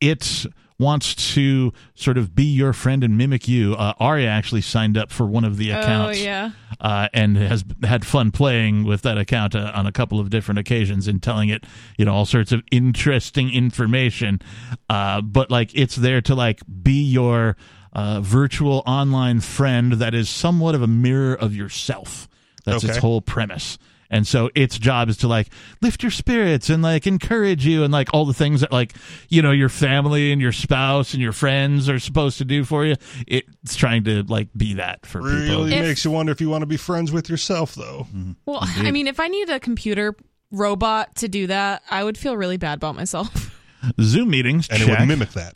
[0.00, 0.46] it
[0.78, 3.74] wants to sort of be your friend and mimic you.
[3.74, 6.50] Uh, Arya actually signed up for one of the accounts, Oh, yeah.
[6.80, 10.60] uh, and has had fun playing with that account uh, on a couple of different
[10.60, 11.64] occasions and telling it,
[11.96, 14.40] you know, all sorts of interesting information.
[14.88, 17.56] Uh, but like, it's there to like be your
[17.92, 22.28] uh, virtual online friend that is somewhat of a mirror of yourself.
[22.64, 23.78] That's its whole premise.
[24.10, 25.48] And so its job is to like
[25.82, 28.94] lift your spirits and like encourage you and like all the things that like
[29.28, 32.84] you know your family and your spouse and your friends are supposed to do for
[32.86, 32.96] you.
[33.26, 35.34] It's trying to like be that for people.
[35.66, 38.06] Really makes you wonder if you want to be friends with yourself, though.
[38.14, 38.32] Mm-hmm.
[38.46, 40.14] Well, I mean, if I needed a computer
[40.50, 43.54] robot to do that, I would feel really bad about myself.
[44.00, 44.88] Zoom meetings, And check.
[44.88, 45.54] it would mimic that.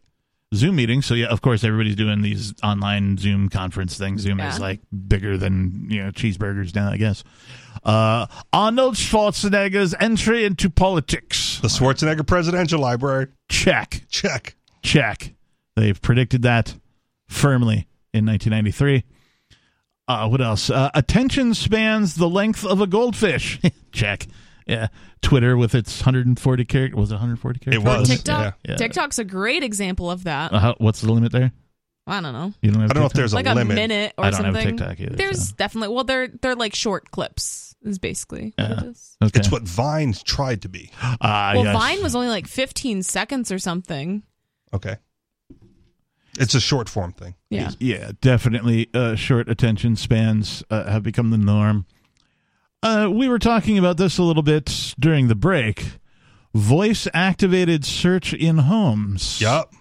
[0.54, 1.06] Zoom meetings.
[1.06, 4.22] So yeah, of course, everybody's doing these online Zoom conference things.
[4.22, 7.24] Zoom is like bigger than you know cheeseburgers now, I guess.
[7.84, 11.58] Uh, Arnold Schwarzenegger's entry into politics.
[11.60, 13.28] The Schwarzenegger Presidential Library.
[13.48, 14.02] Check.
[14.08, 14.54] Check.
[14.82, 15.34] Check.
[15.76, 16.74] They've predicted that
[17.28, 19.04] firmly in 1993.
[20.06, 20.68] Uh, what else?
[20.68, 23.60] Uh, attention spans the length of a goldfish.
[23.92, 24.26] Check.
[24.66, 24.88] Yeah.
[25.22, 26.96] Twitter with its 140 character.
[26.96, 27.82] Was it 140 characters?
[27.82, 28.08] It was.
[28.08, 28.58] TikTok.
[28.68, 28.76] Yeah.
[28.76, 30.52] TikTok's a great example of that.
[30.52, 31.52] Uh, how, what's the limit there?
[32.06, 32.52] I don't know.
[32.62, 33.16] You don't have I don't know if TikTok?
[33.16, 34.76] there's a like a minute or I don't have something.
[34.76, 35.54] TikTok either, There's so.
[35.56, 37.68] definitely well, they're they're like short clips.
[37.84, 39.16] Is basically what it is.
[39.24, 39.40] Okay.
[39.40, 40.90] It's what Vine tried to be.
[41.20, 41.76] Ah, Well, yes.
[41.76, 44.22] Vine was only like 15 seconds or something.
[44.72, 44.96] Okay.
[46.38, 47.34] It's a short form thing.
[47.50, 47.70] Yeah.
[47.78, 48.88] Yeah, definitely.
[48.94, 51.86] Uh, short attention spans uh, have become the norm.
[52.82, 55.98] Uh, we were talking about this a little bit during the break.
[56.54, 59.40] Voice activated search in homes.
[59.40, 59.72] Yup.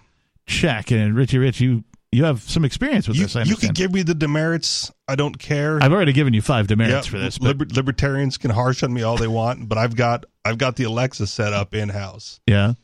[0.46, 0.90] Check.
[0.90, 3.36] And Richie Rich, you you have some experience with You, this.
[3.36, 4.92] I you can give me the demerits.
[5.08, 5.82] I don't care.
[5.82, 7.40] I've already given you five demerits Yeah, for this.
[7.40, 10.84] Liber- libertarians can harsh on me all they want, but I've got I've got the
[10.84, 12.74] Alexa set up in house, yeah.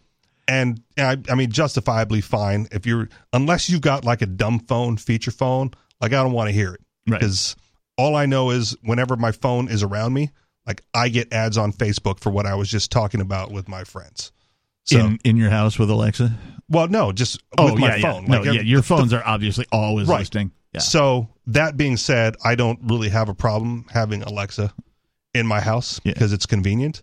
[0.47, 4.97] and I, I mean justifiably fine if you're unless you've got like a dumb phone,
[4.97, 5.73] feature phone.
[6.01, 7.21] Like I don't want to hear it Right.
[7.99, 10.31] All I know is whenever my phone is around me,
[10.67, 13.85] like I get ads on Facebook for what I was just talking about with my
[13.85, 14.33] friends.
[14.85, 16.33] So, in in your house with Alexa.
[16.71, 18.23] well, no, just Oh with my yeah, phone.
[18.23, 18.29] yeah.
[18.31, 18.61] No, Like, uh, yeah.
[18.63, 20.21] Your phones are obviously always Right.
[20.21, 20.53] listening.
[20.73, 20.81] Yeah.
[20.81, 24.73] So that being said, I don't really have a problem having Alexa
[25.35, 26.13] in my house Yeah.
[26.15, 27.03] because it's convenient.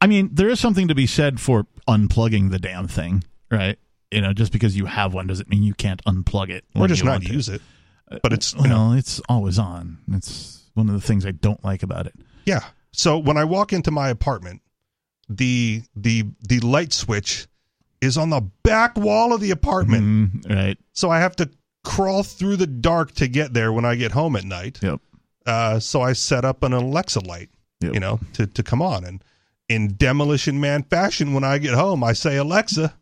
[0.00, 3.78] I mean, there is something to be said for unplugging the damn thing, right?
[4.10, 7.04] You know, just because you have one doesn't mean you can't unplug it Or just
[7.04, 7.62] not use it.
[8.22, 9.98] But it's you Well, know, it's always on.
[10.12, 12.14] It's one of the things I don't like about it.
[12.46, 12.64] yeah.
[12.94, 14.60] So when I walk into my apartment,
[15.28, 17.46] the the the light switch
[18.00, 20.02] is on the back wall of the apartment.
[20.44, 20.78] Mm, right.
[20.92, 21.48] So I have to
[21.84, 24.78] crawl through the dark to get there when I get home at night.
[24.82, 25.00] Yep.
[25.46, 27.48] Uh, so I set up an Alexa light,
[27.80, 27.94] Yep.
[27.94, 29.04] you know, to, to come on.
[29.04, 29.24] And
[29.68, 32.94] in Demolition Man fashion, when I get home, I say, Alexa,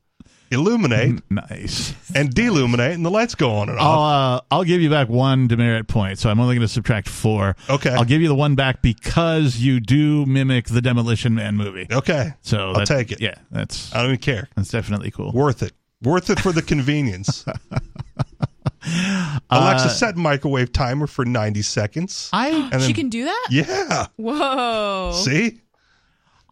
[0.50, 1.94] illuminate Nice.
[2.14, 4.40] and deluminate, and the lights go on and I'll off.
[4.50, 7.56] uh, I'll give you back one demerit point, so I'm only going to subtract four.
[7.68, 7.90] Okay.
[7.90, 11.86] I'll give you the one back because you do mimic the Demolition Man movie.
[11.90, 12.32] Okay.
[12.42, 13.20] So I'll that- take it.
[13.20, 14.48] Yeah, that's I don't even care.
[14.56, 15.32] that's definitely cool.
[15.32, 15.72] Worth it.
[16.02, 17.44] Worth it for the convenience.
[19.50, 22.30] Alexa, set microwave timer for 90 seconds.
[22.32, 23.46] I And she can do that?
[23.50, 24.06] Yeah.
[24.16, 25.12] Whoa.
[25.22, 25.60] See?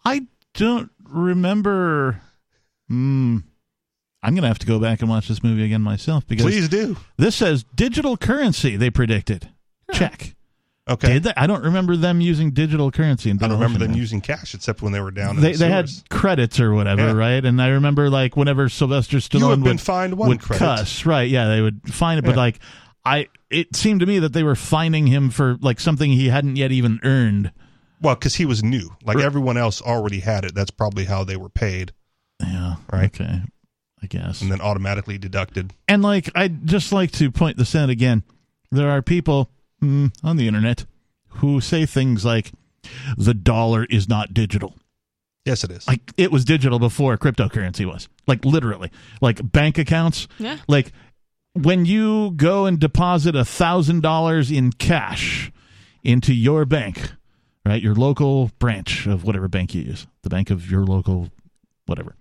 [0.05, 2.21] I don't remember.
[2.89, 3.39] Hmm.
[4.23, 6.69] I'm going to have to go back and watch this movie again myself because Please
[6.69, 6.97] do.
[7.17, 8.77] this says digital currency.
[8.77, 9.49] They predicted.
[9.93, 10.35] Check.
[10.89, 11.15] Okay.
[11.15, 11.33] Did they?
[11.37, 13.29] I don't remember them using digital currency.
[13.31, 13.99] In I don't remember them Man.
[13.99, 17.09] using cash except when they were down in They the they had credits or whatever,
[17.09, 17.13] Yeah.
[17.13, 17.45] right?
[17.45, 20.59] And I remember like whenever Sylvester Stallone You been would, fined one would credit.
[20.61, 21.29] cuss, right?
[21.29, 22.59] Yeah, they would find it, but like
[23.05, 26.57] I, it seemed to me that they were fining him for like something he hadn't
[26.57, 27.53] yet even earned.
[28.01, 28.89] Well, because he was new.
[29.05, 30.55] Like everyone else already had it.
[30.55, 31.93] That's probably how they were paid
[32.41, 33.15] Yeah, Right.
[33.15, 33.43] Okay,
[34.03, 34.43] I guess.
[34.43, 35.73] and then automatically deducted.
[35.87, 38.23] And like, I'd just like to point this out again.
[38.71, 39.51] There are people
[39.83, 40.87] mm, on the internet
[41.29, 42.53] who say things like,
[43.17, 44.75] the dollar is not digital.
[45.45, 45.87] Yes, it is.
[45.89, 48.09] Like, it was digital before cryptocurrency was.
[48.27, 48.91] Like, literally.
[49.21, 50.29] Like, bank accounts.
[50.39, 50.59] Yeah.
[50.69, 50.93] Like,
[51.55, 55.51] when you go and deposit a $1,000 in cash
[56.05, 57.13] into your bank,
[57.65, 61.31] right, your local branch of whatever bank you use, the bank of your local
[61.87, 62.15] whatever.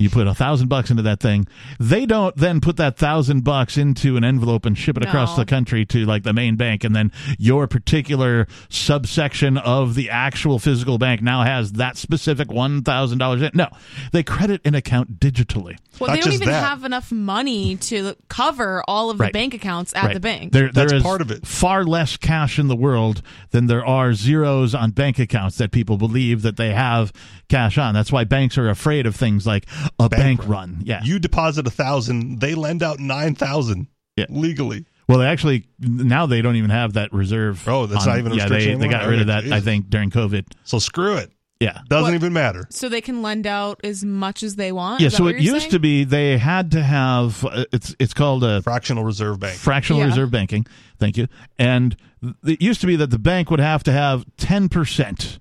[0.00, 1.48] You put a thousand bucks into that thing.
[1.80, 5.44] They don't then put that thousand bucks into an envelope and ship it across the
[5.44, 10.98] country to like the main bank, and then your particular subsection of the actual physical
[10.98, 13.50] bank now has that specific one thousand dollars in.
[13.54, 13.66] No,
[14.12, 15.76] they credit an account digitally.
[15.98, 16.62] Well, Not they don't even that.
[16.64, 19.32] have enough money to cover all of the Right.
[19.32, 20.14] bank accounts at Right.
[20.14, 20.52] the bank.
[20.52, 21.44] There, That's there is part of it.
[21.44, 23.20] Far less cash in the world
[23.50, 27.12] than there are zeros on bank accounts that people believe that they have
[27.48, 27.94] cash on.
[27.94, 29.66] That's why banks are afraid of things like
[29.98, 30.80] a bank, run.
[30.84, 31.00] Yeah.
[31.02, 34.26] You deposit a thousand, they lend out nine thousand Yeah.
[34.28, 34.84] legally.
[35.08, 37.66] well, they actually now they don't even have that reserve.
[37.68, 38.48] Oh, that's on- not even a yeah.
[38.48, 39.54] They, they got rid of Okay, that.
[39.56, 40.46] I think during COVID.
[40.64, 41.32] So screw it.
[41.60, 41.80] Yeah.
[41.88, 42.14] Doesn't What?
[42.14, 42.66] even matter.
[42.70, 45.00] so they can lend out as much as they want.
[45.00, 45.08] Yeah.
[45.08, 45.70] Is So it used saying?
[45.72, 49.58] to be they had to have uh, it's it's called a Fractional reserve bank.
[49.58, 50.06] fractional Yeah.
[50.08, 50.66] reserve banking.
[51.00, 51.26] Thank you.
[51.58, 55.38] And th- it used to be that the bank would have to have 10%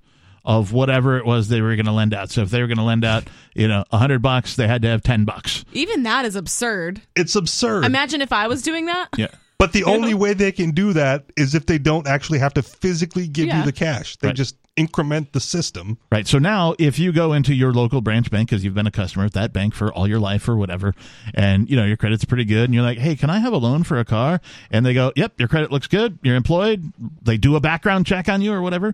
[0.48, 2.32] of whatever it was they were going to lend out.
[2.32, 4.82] So if they were going to lend out, you know, a 100 bucks, they had
[4.82, 5.64] to have 10 bucks.
[5.74, 7.02] Even that is absurd.
[7.16, 7.84] It's absurd.
[7.86, 9.10] Imagine if I was doing that.
[9.18, 9.28] Yeah.
[9.60, 12.62] but the only way they can do that is if they don't actually have to
[12.62, 13.60] physically give Yeah.
[13.60, 14.16] you the cash.
[14.18, 14.36] They Right.
[14.38, 15.98] just increment the system.
[16.12, 16.28] Right.
[16.28, 19.26] So now if you go into your local branch bank because you've been a customer
[19.26, 20.94] at that bank for all your life or whatever
[21.34, 23.58] and you know your credit's pretty good and you're like, "Hey, can I have a
[23.58, 26.20] loan for a car?" and they go, "Yep, your credit looks good.
[26.22, 26.94] You're employed."
[27.24, 28.94] They do a background check on you or whatever.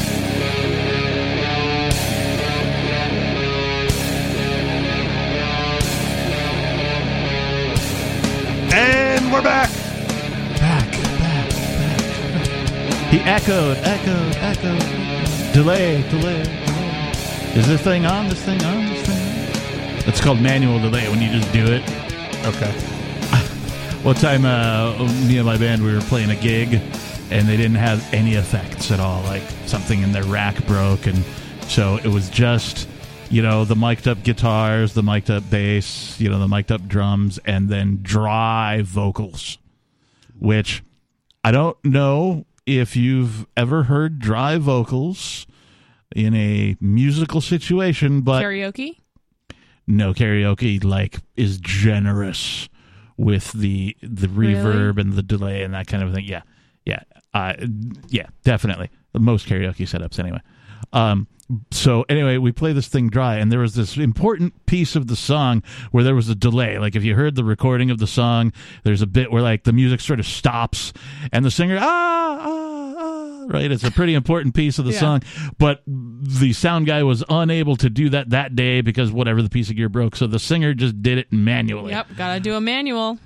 [8.75, 9.71] And we're back.
[10.59, 12.47] Back, back, back.
[13.09, 15.55] He echoed, echoed, echoed.
[15.55, 17.13] Delay, delay, delay.
[17.55, 18.29] Is this thing on?
[18.29, 18.85] This thing on?
[18.85, 20.09] This thing on?
[20.09, 21.83] It's called manual delay when you just do it.
[22.45, 22.71] Okay.
[24.03, 26.83] One time, uh, me and my band, we were playing a gig
[27.31, 29.23] and they didn't have any effects at all.
[29.25, 31.25] Like something in their rack broke, and
[31.69, 32.89] so it was just,
[33.31, 36.87] you know, the mic'd up guitars, the mic'd up bass, you know, the mic'd up
[36.87, 39.59] drums, and then dry vocals,
[40.39, 40.83] which
[41.43, 45.47] I don't know if you've ever heard dry vocals
[46.15, 48.99] in a musical situation, but Karaoke?
[49.87, 52.69] no karaoke like is generous
[53.17, 56.25] with the the reverb and the delay and that kind of thing.
[56.25, 56.43] Yeah,
[56.85, 57.03] yeah,
[57.35, 57.55] uh,
[58.09, 58.91] yeah, definitely.
[59.13, 60.41] The most karaoke setups, anyway.
[60.93, 61.27] Um,
[61.71, 65.17] so anyway, we play this thing dry, and there was this important piece of the
[65.17, 66.79] song where there was a delay.
[66.79, 68.53] Like if you heard the recording of the song,
[68.83, 70.93] there's a bit where like the music sort of stops,
[71.33, 73.45] and the singer ah ah ah.
[73.47, 75.01] Right, it's a pretty important piece of the Yeah.
[75.01, 75.23] song,
[75.59, 79.69] but the sound guy was unable to do that that day because whatever the piece
[79.69, 80.17] of gear broke.
[80.17, 81.91] So the singer just did it manually.
[81.93, 83.19] Yep, gotta do a manual.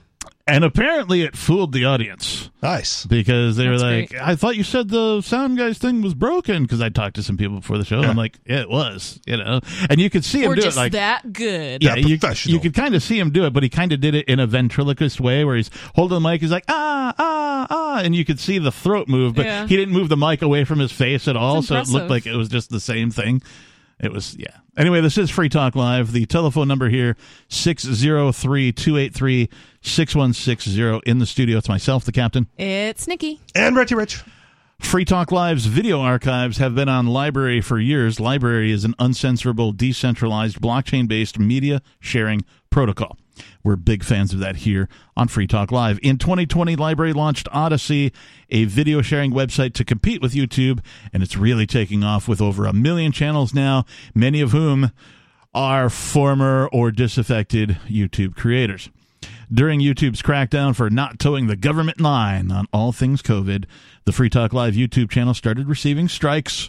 [0.48, 3.04] And apparently it fooled the audience Nice.
[3.06, 4.22] because they That's were like, great.
[4.22, 7.36] I thought you said the sound guy's thing was broken because I talked to some
[7.36, 7.98] people before the show.
[7.98, 9.60] And I'm like, yeah, it was, you know.
[9.90, 11.82] And you could see him We're do just it like that good.
[11.82, 12.54] yeah, Yeah, you, professional.
[12.54, 14.40] you could kind of see him do it, but he kind of did it in
[14.40, 16.40] a ventriloquist way where he's holding the mic.
[16.40, 18.00] He's like, ah, ah, ah.
[18.02, 19.66] And you could see the throat move, but Yeah.
[19.66, 21.62] he didn't move the mic away from his face at all.
[21.62, 23.42] So it looked like it was just the same thing.
[24.00, 24.56] It was, yeah.
[24.76, 26.12] Anyway, this is Free Talk Live.
[26.12, 27.16] The telephone number here,
[27.48, 29.48] 603 283
[29.88, 31.10] 6160.
[31.10, 32.48] In the studio, it's myself, the captain.
[32.56, 33.40] It's Nikki.
[33.54, 34.22] And Richie Rich.
[34.80, 38.18] Free Talk Live's video archives have been on LBRY for years.
[38.18, 43.18] LBRY is an uncensorable, decentralized, blockchain based media sharing protocol.
[43.62, 45.98] We're big fans of that here on Free Talk Live.
[46.02, 48.12] In 2020, LBRY launched Odysee,
[48.50, 50.80] a video sharing website to compete with YouTube,
[51.12, 53.84] and it's really taking off with over a million channels now,
[54.14, 54.92] many of whom
[55.54, 58.90] are former or disaffected YouTube creators.
[59.50, 63.64] During YouTube's crackdown for not toeing the government line on all things COVID,
[64.04, 66.68] the Free Talk Live YouTube channel started receiving strikes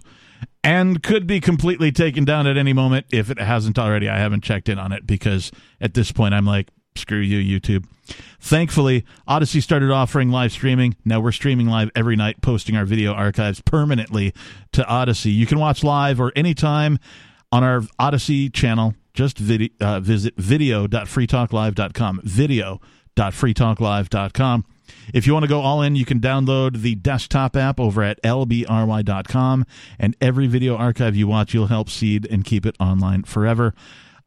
[0.64, 4.07] and could be completely taken down at any moment if it hasn't already.
[4.07, 5.51] I haven't checked in on it because
[5.81, 7.85] at this point I'm like, screw you, YouTube.
[8.39, 10.95] Thankfully, Odysee started offering live streaming.
[11.03, 14.34] Now we're streaming live every night, posting our video archives permanently
[14.72, 15.31] to Odysee.
[15.31, 16.97] You can watch live or anytime
[17.51, 18.95] on our Odysee channel.
[19.19, 22.21] Just vid- uh, visit video.freetalklive.com.
[22.23, 24.65] Video.freetalklive.com.
[25.13, 28.23] If you want to go all in, you can download the desktop app over at
[28.23, 29.65] lbry.com,
[29.99, 33.73] and every video archive you watch, you'll help seed and keep it online forever.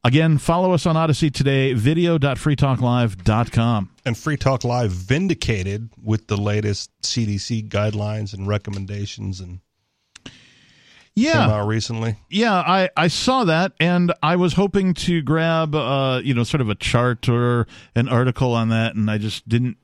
[0.04, 3.90] Again, follow us on Odysee today, video.freetalklive.com.
[4.04, 9.60] And Free Talk Live vindicated with the latest CDC guidelines and recommendations and
[11.14, 11.32] Yeah.
[11.32, 12.16] came out recently.
[12.30, 16.60] Yeah, I, I saw that, and I was hoping to grab, uh, you know, sort
[16.60, 19.76] of a chart or an article on that, and I just didn't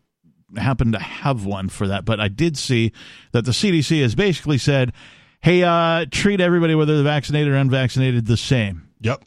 [0.56, 2.04] happen to have one for that.
[2.04, 2.92] But I did see
[3.32, 4.92] that the CDC has basically said,
[5.40, 9.24] "Hey, uh, treat everybody, whether they're vaccinated or unvaccinated, the same." Yep.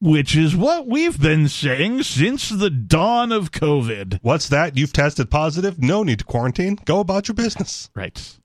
[0.00, 4.20] Which is what we've been saying since the dawn of COVID.
[4.22, 4.76] What's that?
[4.76, 5.80] You've tested positive?
[5.80, 6.78] No need to quarantine.
[6.84, 7.90] Go about your business.
[7.96, 8.37] Right.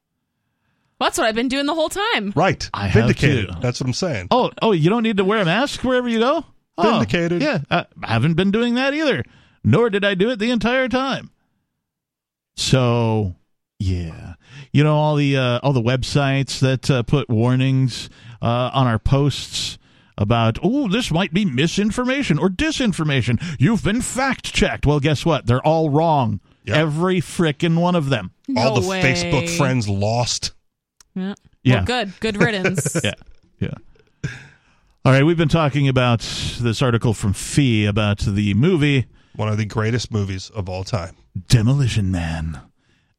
[1.00, 2.32] That's what I've been doing the whole time.
[2.36, 2.70] Right.
[2.74, 3.50] I have Vindicated.
[3.50, 3.56] too.
[3.60, 4.28] That's what I'm saying.
[4.32, 6.46] Oh, oh, you don't need to wear a mask wherever you go.
[6.78, 7.42] Oh, Vindicated.
[7.42, 9.24] Yeah, I haven't been doing that either.
[9.64, 11.30] Nor did I do it the entire time.
[12.56, 13.36] So,
[13.80, 14.36] yeah,
[14.72, 18.10] you know all the uh, all the websites that uh, put warnings
[18.42, 19.78] uh, on our posts
[20.18, 23.42] about oh this might be misinformation or disinformation.
[23.60, 24.86] You've been fact checked.
[24.86, 25.48] Well, guess what?
[25.48, 26.40] They're all wrong.
[26.66, 26.78] Yep.
[26.78, 28.32] Every frickin' one of them.
[28.56, 29.02] All No the way.
[29.02, 30.54] Facebook friends lost.
[31.16, 31.34] Yeah.
[31.64, 31.76] Yeah.
[31.76, 32.20] Well, good.
[32.20, 32.98] Good riddance.
[33.04, 33.14] yeah,
[33.60, 33.74] yeah.
[35.06, 36.22] All right, we've been talking about
[36.62, 41.16] this article from FEE about the movie One of the greatest movies of all time.
[41.50, 42.60] Demolition Man,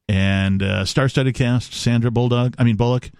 [0.08, 3.10] and uh, star-studded cast: Sandra Bulldog, I mean Bullock,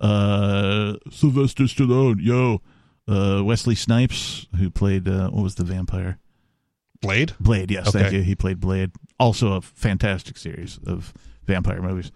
[0.00, 2.62] uh, Sylvester Stallone, yo,
[3.08, 6.18] uh, Wesley Snipes, who played uh, what was the vampire?
[7.00, 7.34] Blade?
[7.38, 7.70] Blade.
[7.70, 8.22] Yes, thank you.
[8.22, 8.92] He played Blade.
[9.20, 11.12] Also, a fantastic series of
[11.44, 12.10] vampire movies.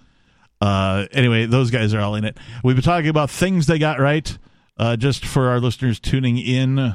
[0.60, 2.36] Uh, anyway, those guys are all in it.
[2.62, 4.36] We've been talking about things they got right.
[4.76, 6.94] Uh, just for our listeners tuning in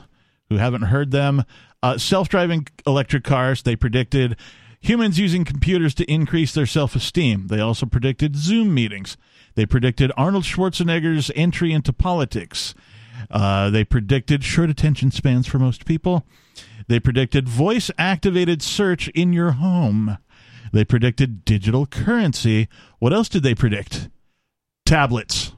[0.49, 1.43] who haven't heard them,
[1.83, 3.61] uh, self-driving electric cars.
[3.61, 4.37] They predicted
[4.79, 7.45] humans using computers to increase their self-esteem.
[7.47, 9.17] They also predicted Zoom meetings.
[9.53, 12.73] They predicted Arnold Schwarzenegger's entry into politics.
[13.29, 16.25] Uh, they predicted short attention spans for most people.
[16.87, 20.17] They predicted voice activated search in your home.
[20.73, 22.67] They predicted digital currency.
[22.99, 24.09] What else did they predict?
[24.85, 25.51] tablets.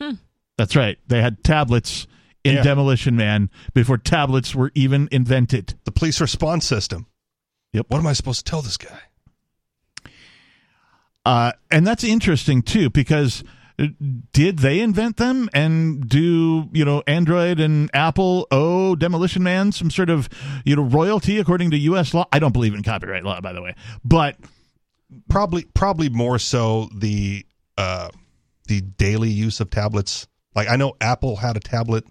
[0.00, 0.12] Hmm.
[0.56, 0.96] That's right.
[1.08, 2.06] They had tablets
[2.44, 2.62] in Yeah.
[2.62, 5.74] Demolition Man before tablets were even invented.
[5.84, 7.06] The police response system.
[7.72, 7.86] Yep.
[7.88, 9.00] What am I supposed to tell this guy?
[11.24, 13.42] Uh, and that's interesting too because
[14.32, 19.90] did they invent them and do you know Android and Apple owe Demolition Man some
[19.90, 20.28] sort of
[20.64, 22.14] you know royalty according to U.S.
[22.14, 22.26] law?
[22.32, 23.74] I don't believe in copyright law, by the way,
[24.04, 24.36] but
[25.28, 27.46] Probably, probably more so the
[27.78, 28.08] uh,
[28.66, 30.26] the daily use of tablets.
[30.54, 32.04] Like I know Apple had a tablet,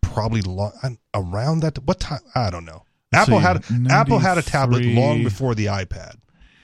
[0.00, 1.78] probably long, around that.
[1.84, 2.20] What time?
[2.36, 2.84] I don't know.
[3.12, 6.18] Apple see, had Apple had a tablet long before the iPad,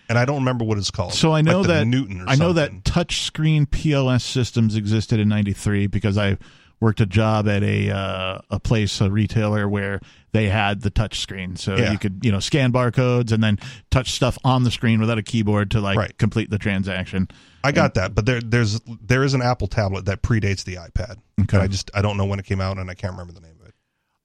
[0.08, 1.14] and I don't remember what it's called.
[1.14, 2.20] So I know Like that Newton.
[2.22, 2.82] Or I know something.
[2.82, 6.38] that touchscreen POS systems existed in '93 because I
[6.80, 10.00] worked a job at a uh, a place, a retailer where
[10.32, 11.92] they had the touch screen, so Yeah.
[11.92, 13.58] you could you know scan barcodes and then
[13.90, 16.18] touch stuff on the screen without a keyboard to like Right.
[16.18, 17.28] complete the transaction.
[17.62, 21.16] I got that, but there there's there is an Apple tablet that predates the iPad.
[21.42, 21.56] Okay.
[21.58, 23.54] I just I don't know when it came out, and I can't remember the name
[23.60, 23.74] of it.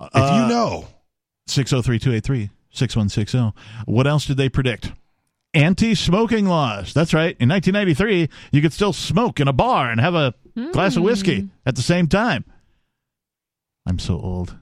[0.01, 0.87] If Uh, you know,
[1.47, 3.35] 603-283-6160.
[3.39, 3.53] oh.
[3.85, 4.91] What else did they predict?
[5.53, 6.93] Anti-smoking laws.
[6.93, 7.35] That's right.
[7.39, 10.33] In 1993, you could still smoke in a bar and have a
[10.71, 11.47] glass of whiskey hmm.
[11.65, 12.45] at the same time.
[13.85, 14.55] I'm so old.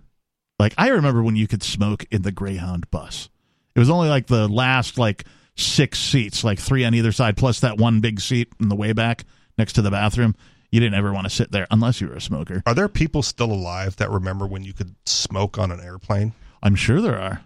[0.59, 3.29] Like I remember when you could smoke in the Greyhound bus.
[3.75, 7.59] It was only like the last like six seats, like three on either side, plus
[7.59, 9.25] that one big seat in the way back
[9.57, 10.35] next to the bathroom.
[10.71, 12.61] You didn't ever want to sit there unless you were a smoker.
[12.65, 16.33] are there people still alive that remember when you could smoke on an airplane?
[16.61, 17.41] I'm sure there are.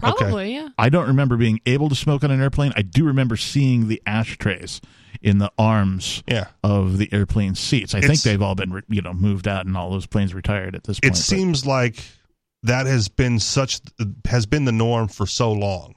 [0.00, 0.68] Probably, yeah.
[0.78, 2.72] I don't remember being able to smoke on an airplane.
[2.76, 4.80] I do remember seeing the ashtrays
[5.22, 6.46] in the arms Yeah.
[6.64, 7.94] of the airplane seats.
[7.94, 10.74] I think they've all been, re- you know, moved out and all those planes retired
[10.74, 11.04] at this point.
[11.14, 12.02] It but- seems like
[12.62, 13.80] that has been such
[14.26, 15.94] has been the norm for so long,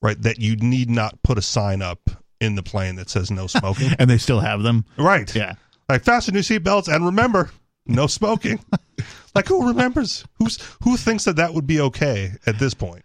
[0.00, 0.20] right?
[0.20, 2.10] That you need not put a sign up
[2.40, 3.92] in the plane that says no smoking.
[3.98, 4.84] and they still have them.
[4.96, 5.32] right.
[5.34, 5.54] Yeah.
[5.88, 7.50] Like fasten your seatbelts and remember,
[7.86, 8.60] no smoking.
[9.34, 10.24] like who remembers?
[10.38, 13.04] Who's who thinks that that would be okay at this point?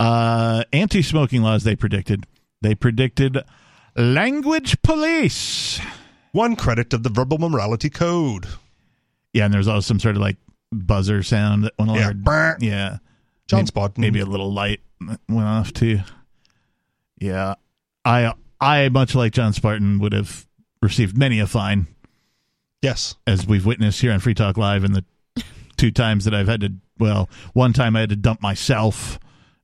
[0.00, 1.64] Uh, anti-smoking laws.
[1.64, 2.26] They predicted.
[2.62, 3.38] They predicted
[3.96, 5.80] language police.
[6.32, 8.46] One credit of the verbal morality code.
[9.32, 10.36] Yeah, and there's also some sort of like
[10.72, 12.12] buzzer sound that went Yeah.
[12.12, 12.56] along.
[12.60, 12.98] Yeah.
[13.48, 13.96] John Spot.
[13.96, 16.00] maybe a little light went off too.
[17.18, 17.54] Yeah,
[18.04, 20.46] I I much like John Spartan would have
[20.82, 21.86] received many a fine,
[22.82, 23.16] Yes.
[23.26, 25.04] as we've witnessed here on Free Talk Live, in the
[25.76, 26.74] two times that I've had to.
[26.98, 29.18] Well, one time I had to dump myself,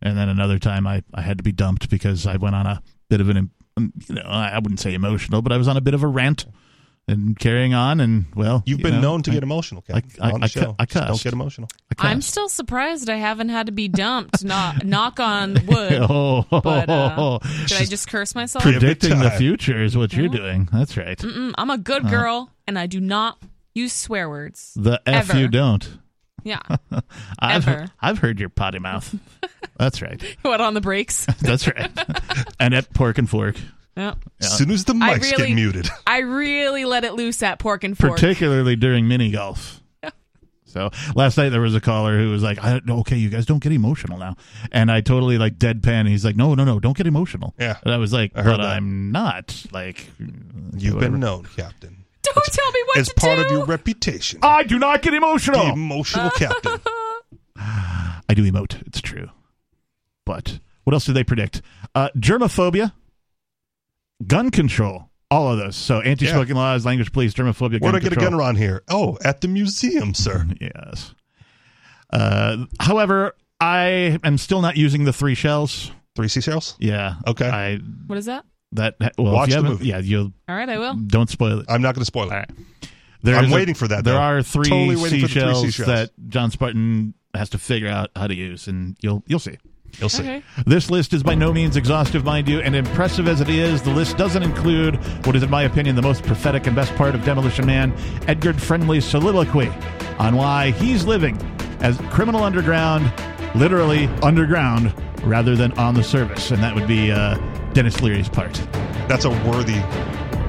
[0.05, 2.81] and then another time I I had to be dumped because I went on a
[3.10, 5.76] bit of an um, you know I I wouldn't say emotional, but I was on
[5.76, 6.47] a bit of a rant
[7.06, 10.22] and carrying on, and well, You've you been know, known to I- get emotional, Captain,
[10.22, 10.64] I- on I the show.
[10.72, 11.68] cu- I Just don't get emotional.
[11.98, 14.43] I I'm still surprised I haven't had to be dumped.
[14.43, 15.93] Knock, knock on wood.
[16.01, 18.62] oh, But, uh, Did I just curse myself?
[18.64, 20.66] Predicting the future is what you're doing.
[20.72, 21.18] That's right.
[21.18, 23.36] Mm-mm, I'm a good girl, and I do not
[23.74, 24.72] use swear words.
[24.74, 25.40] The F Ever.
[25.40, 25.98] you don't.
[26.44, 26.60] Yeah.
[27.40, 27.86] I've, Ever.
[28.00, 29.14] I've heard your potty mouth.
[29.78, 30.22] That's right.
[30.42, 31.26] what on the brakes?
[31.40, 31.90] That's right.
[32.60, 33.56] and at pork and fork.
[33.96, 34.14] Yeah.
[34.40, 35.88] As soon as the I mics really- get muted.
[36.06, 38.12] I really let it loose at pork and fork.
[38.12, 39.80] particularly during mini golf.
[40.66, 43.62] So last night there was a caller who was like, I, "Okay, you guys don't
[43.62, 44.34] get emotional now,"
[44.72, 46.08] and I totally like deadpan.
[46.08, 47.76] He's like, "No, no, no, don't get emotional." Yeah.
[47.84, 48.72] and I was like, I heard "But that.
[48.76, 50.10] I'm not." Like,
[50.76, 51.12] You've whatever.
[51.12, 52.03] been known, Captain.
[52.24, 53.44] Don't tell me what As to part do.
[53.44, 54.40] of your reputation.
[54.42, 55.64] I do not get emotional.
[55.66, 56.26] The emotional.
[56.26, 56.30] emotional
[56.62, 56.80] captain.
[57.56, 58.84] I do emote.
[58.86, 59.28] It's true.
[60.26, 61.60] But what else do they predict?
[61.94, 62.92] Uh, germophobia,
[64.26, 65.76] gun control, all of those.
[65.76, 67.80] So anti-smoking laws, language police, germophobia.
[67.80, 68.82] Where'd gun I get a gun around here?
[68.88, 70.46] Oh, at the museum, sir.
[70.60, 71.14] Yes.
[72.10, 75.90] Uh, however, I am still not using the three shells.
[76.16, 76.76] Three seashells?
[76.78, 77.16] Yeah.
[77.26, 77.48] Okay.
[77.48, 78.44] I What is that?
[78.74, 79.86] That well, Watch if you the movie.
[79.88, 80.94] Yeah, you All right, I will.
[80.94, 81.66] don't spoil it.
[81.68, 82.32] I'm not going to spoil it.
[82.32, 82.51] All right.
[83.22, 84.20] There I'm is a- waiting for that, There though.
[84.20, 85.86] are three, Totally waiting for the three seashells seashells.
[85.88, 89.56] that John Spartan has to figure out how to use, and you'll you'll see.
[90.01, 90.22] You'll see.
[90.24, 90.42] Okay.
[90.66, 93.92] This list is by no means exhaustive, mind you, and impressive as it is, the
[93.92, 97.24] list doesn't include what is, in my opinion, the most prophetic and best part of
[97.24, 97.94] Demolition Man,
[98.26, 99.68] Edgar Friendly's soliloquy
[100.18, 101.36] on why he's living
[101.80, 103.10] as criminal underground,
[103.55, 104.92] literally underground,
[105.22, 107.36] rather than on the surface, and that would be uh,
[107.74, 108.55] Denis Leary's part.
[109.09, 109.80] That's a worthy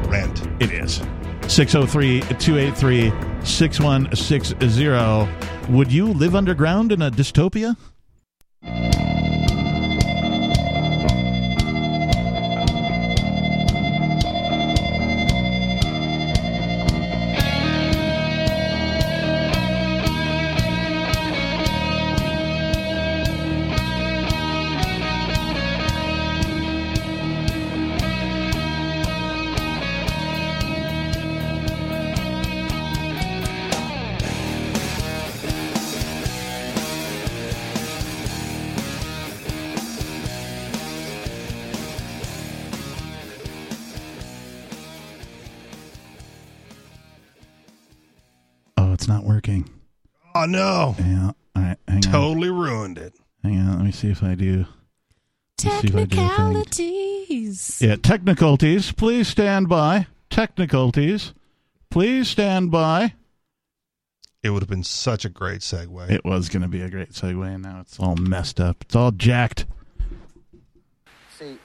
[0.07, 0.47] rant.
[0.60, 1.02] It is.
[1.47, 3.11] 603 283
[3.43, 5.73] 6160.
[5.73, 7.76] Would you live underground in a dystopia?
[50.45, 50.95] Oh no!
[50.99, 51.31] Yeah.
[51.55, 51.77] All right.
[51.88, 52.55] Hang totally on.
[52.55, 53.15] ruined it.
[53.41, 53.77] Hang on.
[53.77, 54.67] Let me see if I do.
[55.57, 57.81] Technicalities.
[57.81, 58.91] Yeah, technicalities.
[58.91, 60.05] Please stand by.
[60.30, 61.34] Technicalities.
[61.89, 63.15] Please stand by.
[64.43, 66.11] It would have been such a great segue.
[66.11, 68.77] It was going to be a great segue, and now it's all messed up.
[68.81, 69.65] It's all jacked.
[71.39, 71.57] See,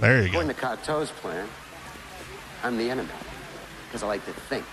[0.00, 0.38] there you according go.
[0.54, 0.60] According to
[0.94, 1.46] Cocteau's plan,
[2.62, 3.10] I'm the enemy
[3.84, 4.64] because I like to think.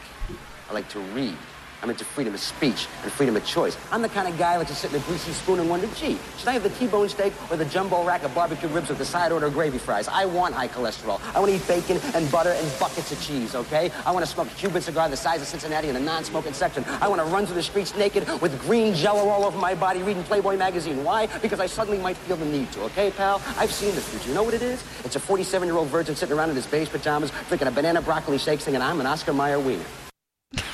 [0.69, 1.35] I like to read.
[1.81, 3.77] I'm into freedom of speech and freedom of choice.
[3.91, 6.17] I'm the kind of guy that to sit in a greasy spoon and wonder, gee,
[6.37, 9.05] should I have the T-bone steak or the jumbo rack of barbecue ribs with the
[9.05, 10.07] side order of gravy fries?
[10.07, 11.21] I want high cholesterol.
[11.33, 13.91] I want to eat bacon and butter and buckets of cheese, okay?
[14.05, 16.83] I want to smoke a Cuban cigar the size of Cincinnati in the non-smoking section.
[17.01, 20.03] I want to run through the streets naked with green jello all over my body
[20.03, 21.03] reading Playboy magazine.
[21.03, 21.27] Why?
[21.41, 23.41] Because I suddenly might feel the need to, okay, pal?
[23.57, 24.29] I've seen the future.
[24.29, 24.83] You know what it is?
[25.05, 28.59] It's a 47-year-old virgin sitting around in his beige pajamas drinking a banana broccoli shake
[28.59, 29.85] singing, I'm an Oscar Mayer wiener.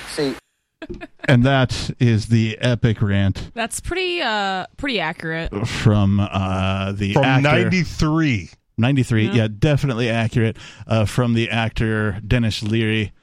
[0.10, 0.36] See,
[1.26, 3.52] and that is the epic rant.
[3.54, 5.68] That's pretty uh pretty accurate.
[5.68, 8.50] From uh the from actor, 93.
[8.78, 10.58] 93, yeah, yeah definitely accurate.
[10.86, 13.14] Uh, from the actor Denis Leary,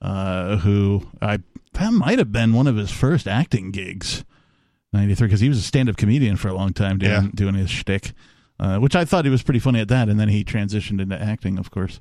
[0.00, 1.38] uh, who I
[1.74, 4.24] that might have been one of his first acting gigs.
[4.92, 7.28] 93 because he was a stand-up comedian for a long time doing yeah.
[7.34, 8.12] doing his shtick,
[8.60, 11.20] uh, which I thought he was pretty funny at that, and then he transitioned into
[11.20, 12.00] acting, of course.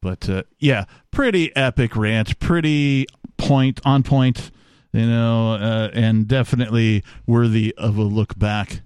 [0.00, 3.06] But uh, yeah, pretty epic rant, pretty
[3.42, 4.50] point on point,
[4.92, 8.80] you know, uh, and definitely worthy of a look back.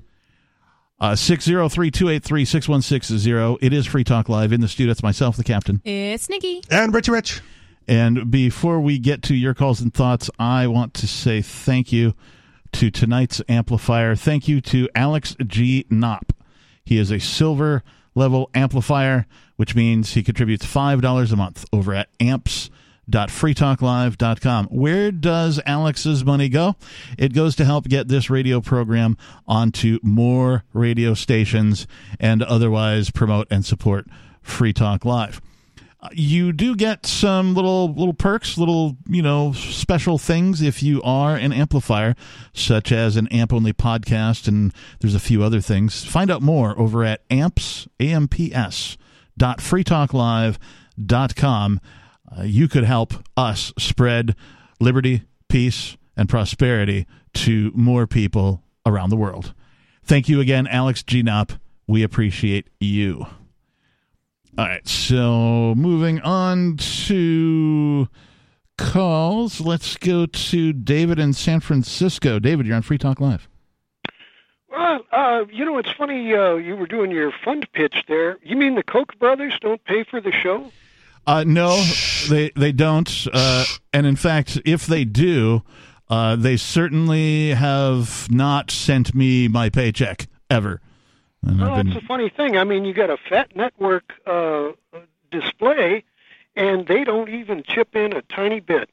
[0.99, 3.59] Uh, 603-283-6160.
[3.61, 4.93] It is Free Talk Live in the studio.
[4.93, 5.83] It's myself, the captain.
[5.85, 6.63] It's Nikki.
[6.71, 7.43] And Richie Rich.
[7.87, 12.15] And before we get to your calls and thoughts, I want to say thank you
[12.73, 14.17] to tonight's amplifier.
[14.17, 15.85] Thank you to Alex G.
[15.91, 16.33] Knopp.
[16.85, 17.83] He is a silver
[18.15, 19.27] level amplifier,
[19.57, 22.71] which means he contributes $5 a month over at amps
[23.11, 24.67] www.freetalklive.com.
[24.67, 26.75] Where does Alex's money go?
[27.19, 29.17] It goes to help get this radio program
[29.47, 31.87] onto more radio stations
[32.19, 34.07] and otherwise promote and support
[34.43, 35.41] Free Talk Live.
[36.01, 41.01] Uh, you do get some little little perks, little you know special things if you
[41.03, 42.15] are an amplifier,
[42.53, 46.05] such as an amp only podcast, and there's a few other things.
[46.05, 48.99] Find out more over at amps amps
[49.39, 51.81] dot freetalklive.com
[52.37, 54.35] uh, you could help us spread
[54.81, 59.53] liberty, peace, and prosperity to more people around the world.
[60.03, 61.23] Thank you again, Alex G.
[61.23, 61.53] Knopp.
[61.87, 63.27] We appreciate you.
[64.59, 68.09] All right, so moving on to
[68.79, 69.61] calls.
[69.61, 72.39] Let's go to David in San Francisco.
[72.39, 73.49] David, you're on Free Talk Live.
[74.71, 78.39] Well, uh, you know, it's funny uh, you were doing your fund pitch there.
[78.43, 80.71] You mean the Koch brothers don't pay for the show?
[81.27, 81.83] Uh, no,
[82.29, 83.27] they they don't.
[83.33, 85.63] Uh, and in fact, if they do,
[86.09, 90.81] uh, they certainly have not sent me my paycheck ever.
[91.43, 91.91] And well, been...
[91.91, 92.57] that's a funny thing.
[92.57, 94.73] I mean, you got a fat network uh,
[95.31, 96.05] display,
[96.55, 98.89] and they don't even chip in a tiny bit.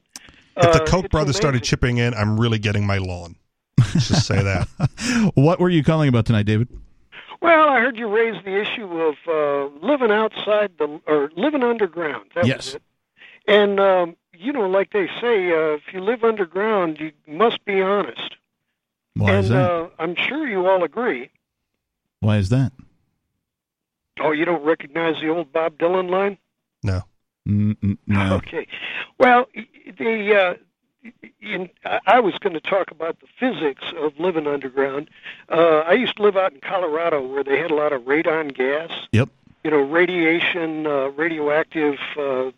[0.56, 1.40] If the uh, Koch brothers amazing.
[1.40, 3.36] started chipping in, I'm really getting my lawn.
[3.78, 4.68] Let's just say that.
[5.34, 6.68] what were you calling about tonight, David?
[7.40, 12.30] Well, I heard you raise the issue of uh, living outside the or living underground.
[12.34, 12.66] That yes.
[12.66, 12.82] Was it.
[13.46, 17.80] And um, you know, like they say, uh, if you live underground, you must be
[17.80, 18.36] honest.
[19.14, 19.70] Why and, is that?
[19.70, 21.30] Uh, I'm sure you all agree.
[22.20, 22.72] Why is that?
[24.20, 26.38] Oh, you don't recognize the old Bob Dylan line?
[26.82, 27.02] No.
[27.48, 28.34] Mm-mm, no.
[28.46, 28.66] Okay.
[29.18, 29.46] Well,
[29.98, 30.63] the uh,
[31.40, 31.68] in,
[32.06, 35.10] I was going to talk about the physics of living underground.
[35.48, 38.54] Uh, I used to live out in Colorado where they had a lot of radon
[38.54, 38.90] gas.
[39.12, 39.28] Yep.
[39.62, 42.50] You know, radiation, uh, radioactive uh,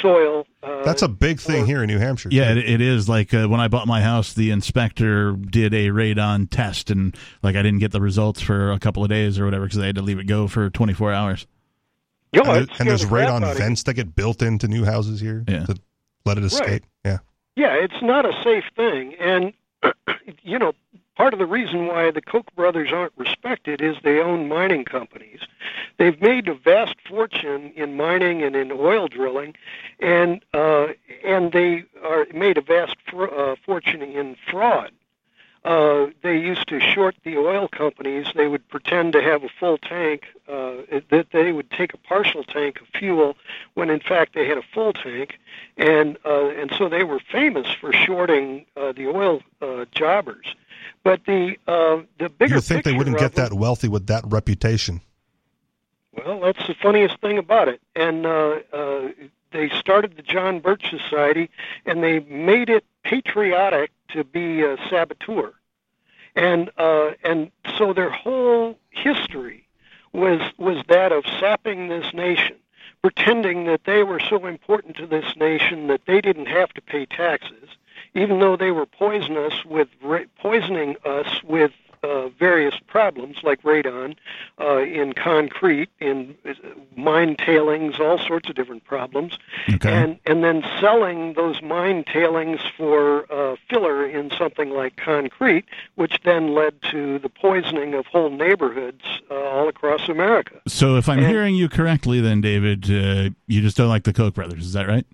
[0.00, 0.46] soil.
[0.62, 2.28] Uh, That's a big thing here in New Hampshire.
[2.30, 3.08] Yeah, it, it is.
[3.08, 7.56] Like uh, when I bought my house, the inspector did a radon test, and like
[7.56, 9.94] I didn't get the results for a couple of days or whatever because they had
[9.96, 11.46] to leave it go for 24 hours.
[12.32, 15.64] Yo, and, and there's radon vents that get built into new houses here yeah.
[15.64, 15.76] to
[16.26, 16.68] let it escape.
[16.68, 16.84] Right.
[17.04, 17.18] Yeah.
[17.56, 19.14] Yeah, it's not a safe thing.
[19.14, 19.52] And,
[20.42, 20.72] you know,
[21.16, 25.40] part of the reason why the Koch brothers aren't respected is they own mining companies.
[25.98, 29.54] They've made a vast fortune in mining and in oil drilling,
[30.00, 30.88] and uh,
[31.24, 34.92] and they are made a vast uh, fortune in fraud.
[35.62, 38.26] Uh, they used to short the oil companies.
[38.34, 40.76] They would pretend to have a full tank, uh,
[41.10, 43.36] that they would take a partial tank of fuel
[43.74, 45.38] when in fact they had a full tank,
[45.76, 50.46] and uh, and so they were famous for shorting uh, the oil uh, jobbers.
[51.02, 54.24] But the uh, the bigger you think they wouldn't get them, that wealthy with that
[54.26, 55.02] reputation?
[56.16, 59.08] Well, that's the funniest thing about it, and uh, uh,
[59.52, 61.50] they started the John Birch Society,
[61.84, 65.52] and they made it patriotic to be a saboteur,
[66.36, 69.66] and uh, and so their whole history
[70.12, 72.56] was was that of sapping this nation,
[73.02, 77.06] pretending that they were so important to this nation that they didn't have to pay
[77.06, 77.68] taxes,
[78.14, 79.88] even though they were poisoning us with
[80.36, 81.72] poisoning us with
[82.02, 84.16] uh, various problems like radon
[84.60, 86.34] uh, in concrete, in
[86.96, 89.38] mine tailings, all sorts of different problems,
[89.74, 89.92] Okay.
[89.92, 95.64] and and then selling those mine tailings for uh, filler in something like concrete,
[95.96, 100.60] which then led to the poisoning of whole neighborhoods uh, all across America.
[100.66, 104.12] So, if I'm And- hearing you correctly, then David, uh, you just don't like the
[104.12, 104.64] Koch brothers.
[104.64, 105.06] Is that right?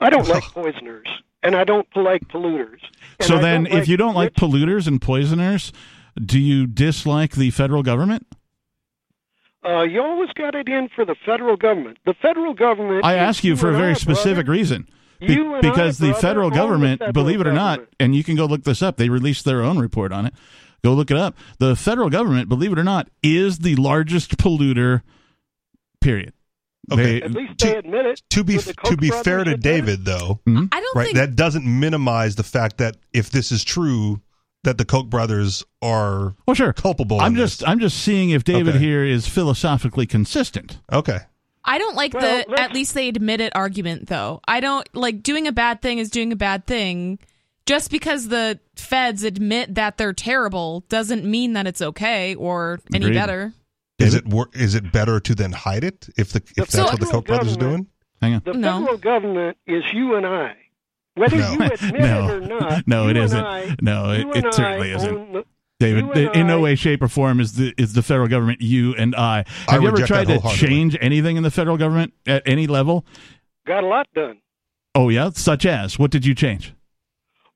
[0.00, 1.06] I don't like poisoners,
[1.42, 2.80] and I don't like polluters.
[3.20, 5.72] So I then, if you don't like rich- polluters and poisoners,
[6.22, 8.26] do you dislike the federal government?
[9.64, 11.98] uh, you always got it in for the federal government.
[12.04, 13.04] The federal government.
[13.04, 14.58] I ask you for a very I, specific brother.
[14.58, 14.88] reason.
[15.20, 17.52] Be- You and I, because the brother, federal own the government, federal believe it or
[17.52, 17.94] not, government.
[18.00, 20.34] and you can go look this up, they released their own report on it.
[20.84, 21.36] Go look it up.
[21.60, 25.02] The federal government, believe it or not, is the largest polluter.
[26.00, 26.32] Period.
[26.90, 27.20] Okay.
[27.20, 28.22] They- At least they admit it.
[28.30, 29.60] To be But to be fair to admit it.
[29.62, 30.68] David, though, Mhm.
[30.72, 31.04] I don't right?
[31.06, 34.20] think That doesn't minimize the fact that if this is true,
[34.64, 36.72] that the Koch brothers are well, sure.
[36.72, 37.20] culpable.
[37.20, 37.68] I'm just this.
[37.68, 38.84] I'm just seeing if David Okay.
[38.84, 40.78] here is philosophically consistent.
[40.92, 41.18] okay.
[41.64, 44.40] I don't like Well, the let's- at least they admit it argument though.
[44.48, 47.20] I don't like doing a bad thing is doing a bad thing.
[47.66, 53.04] Just because the feds admit that they're terrible doesn't mean that it's okay or any
[53.06, 53.14] Agreed.
[53.16, 53.52] better.
[54.02, 54.26] Is David?
[54.28, 57.00] it wor- is it better to then hide it if the if The that's what
[57.00, 57.86] the Koch brothers are doing?
[58.20, 58.42] Hang on.
[58.44, 58.80] The No.
[58.80, 60.54] federal government is you and I.
[61.14, 61.52] Whether No.
[61.52, 62.28] you admit No.
[62.28, 62.86] it or not.
[62.88, 63.44] No, you it and isn't.
[63.44, 65.14] I- No, it- you it and certainly I isn't.
[65.16, 65.44] own the-
[65.80, 68.60] David, You and in no way, shape, or form is the is the federal government
[68.60, 69.44] you and I.
[69.66, 70.68] I Have you ever reject tried that to wholeheartedly.
[70.68, 73.04] change anything in the federal government at any level?
[73.66, 74.38] Got a lot done.
[74.94, 76.72] Oh yeah, such as what did you change?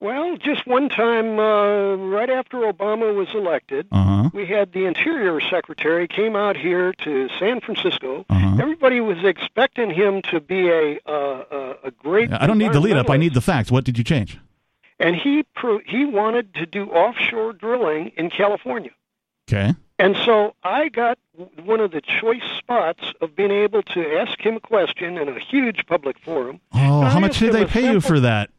[0.07, 4.31] Well, just one time, uh, right after Obama was elected, Uh huh.
[4.33, 8.25] we had the Interior Secretary came out here to San Francisco.
[8.31, 8.57] Uh-huh.
[8.61, 12.33] Everybody was expecting him to be a uh, a, great.
[12.33, 13.11] I don't need the lead up.
[13.11, 13.69] I need the facts.
[13.73, 14.39] What did you change?
[15.01, 18.93] And he pro- he wanted to do offshore drilling in California.
[19.49, 19.75] Okay.
[19.99, 21.19] And so I got
[21.65, 25.41] one of the choice spots of being able to ask him a question in a
[25.41, 26.61] huge public forum.
[26.73, 28.51] Oh, how much did they pay you for that?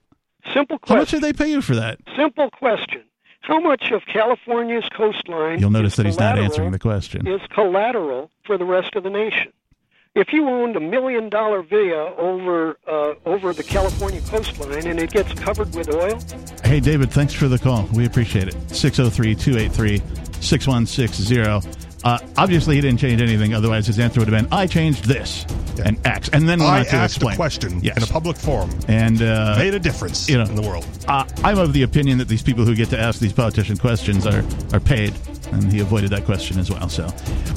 [0.54, 1.22] Simple How much question.
[1.22, 2.00] did they pay you for that?
[2.16, 3.04] Simple question.
[3.42, 7.26] How much of California's coastline You'll notice is that he's not answering the question.
[7.28, 9.54] is collateral for the rest of the nation?
[10.16, 15.12] If you owned a million dollar villa over uh, over the California coastline and it
[15.12, 16.20] gets covered with oil,
[16.64, 17.88] Hey, David, thanks for the call.
[17.94, 18.56] We appreciate it.
[18.72, 20.02] 603 283
[20.42, 21.87] 6160.
[22.04, 23.54] Uh, obviously, he didn't change anything.
[23.54, 25.46] Otherwise, his answer would have been, I changed this
[25.84, 26.30] and X.
[26.30, 27.34] And then I asked explain.
[27.34, 27.98] a question Yes.
[27.98, 28.70] in a public forum.
[28.88, 30.86] And uh, Made a difference you know, in the world.
[31.08, 34.26] Uh, I'm of the opinion that these people who get to ask these politician questions
[34.26, 34.44] are,
[34.74, 35.14] are paid.
[35.52, 36.90] And he avoided that question as well.
[36.90, 37.08] So,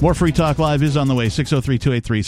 [0.00, 2.22] more Free Talk Live is on the way 603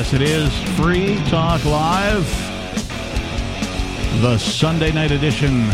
[0.00, 2.24] Yes, it is Free Talk Live,
[4.22, 5.68] the Sunday night edition.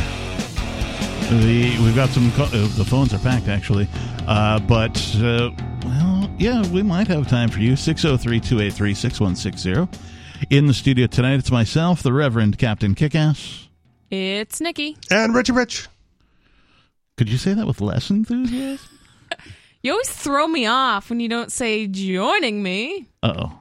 [1.31, 2.33] The we've got some.
[2.33, 3.87] co- Uh, the phones are packed actually,
[4.27, 5.53] uh, but uh,
[5.85, 7.75] well, yeah, we might have time for you.
[7.75, 9.95] 603-283-6160.
[10.51, 13.69] In the studio tonight, it's myself, the Reverend Captain Kickass.
[14.11, 14.97] It's Nikki.
[15.09, 15.87] And Richie Rich.
[17.17, 18.81] Could you say that with less enthusiasm?
[19.83, 23.07] You always throw me off when you don't say joining me.
[23.23, 23.53] Uh oh.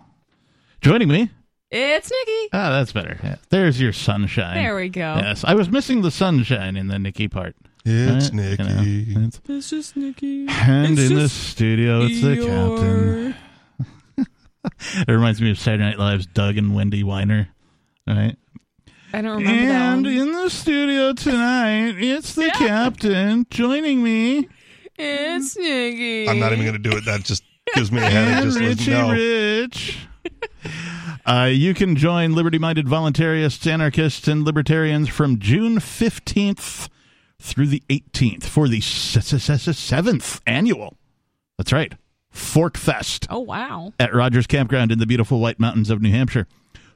[0.85, 1.31] Joining me.
[1.71, 2.49] It's Nikki.
[2.53, 3.17] Ah, that's better.
[3.23, 3.37] Yeah.
[3.49, 4.53] There's your sunshine.
[4.53, 5.15] There we go.
[5.15, 7.55] Yes, I was missing the sunshine in the Nikki part.
[7.83, 8.63] It's Uh, you Nikki.
[9.15, 10.45] know, it's- It's just Nikki.
[10.47, 13.35] and It's in the just studio, it's the captain.
[15.07, 17.49] It reminds me of Saturday Night Live's Doug and Wendy Whiner.
[18.05, 18.35] Right?
[19.11, 20.13] I don't remember that And one.
[20.15, 24.49] in the studio tonight, it's the captain joining me.
[24.99, 26.29] It's Nikki.
[26.29, 27.05] I'm not even going to do it.
[27.05, 27.43] That just
[27.73, 28.35] gives me a headache.
[28.35, 29.11] And Just like, Richie no.
[29.11, 29.97] Rich.
[31.25, 36.87] Uh, you can join liberty minded voluntarists, anarchists, and libertarians from June 15th
[37.39, 40.97] through the 18th for the seventh annual.
[41.57, 41.93] That's right.
[42.29, 43.91] Fork Fest Oh wow.
[43.99, 46.47] at Rogers Campground in the beautiful White Mountains of New Hampshire.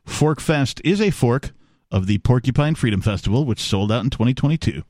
[0.05, 1.51] Fork Fest is a fork
[1.91, 4.83] of the Porcupine Freedom Festival, which sold out in 2022.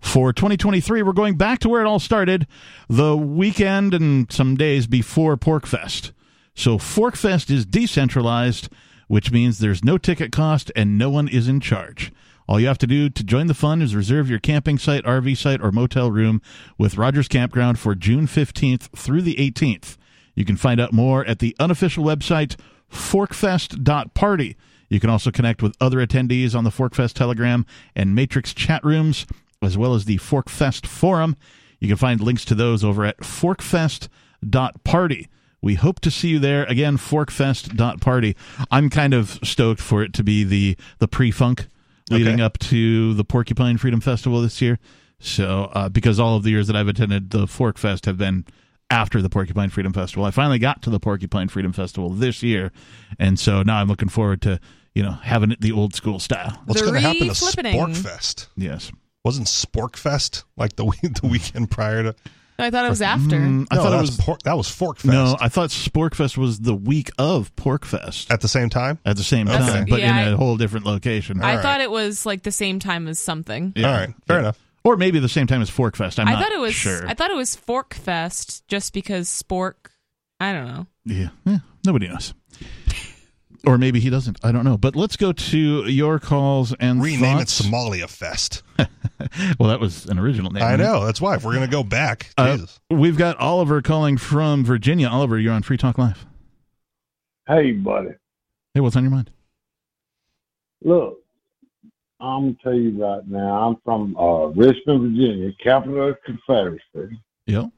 [0.00, 2.46] For 2023, we're going back to where it all started,
[2.88, 6.12] the weekend and some days before PorcFest.
[6.54, 8.68] So Forkfest is decentralized,
[9.08, 12.12] which means there's no ticket cost and no one is in charge.
[12.46, 15.36] All you have to do to join the fun is reserve your camping site, RV
[15.36, 16.42] site, or motel room
[16.76, 19.96] with Rogers Campground for June 15th through the 18th.
[20.34, 22.56] You can find out more at the unofficial website
[22.90, 24.56] forkfest.party.
[24.88, 27.64] You can also connect with other attendees on the Forkfest Telegram
[27.96, 29.26] and Matrix chat rooms,
[29.62, 31.36] as well as the Forkfest forum.
[31.80, 35.28] You can find links to those over at forkfest.party.
[35.64, 36.98] We hope to see you there again.
[36.98, 38.36] Forkfest.party.
[38.70, 41.68] I'm kind of stoked for it to be the the pre-funk
[42.10, 42.42] leading Okay.
[42.42, 44.78] up to the Porcupine Freedom Festival this year.
[45.18, 48.44] So, uh, because all of the years that I've attended the Forkfest have been
[48.90, 52.70] after the Porcupine Freedom Festival, I finally got to the Porcupine Freedom Festival this year,
[53.18, 54.60] and so now I'm looking forward to
[54.94, 56.60] you know having it the old school style.
[56.66, 57.74] What's going to happen to re-flippening.
[57.74, 58.48] Sporkfest?
[58.54, 58.92] Yes,
[59.24, 60.84] Wasn't Sporkfest like the
[61.22, 62.14] the weekend prior to?
[62.58, 63.36] I thought it was after.
[63.36, 65.04] Mm, I No, thought that it was was Pork, that was Forkfest.
[65.06, 68.98] no, I thought Sporkfest was the week of PorcFest at the same time.
[69.04, 69.58] at the same Okay.
[69.58, 71.42] time, but Yeah, in a I- whole different location.
[71.42, 73.72] I All thought it was like the same time as something.
[73.74, 73.88] Yeah.
[73.90, 74.40] All right, fair Yeah.
[74.40, 74.58] enough.
[74.84, 76.18] Or maybe the same time as Forkfest.
[76.18, 76.74] I'm I not thought it was.
[76.74, 77.06] sure.
[77.08, 79.74] I thought it was Fork Fest just because Spork.
[80.38, 80.86] I don't know.
[81.06, 82.34] Yeah, yeah, nobody knows.
[83.66, 84.38] Or maybe he doesn't.
[84.44, 84.76] I don't know.
[84.76, 85.58] But let's go to
[85.90, 87.60] your calls and Rename thoughts.
[87.60, 88.62] it Somalia Fest.
[89.58, 90.62] well, that was an original name.
[90.62, 90.78] I right?
[90.78, 91.04] know.
[91.06, 91.36] That's why.
[91.36, 92.80] If we're going to go back, Uh, Jesus.
[92.90, 95.08] we've got Oliver calling from Virginia.
[95.08, 96.26] Oliver, you're on Free Talk Live.
[97.46, 98.10] Hey, buddy.
[98.74, 99.30] Hey, what's on your mind?
[100.82, 101.18] Look,
[102.20, 103.68] I'm gonna tell you right now.
[103.68, 107.18] I'm from uh, Richmond, Virginia, capital of the Confederacy.
[107.46, 107.70] Yep.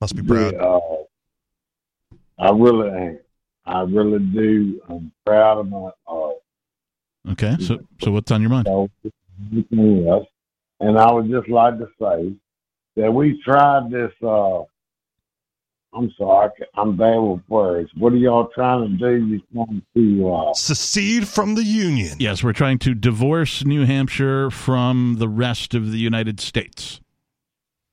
[0.00, 0.52] Must be proud.
[0.54, 0.80] Yeah, uh,
[2.38, 3.18] I really am.
[3.70, 4.80] I really do.
[4.88, 6.30] I'm proud of my uh,
[7.32, 7.56] Okay.
[7.60, 8.66] So, so what's on your mind?
[8.66, 8.90] so.
[10.80, 12.34] And I would just like to say
[12.96, 14.12] that we tried this.
[14.22, 14.62] Uh,
[15.92, 17.90] I'm sorry, I ca- I'm bad with words.
[17.96, 19.26] What are y'all trying to do?
[19.26, 22.16] You trying to uh, Secede from the Union.
[22.18, 27.00] Yes, we're trying to divorce New Hampshire from the rest of the United States.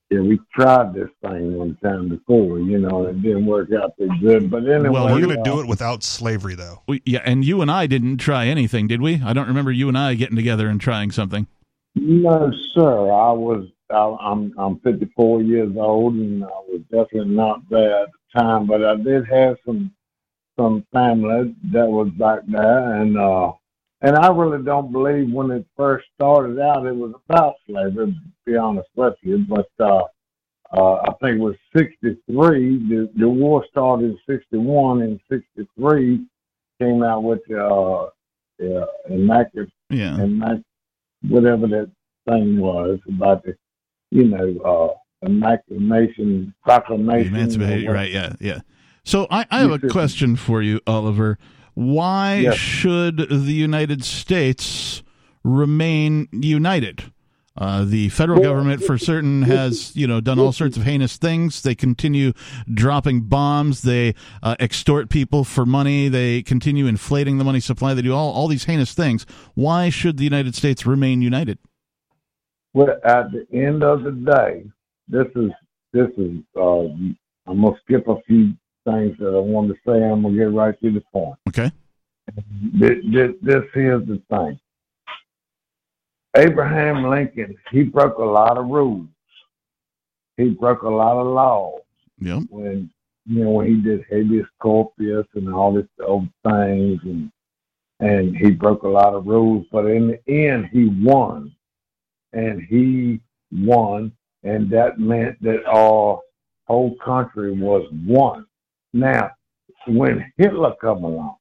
[0.10, 3.92] Yeah, we tried this thing one time before, you know, and it didn't work out
[3.98, 4.50] too good.
[4.50, 6.82] But anyway, Well, We're going to do it without slavery, though.
[6.88, 9.22] We, yeah, and you and I didn't try anything, did we?
[9.22, 11.48] I don't remember you and I getting together and trying something.
[11.96, 13.12] No, sir.
[13.12, 13.68] I was.
[13.90, 14.54] I, I'm.
[14.58, 18.66] I'm 54 years old, and I was definitely not there at the time.
[18.66, 19.92] But I did have some
[20.58, 23.52] some family that was back there, and uh,
[24.08, 28.14] and I really don't believe when it first started out it was about slavery.
[28.14, 30.04] To be honest with you, but uh,
[30.72, 32.88] uh, I think it was 63.
[32.88, 36.26] The, the war started in 61, and 63
[36.80, 38.10] came out with the uh,
[38.60, 40.26] yeah, immaculate Yeah.
[41.24, 41.92] whatever that
[42.30, 43.58] thing was about the
[44.12, 48.12] you know uh emancipation proclamation Emancipation, right?
[48.12, 48.60] Yeah, yeah.
[49.04, 51.38] So I, I have a question for you, Oliver.
[51.78, 52.56] Why Yes.
[52.56, 55.04] should the United States
[55.44, 57.12] remain united?
[57.56, 61.62] Uh, the federal government, for certain, has you know done all sorts of heinous things.
[61.62, 62.34] They continue
[62.72, 63.84] dropping bombs.
[63.84, 66.08] They uh, extort people for money.
[66.10, 67.94] They continue inflating the money supply.
[67.94, 69.28] They do all all these heinous things.
[69.54, 71.60] Why should the United States remain united?
[72.74, 74.64] well at the end of the day
[75.08, 75.52] this is
[75.94, 76.82] this is uh
[77.48, 78.52] i'm gonna skip a few
[78.88, 81.72] things that i wanted to say i'm gonna get right to the point Okay.
[82.74, 84.60] this, this, this here's the thing
[86.36, 89.08] abraham lincoln he broke a lot of rules
[90.38, 91.82] he broke a lot of laws
[92.20, 92.44] Yep.
[92.50, 92.90] when
[93.26, 97.32] you know when he did habeas corpus and all this old things and
[98.00, 101.52] and he broke a lot of rules, but in the end he won,
[102.32, 103.20] and he
[103.52, 104.12] won,
[104.44, 106.20] and that meant that our
[106.68, 108.46] whole country was one.
[108.94, 109.32] Now,
[109.88, 111.36] when Hitler come along,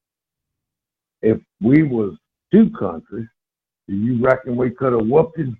[1.22, 2.16] if we was
[2.52, 3.26] two countries,
[3.88, 5.56] do you reckon we could have whooped him?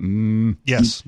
[0.00, 1.02] Mm, Yes,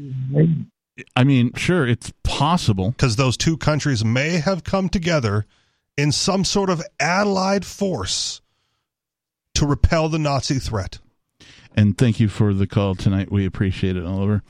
[1.16, 2.90] I mean, sure, it's possible.
[2.90, 5.46] because those two countries may have come together
[5.96, 8.40] in some sort of allied force
[9.54, 10.98] to repel the Nazi threat.
[11.76, 13.32] And thank you for the call tonight.
[13.32, 14.42] We appreciate it, Oliver.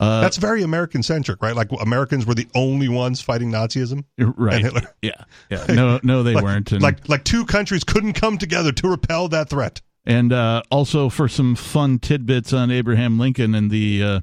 [0.00, 1.54] Uh, That's very American centric, right?
[1.54, 4.04] Like Americans were the only ones fighting Nazism.
[4.18, 4.54] right.
[4.54, 4.94] and Hitler.
[5.02, 5.66] Yeah, yeah.
[5.68, 6.72] No, no, they like, weren't.
[6.72, 9.82] And, Like like two countries couldn't come together to repel that threat.
[10.06, 14.20] and uh, also for some fun tidbits on Abraham Lincoln and the uh,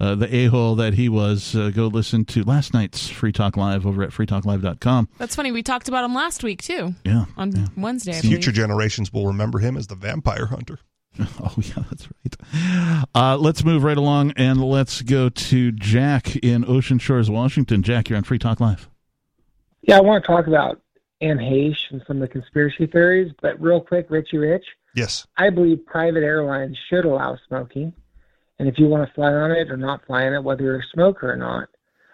[0.00, 3.56] uh, the a hole that he was, uh, go listen to last night's Free Talk
[3.56, 5.08] Live over at freetalklive.com.
[5.18, 5.52] That's funny.
[5.52, 6.94] We talked about him last week too.
[7.04, 7.26] Yeah.
[7.36, 8.18] On Wednesday.
[8.20, 10.78] Future generations will remember him as the vampire hunter.
[11.40, 13.06] Oh yeah, that's right.
[13.14, 17.82] Uh, let's move right along and let's go to Jack in Ocean Shores, Washington.
[17.82, 18.88] Jack, you're on Free Talk Live.
[19.82, 20.80] Yeah, I want to talk about
[21.20, 23.32] Anne Heche and some of the conspiracy theories.
[23.42, 24.64] But real quick, Richie Rich,
[24.94, 25.26] Yes.
[25.36, 27.92] I believe private airlines should allow smoking.
[28.58, 30.80] And if you want to fly on it or not fly on it, whether you're
[30.80, 31.68] a smoker or not,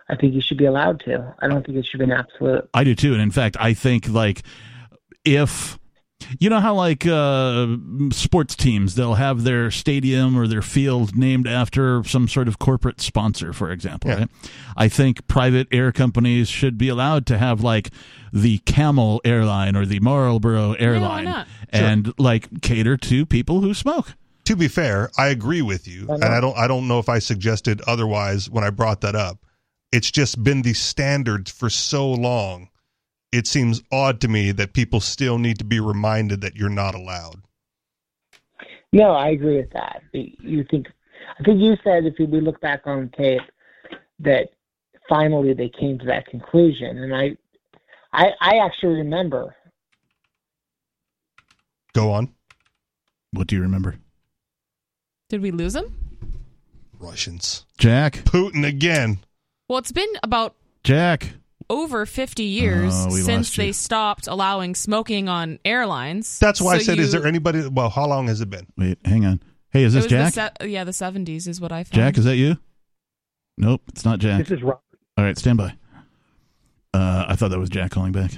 [0.08, 1.34] I think you should be allowed to.
[1.40, 2.68] I don't think it should be an absolute.
[2.72, 4.42] I do too, and in fact, I think like
[5.24, 5.78] if
[6.38, 7.76] you know how like uh,
[8.10, 13.00] sports teams they'll have their stadium or their field named after some sort of corporate
[13.00, 14.10] sponsor, for example.
[14.10, 14.28] Right?
[14.76, 17.90] I think private air companies should be allowed to have like
[18.32, 21.46] the Camel airline or the Marlboro airline, not?
[21.70, 24.14] and like cater to people who smoke.
[24.46, 27.18] To be fair, I agree with you, and I don't I don't know if I
[27.18, 29.38] suggested otherwise when I brought that up.
[29.92, 32.68] It's just been the standard for so long.
[33.32, 36.94] It seems odd to me that people still need to be reminded that you're not
[36.94, 37.42] allowed.
[38.92, 40.02] No, I agree with that.
[40.12, 40.86] You think,
[41.38, 43.42] I think you said if we look back on tape
[44.20, 44.48] that
[45.08, 47.36] finally they came to that conclusion, and I,
[48.12, 49.54] I, I actually remember.
[51.92, 52.32] Go on.
[53.32, 53.96] What do you remember?
[55.28, 55.94] Did we lose him?
[56.98, 57.66] Russians.
[57.76, 58.14] Jack.
[58.24, 59.18] Putin again.
[59.68, 60.54] Well, it's been about
[60.84, 61.34] Jack.
[61.68, 66.38] Over 50 years Oh, since they stopped allowing smoking on airlines.
[66.38, 67.66] That's why I So said, is there anybody?
[67.68, 68.66] Well, how long has it been?
[68.76, 69.42] Wait, hang on.
[69.70, 70.34] Hey, is it this Jack?
[70.34, 71.94] The se- yeah, the 70s is what I found.
[71.94, 72.56] Jack, is that you?
[73.58, 74.38] Nope, it's not Jack.
[74.46, 74.80] This is Rob.
[75.16, 75.74] All right, stand by.
[76.94, 78.32] Uh, I thought that was Jack calling back.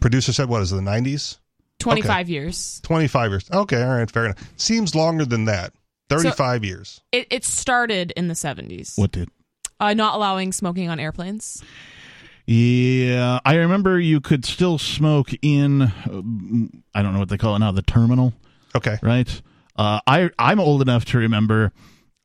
[0.00, 1.38] Producer said, what is it, the 90s?
[1.78, 2.80] 25 years.
[2.82, 3.50] 25 years.
[3.52, 4.52] Okay, all right, fair enough.
[4.56, 5.72] Seems longer than that.
[6.10, 7.00] 35 years.
[7.12, 8.98] It, it started in the 70s.
[8.98, 9.28] What did?
[9.78, 11.62] Uh, not allowing smoking on airplanes.
[12.50, 15.82] Yeah, I remember you could still smoke in.
[15.82, 15.88] uh,
[16.94, 17.72] I don't know what they call it now.
[17.72, 18.32] The terminal.
[18.74, 18.96] Okay.
[19.02, 19.42] Right.
[19.76, 21.72] Uh, I I'm old enough to remember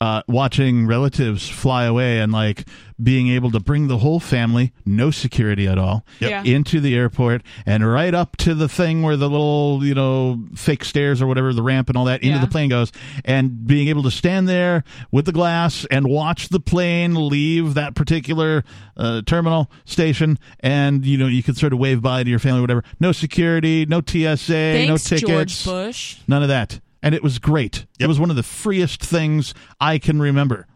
[0.00, 2.64] uh, watching relatives fly away and like
[3.02, 6.30] being able to bring the whole family, no security at all, Yep.
[6.30, 6.42] Yeah.
[6.54, 10.84] into the airport and right up to the thing where the little you know fake
[10.84, 12.40] stairs or whatever the ramp and all that into Yeah.
[12.44, 12.92] the plane goes,
[13.24, 17.94] and being able to stand there with the glass and watch the plane leave that
[17.94, 18.62] particular
[18.96, 22.60] uh, terminal station, and you know you could sort of wave bye to your family,
[22.60, 22.84] whatever.
[23.00, 26.16] No security, no TSA, no tickets, George Bush.
[26.28, 27.86] none of that, and it was great.
[28.00, 30.66] It was one of the freest things I can remember.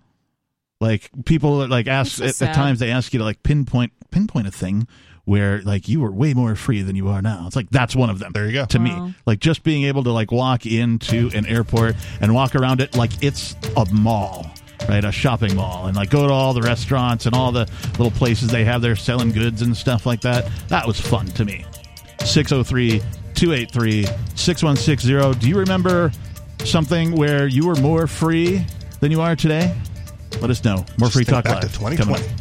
[0.81, 4.47] Like people like ask so at, at times they ask you to like pinpoint pinpoint
[4.47, 4.87] a thing
[5.25, 7.45] where like you were way more free than you are now.
[7.49, 8.31] It's like that's one of them.
[8.33, 8.65] There you go.
[8.67, 9.07] To Wow.
[9.07, 12.95] me, like just being able to like walk into an airport and walk around it
[12.97, 14.47] like it's a mall.
[14.89, 17.69] Right, a shopping mall, and like go to all the restaurants and all the
[17.99, 20.49] little places they have there selling goods and stuff like that.
[20.69, 21.65] That was fun to me.
[22.25, 23.03] 603
[23.39, 24.05] 283
[24.35, 25.39] 6160.
[25.39, 26.11] Do you remember
[26.65, 28.67] something where you were more free
[28.99, 29.77] than you are today?
[30.41, 30.85] Let us know.
[30.99, 32.01] More Just Free Talk back to Live.
[32.01, 32.09] up.
[32.09, 32.38] 2020.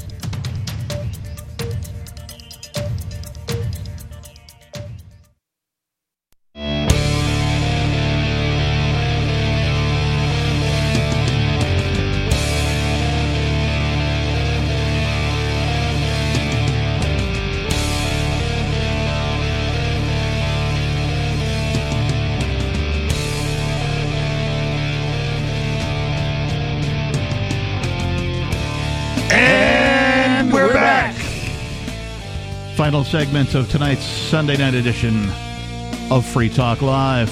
[33.07, 35.29] Final segment of tonight's Sunday night edition
[36.11, 37.29] of Free Talk Live.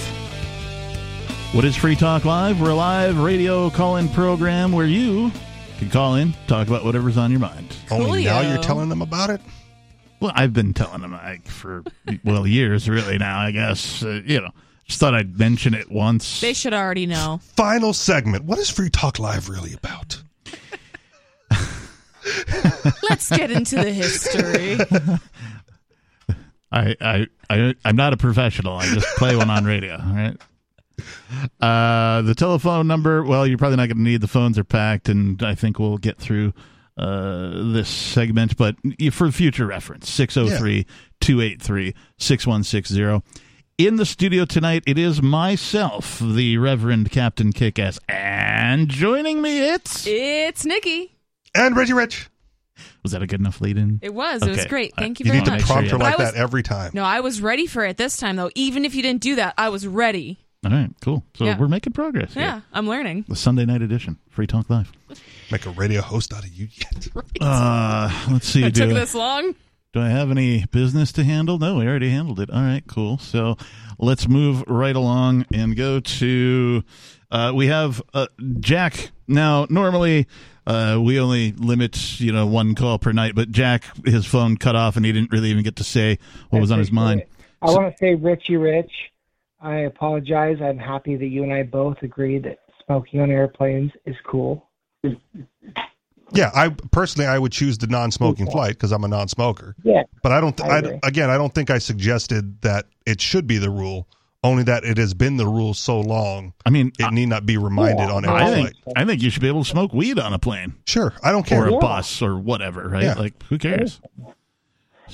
[1.53, 2.61] What is Free Talk Live?
[2.61, 5.33] We're a live radio call in program where you
[5.77, 7.75] can call in, talk about whatever's on your mind.
[7.91, 9.41] Only now you're telling them about it?
[10.21, 11.83] Well, I've been telling them like, for,
[12.23, 14.01] well, years really now, I guess.
[14.01, 14.51] Uh, you know,
[14.85, 16.39] just thought I'd mention it once.
[16.39, 17.41] They should already know.
[17.57, 18.45] Final segment.
[18.45, 20.21] What is Free Talk Live really about?
[23.09, 24.77] Let's get into the history.
[26.71, 28.75] I, I, I, I'm not a professional.
[28.77, 29.95] I just play one on radio.
[29.95, 30.37] All right.
[31.61, 33.23] Uh, the telephone number.
[33.23, 34.21] Well, you're probably not going to need.
[34.21, 36.53] The phones are packed, and I think we'll get through
[36.97, 38.57] uh, this segment.
[38.57, 38.75] But
[39.11, 40.85] for future reference, 603
[41.19, 43.21] 283 6160.
[43.77, 50.05] In the studio tonight, it is myself, the Reverend Captain Kickass, and joining me, it's
[50.07, 51.17] It's Nikki.
[51.53, 52.29] And Reggie Rich.
[53.05, 53.99] Was that a good enough lead in?
[54.01, 54.41] It was.
[54.41, 54.95] It was great.
[54.97, 55.47] Thank you You very much.
[55.47, 56.89] You need to prompt her like was- that every time.
[56.95, 58.49] No, I was ready for it this time, though.
[58.55, 60.39] Even if you didn't do that, I was ready.
[60.65, 61.23] All right, cool.
[61.35, 61.55] So Yeah.
[61.59, 62.33] we're making progress.
[62.33, 62.41] here.
[62.41, 63.25] Yeah, I'm learning.
[63.27, 64.91] The Sunday night edition, Free Talk Live.
[65.51, 67.07] Make a radio host out of you yet.
[67.41, 68.63] Uh, let's see.
[68.63, 69.53] It do, took this long.
[69.93, 71.59] do I have any business to handle?
[71.59, 72.49] No, we already handled it.
[72.49, 73.19] All right, cool.
[73.19, 73.55] So
[73.99, 76.83] let's move right along and go to.
[77.29, 78.25] Uh, we have uh,
[78.59, 79.11] Jack.
[79.27, 80.25] Now, normally
[80.67, 83.35] Uh, we only limit, you know, one call per night.
[83.35, 86.17] But Jack, his phone cut off, and he didn't really even get to say
[86.49, 87.23] what was on his mind.
[87.61, 88.91] I want to say, Richie Rich,
[89.61, 90.57] I apologize.
[90.61, 94.67] I'm happy that you and I both agree that smoking on airplanes is cool.
[96.31, 99.75] Yeah, I personally I would choose the non-smoking flight because I'm a non-smoker.
[99.83, 100.59] Yeah, but I don't.
[100.59, 104.07] I I again, I don't think I suggested that it should be the rule.
[104.45, 106.53] Only that it has been the rule so long.
[106.65, 108.93] I mean, it need not be reminded on every I think flight.
[108.95, 110.75] I think you should be able to smoke weed on a plane.
[110.85, 111.63] Sure, I don't care.
[111.63, 111.79] Or a Yeah.
[111.79, 113.03] bus or whatever, right?
[113.03, 113.13] Yeah.
[113.15, 113.99] Like, who cares?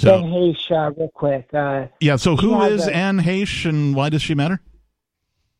[0.04, 1.50] Ben Hayes, uh, real quick.
[1.54, 2.16] Uh, Yeah.
[2.18, 4.60] So who is who had the- Anne Heche, and why does she matter?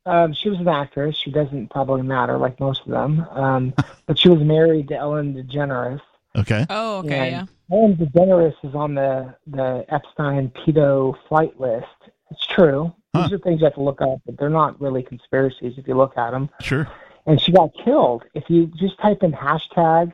[0.06, 1.16] Um, she was an actress.
[1.16, 3.26] She doesn't probably matter like most of them.
[3.32, 3.74] Um,
[4.08, 6.02] but she was married to Ellen DeGeneres.
[6.36, 6.66] Okay.
[6.70, 11.86] Oh, okay, And Ellen DeGeneres is on the the Epstein pedo flight list.
[12.32, 12.94] It's true.
[13.14, 15.96] These are things you have to look up, but they're not really conspiracies if you
[15.96, 16.50] look at them.
[16.62, 16.88] Sure.
[17.26, 18.24] And she got killed.
[18.34, 20.14] If you just type in hashtag,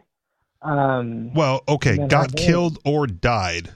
[0.63, 3.69] um, Well, okay, got killed or died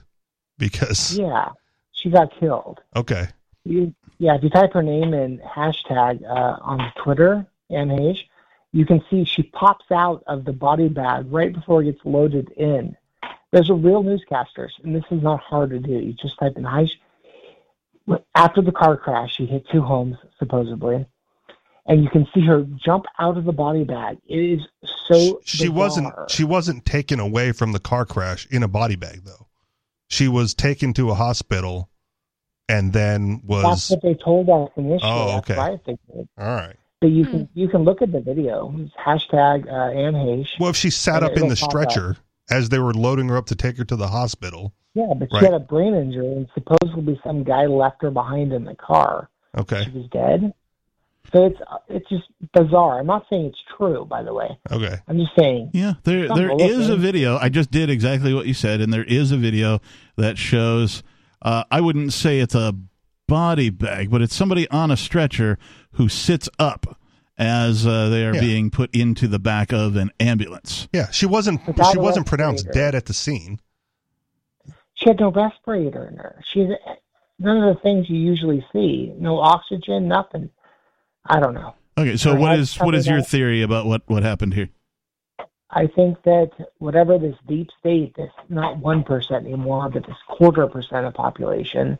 [0.58, 1.50] because yeah,
[1.92, 2.82] she got killed.
[2.96, 3.28] okay,
[3.64, 8.24] You, yeah, if you type her name in hashtag uh, on Twitter, Anne Heche,
[8.74, 12.50] you can see she pops out of the body bag right before it gets loaded
[12.58, 12.96] in.
[13.52, 15.92] There's a real newscasters, and this is not hard to do.
[15.92, 17.00] You just type in Hage.
[18.36, 21.06] After the car crash, she hit two homes, supposedly,
[21.86, 24.18] and you can see her jump out of the body bag.
[24.28, 24.68] It is
[25.08, 25.42] so.
[25.44, 25.76] she bizarre.
[25.78, 29.48] wasn't she wasn't taken away from the car crash in a body bag though.
[30.08, 31.90] She was taken to a hospital
[32.68, 35.00] and then That's was what they told us initially.
[35.04, 35.58] Oh, That's okay.
[35.58, 36.28] what I figured.
[36.38, 36.76] all right.
[37.02, 38.74] But you can you can look at the video.
[38.78, 40.60] It's hashtag uh, Anne Heche.
[40.60, 41.70] Well, if she sat up in the pop up.
[41.72, 42.18] stretcher
[42.50, 44.74] as they were loading her up to take her to the hospital.
[44.94, 45.40] Yeah, but Right.
[45.40, 49.30] she had a brain injury, and supposedly some guy left her behind in the car.
[49.58, 49.84] Okay.
[49.86, 50.54] She was dead.
[51.34, 52.24] So it's it's just
[52.54, 53.00] bizarre.
[53.00, 54.58] I'm not saying it's true, by the way.
[54.70, 54.98] Okay.
[55.08, 55.70] I'm just saying.
[55.74, 57.38] Yeah, there Something there to look is a video.
[57.38, 59.80] I just did exactly what you said, and there is a video
[60.18, 61.04] that shows.
[61.42, 62.76] Uh, I wouldn't say it's a
[63.28, 65.58] body bag, but it's somebody on a stretcher
[65.94, 67.00] who sits up
[67.38, 68.42] as uh, they are Yeah.
[68.42, 70.90] being put into the back of an ambulance.
[70.92, 71.62] Yeah, she wasn't
[71.92, 73.60] she wasn't pronounced dead at the scene.
[75.02, 76.42] She had no respirator in her.
[76.46, 76.78] She had
[77.40, 79.14] none of the things you usually see.
[79.18, 80.50] No oxygen, nothing.
[81.26, 81.74] I don't know.
[81.98, 84.70] Okay, so Or what is what is your that- theory about what what happened here?
[85.74, 90.68] I think that whatever this deep state, this not one percent anymore, but this quarter
[90.68, 91.98] percent of population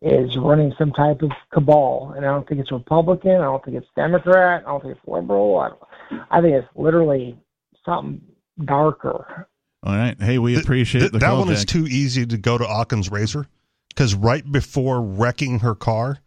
[0.00, 3.32] is running some type of cabal, and I don't think it's Republican.
[3.36, 4.62] I don't think it's Democrat.
[4.66, 5.58] I don't think it's liberal.
[5.58, 7.38] I, don't, I think it's literally
[7.84, 8.20] something
[8.64, 9.46] darker.
[9.84, 12.56] All right, hey, we appreciate Th- the that call, one is too easy to go
[12.56, 13.46] to Occam's razor
[13.88, 16.18] because right before wrecking her car,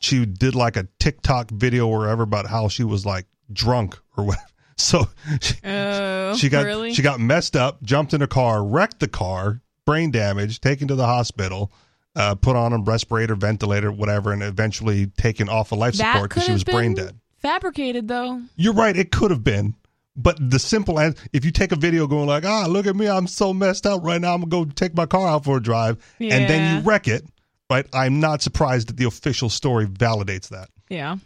[0.00, 4.24] she did like a TikTok video or whatever about how she was like drunk or
[4.24, 4.44] whatever.
[4.80, 5.08] So
[5.40, 6.94] she, Oh, she got really?
[6.94, 10.94] she got messed up, jumped in a car, wrecked the car, brain damage, taken to
[10.94, 11.72] the hospital,
[12.14, 16.44] uh, put on a respirator, ventilator, whatever, and eventually taken off of life support because
[16.44, 17.18] she have was brain dead.
[17.38, 18.40] fabricated, though.
[18.54, 18.96] You're right.
[18.96, 19.74] It could have been.
[20.18, 23.08] But the simple answer, if you take a video going like, ah, look at me,
[23.08, 25.58] I'm so messed up right now, I'm going to go take my car out for
[25.58, 27.24] a drive, and then you wreck it,
[27.70, 27.86] right?
[27.92, 30.70] I'm not surprised that the official story validates that.
[30.88, 31.18] Yeah.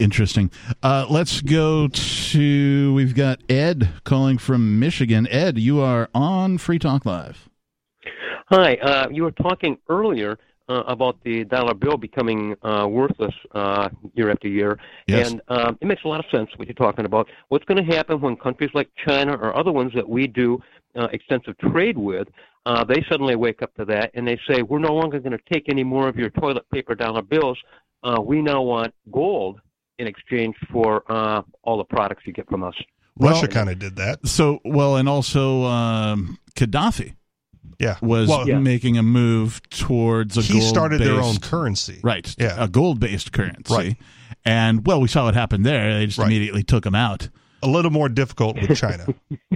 [0.00, 0.50] Interesting.
[0.82, 2.92] Uh, let's go to.
[2.94, 5.26] We've got Ed calling from Michigan.
[5.28, 7.48] Ed, you are on Free Talk Live.
[8.48, 8.74] Hi.
[8.74, 10.38] Uh, you were talking earlier
[10.68, 15.30] uh, about the dollar bill becoming uh, worthless uh, year after year, Yes.
[15.30, 17.28] and um, it makes a lot of sense what you're talking about.
[17.48, 20.60] What's going to happen when countries like China or other ones that we do
[20.96, 22.28] uh, extensive trade with,
[22.64, 25.44] uh, they suddenly wake up to that and they say, "We're no longer going to
[25.52, 27.58] take any more of your toilet paper dollar bills.
[28.02, 29.60] Uh, we now want gold."
[29.98, 32.74] In exchange for uh, all the products you get from us.
[33.18, 34.26] Russia kind of did that.
[34.28, 37.14] So, well, and also um, Gaddafi.
[37.78, 37.96] Yeah.
[38.00, 38.58] Was Well, Yeah.
[38.58, 42.00] making a move towards a He gold started their own currency.
[42.02, 42.34] Right.
[42.38, 42.54] Yeah.
[42.58, 43.74] A gold based currency.
[43.74, 43.96] Right.
[44.44, 45.98] And, well, we saw what happened there.
[45.98, 47.28] They just immediately took him out.
[47.62, 49.06] A little more difficult with China.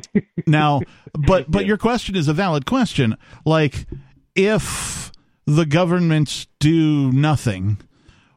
[0.47, 0.81] now
[1.13, 3.87] but but your question is a valid question like
[4.35, 5.13] if
[5.47, 7.77] the governments do nothing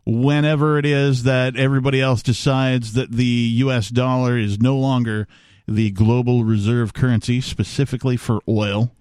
[0.05, 3.23] whenever it is that everybody else decides that the
[3.63, 5.27] US dollar is no longer
[5.67, 8.91] the global reserve currency specifically for oil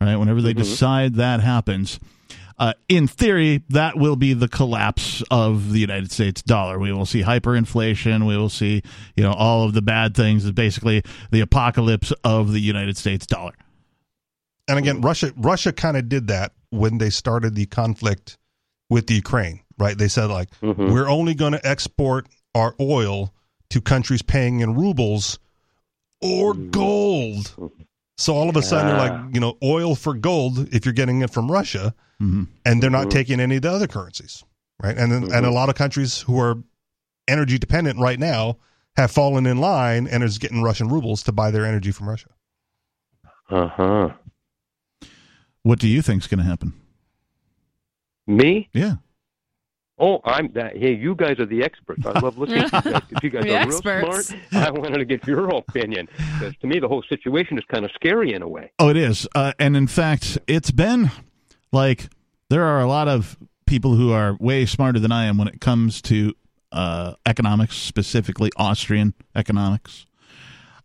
[0.00, 0.58] right whenever they Mhm.
[0.58, 1.98] decide that happens
[2.56, 6.78] uh, in theory, that will be the collapse of the United States dollar.
[6.78, 8.28] We will see hyperinflation.
[8.28, 8.82] We will see,
[9.16, 10.44] you know, all of the bad things.
[10.44, 11.02] Is basically
[11.32, 13.54] the apocalypse of the United States dollar.
[14.68, 18.38] And again, Russia Russia kind of did that when they started the conflict
[18.88, 19.98] with the Ukraine, right?
[19.98, 23.34] They said like we're only going to export our oil
[23.70, 25.40] to countries paying in rubles
[26.22, 27.52] or gold.
[28.16, 31.22] So all of a sudden, they're like, you know, oil for gold if you're getting
[31.22, 32.46] it from Russia, Mhm.
[32.64, 33.10] and they're not Mhm.
[33.10, 34.44] taking any of the other currencies,
[34.82, 34.96] right?
[34.96, 36.56] And then, and a lot of countries who are
[37.26, 38.58] energy dependent right now
[38.96, 42.28] have fallen in line and is getting Russian rubles to buy their energy from Russia.
[43.50, 44.08] Uh huh.
[45.62, 46.72] What do you think is going to happen?
[48.26, 48.68] Me?
[48.72, 48.96] Yeah.
[49.98, 50.76] Oh, I'm that.
[50.76, 52.04] Hey, you guys are the experts.
[52.04, 53.66] I love listening to you guys because you guys The are
[54.00, 54.34] real smart.
[54.52, 57.92] I wanted to get your opinion because to me the whole situation is kind of
[57.94, 58.72] scary in a way.
[58.78, 59.28] Oh, it is.
[59.34, 61.10] Uh, and in fact, it's been
[61.70, 62.08] like
[62.50, 65.60] there are a lot of people who are way smarter than I am when it
[65.60, 66.34] comes to
[66.72, 70.06] uh, economics, specifically Austrian economics,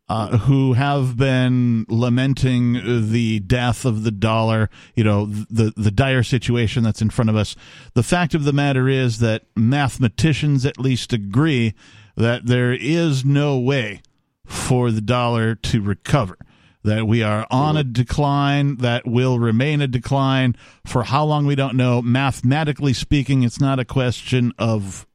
[0.09, 6.23] uh, who have been lamenting the death of the dollar, you know, the, the dire
[6.23, 7.55] situation that's in front of us.
[7.93, 11.75] The fact of the matter is that mathematicians at least agree
[12.15, 14.01] that there is no way
[14.45, 16.37] for the dollar to recover.
[16.83, 20.55] That we are on a decline, that will remain a decline
[20.87, 22.01] for how long we don't know.
[22.01, 25.05] Mathematically speaking, it's not a question of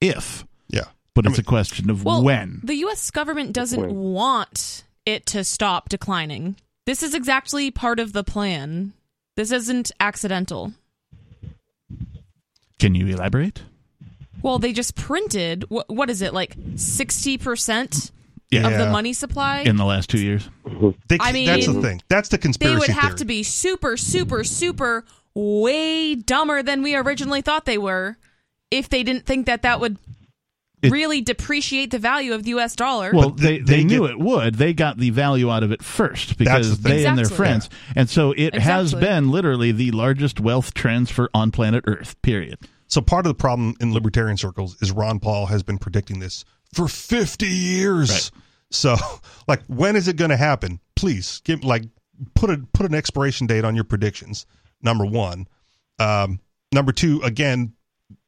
[0.00, 0.46] if.
[1.14, 2.60] But it's a question of Well, when.
[2.64, 3.10] the U.S.
[3.10, 6.56] government doesn't want it to stop declining.
[6.86, 8.92] This is exactly part of the plan.
[9.36, 10.72] This isn't accidental.
[12.78, 13.62] Can you elaborate?
[14.42, 18.10] Well, they just printed what, what is it like sixty percent
[18.50, 18.66] Yeah.
[18.66, 20.48] of the money supply In the last two years,
[21.08, 22.02] They, I mean- that's the thing.
[22.08, 22.74] That's the conspiracy.
[22.74, 23.18] they conspiracy would have theory.
[23.18, 28.16] to be super, super, super way dumber than we originally thought they were
[28.70, 29.96] if they didn't think that that would
[30.82, 32.74] It- really depreciate the value of the U.S.
[32.76, 33.12] dollar.
[33.14, 34.56] Well, they, they, they knew it would.
[34.56, 36.96] They got the value out of it first because the thing.
[36.98, 37.36] they and their Exactly.
[37.36, 37.70] friends.
[37.94, 42.58] And so it has been literally the largest wealth transfer on planet Earth, period.
[42.88, 46.44] So part of the problem in libertarian circles is Ron Paul has been predicting this
[46.74, 48.10] for 50 years.
[48.10, 48.30] Right.
[48.70, 48.96] So,
[49.48, 50.80] like, when is it going to happen?
[50.96, 51.84] Please give like
[52.34, 54.46] put a put an expiration date on your predictions.
[54.82, 55.46] Number one,
[55.98, 56.40] um,
[56.72, 57.20] number two.
[57.22, 57.72] Again,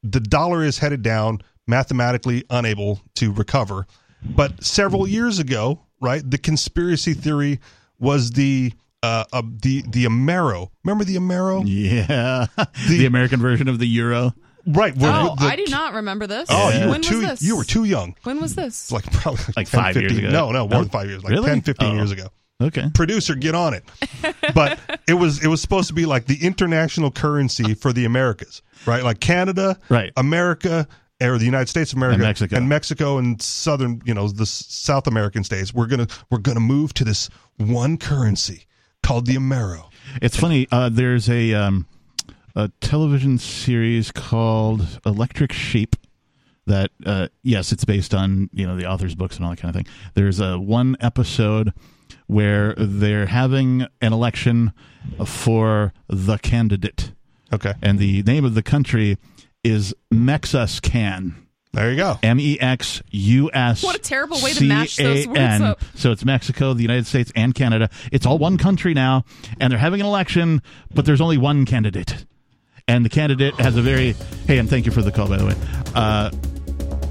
[0.02, 3.86] the dollar is headed down, mathematically unable to recover.
[4.24, 7.60] But several years ago, right, the conspiracy theory
[7.98, 8.72] was the
[9.02, 10.70] uh, uh the the Amero.
[10.84, 11.62] Remember the Amero?
[11.66, 12.46] Yeah.
[12.88, 14.34] the, American version of the euro.
[14.66, 14.96] Right.
[14.96, 16.48] where oh, the- I do not remember this.
[16.50, 17.42] Oh, you were when too was this?
[17.42, 18.16] you were too young.
[18.22, 18.90] When was this?
[18.90, 20.32] Like probably like, Like 10, five years 15 ago.
[20.32, 21.22] No, no, more Oh, than five years.
[21.22, 21.48] Like really?
[21.48, 21.94] 10, 15 Oh.
[21.94, 22.28] years ago.
[22.62, 22.88] Okay.
[22.94, 23.84] Producer, get on it.
[24.54, 24.78] But
[25.08, 29.02] it was it was supposed to be like the international currency for the Americas, right?
[29.02, 30.12] Like Canada, Right.
[30.16, 30.86] America,
[31.20, 32.56] or the United States of America, And Mexico.
[32.56, 35.72] and Mexico and southern, you know, the South American states.
[35.72, 38.66] We're gonna we're gonna move to this one currency
[39.02, 39.90] called the Amero.
[40.20, 40.66] It's funny.
[40.72, 41.86] Uh, there's a um,
[42.56, 45.96] a television series called Electric Sheep.
[46.66, 49.74] That uh, yes, it's based on you know the author's books and all that kind
[49.74, 49.92] of thing.
[50.14, 51.72] There's a one episode
[52.26, 54.72] where they're having an election
[55.26, 57.12] for the candidate.
[57.52, 59.18] Okay, and the name of the country
[59.64, 61.34] is Mexuscan.
[61.72, 62.18] There you go.
[62.22, 63.82] M E X U S.
[63.82, 65.80] What a terrible way to match those words up.
[65.96, 67.90] So it's Mexico, the United States, and Canada.
[68.12, 69.24] It's all one country now,
[69.58, 70.62] and they're having an election,
[70.94, 72.26] but there's only one candidate.
[72.86, 74.14] And the candidate has a very
[74.46, 75.54] hey, and thank you for the call, by the way.
[75.96, 76.30] Uh,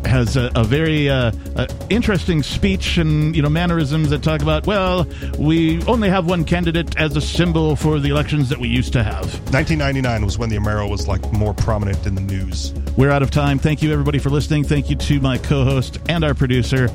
[0.05, 4.65] has a, a very uh, uh, interesting speech and you know mannerisms that talk about
[4.65, 5.07] well,
[5.37, 9.03] we only have one candidate as a symbol for the elections that we used to
[9.03, 9.25] have.
[9.53, 12.73] 1999 was when the Amero was like more prominent in the news.
[12.97, 13.59] We're out of time.
[13.59, 14.63] Thank you, everybody, for listening.
[14.63, 16.87] Thank you to my co host and our producer.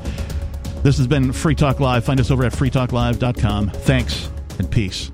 [0.83, 2.05] This has been Free Talk Live.
[2.05, 3.69] Find us over at freetalklive.com.
[3.69, 5.11] Thanks and peace.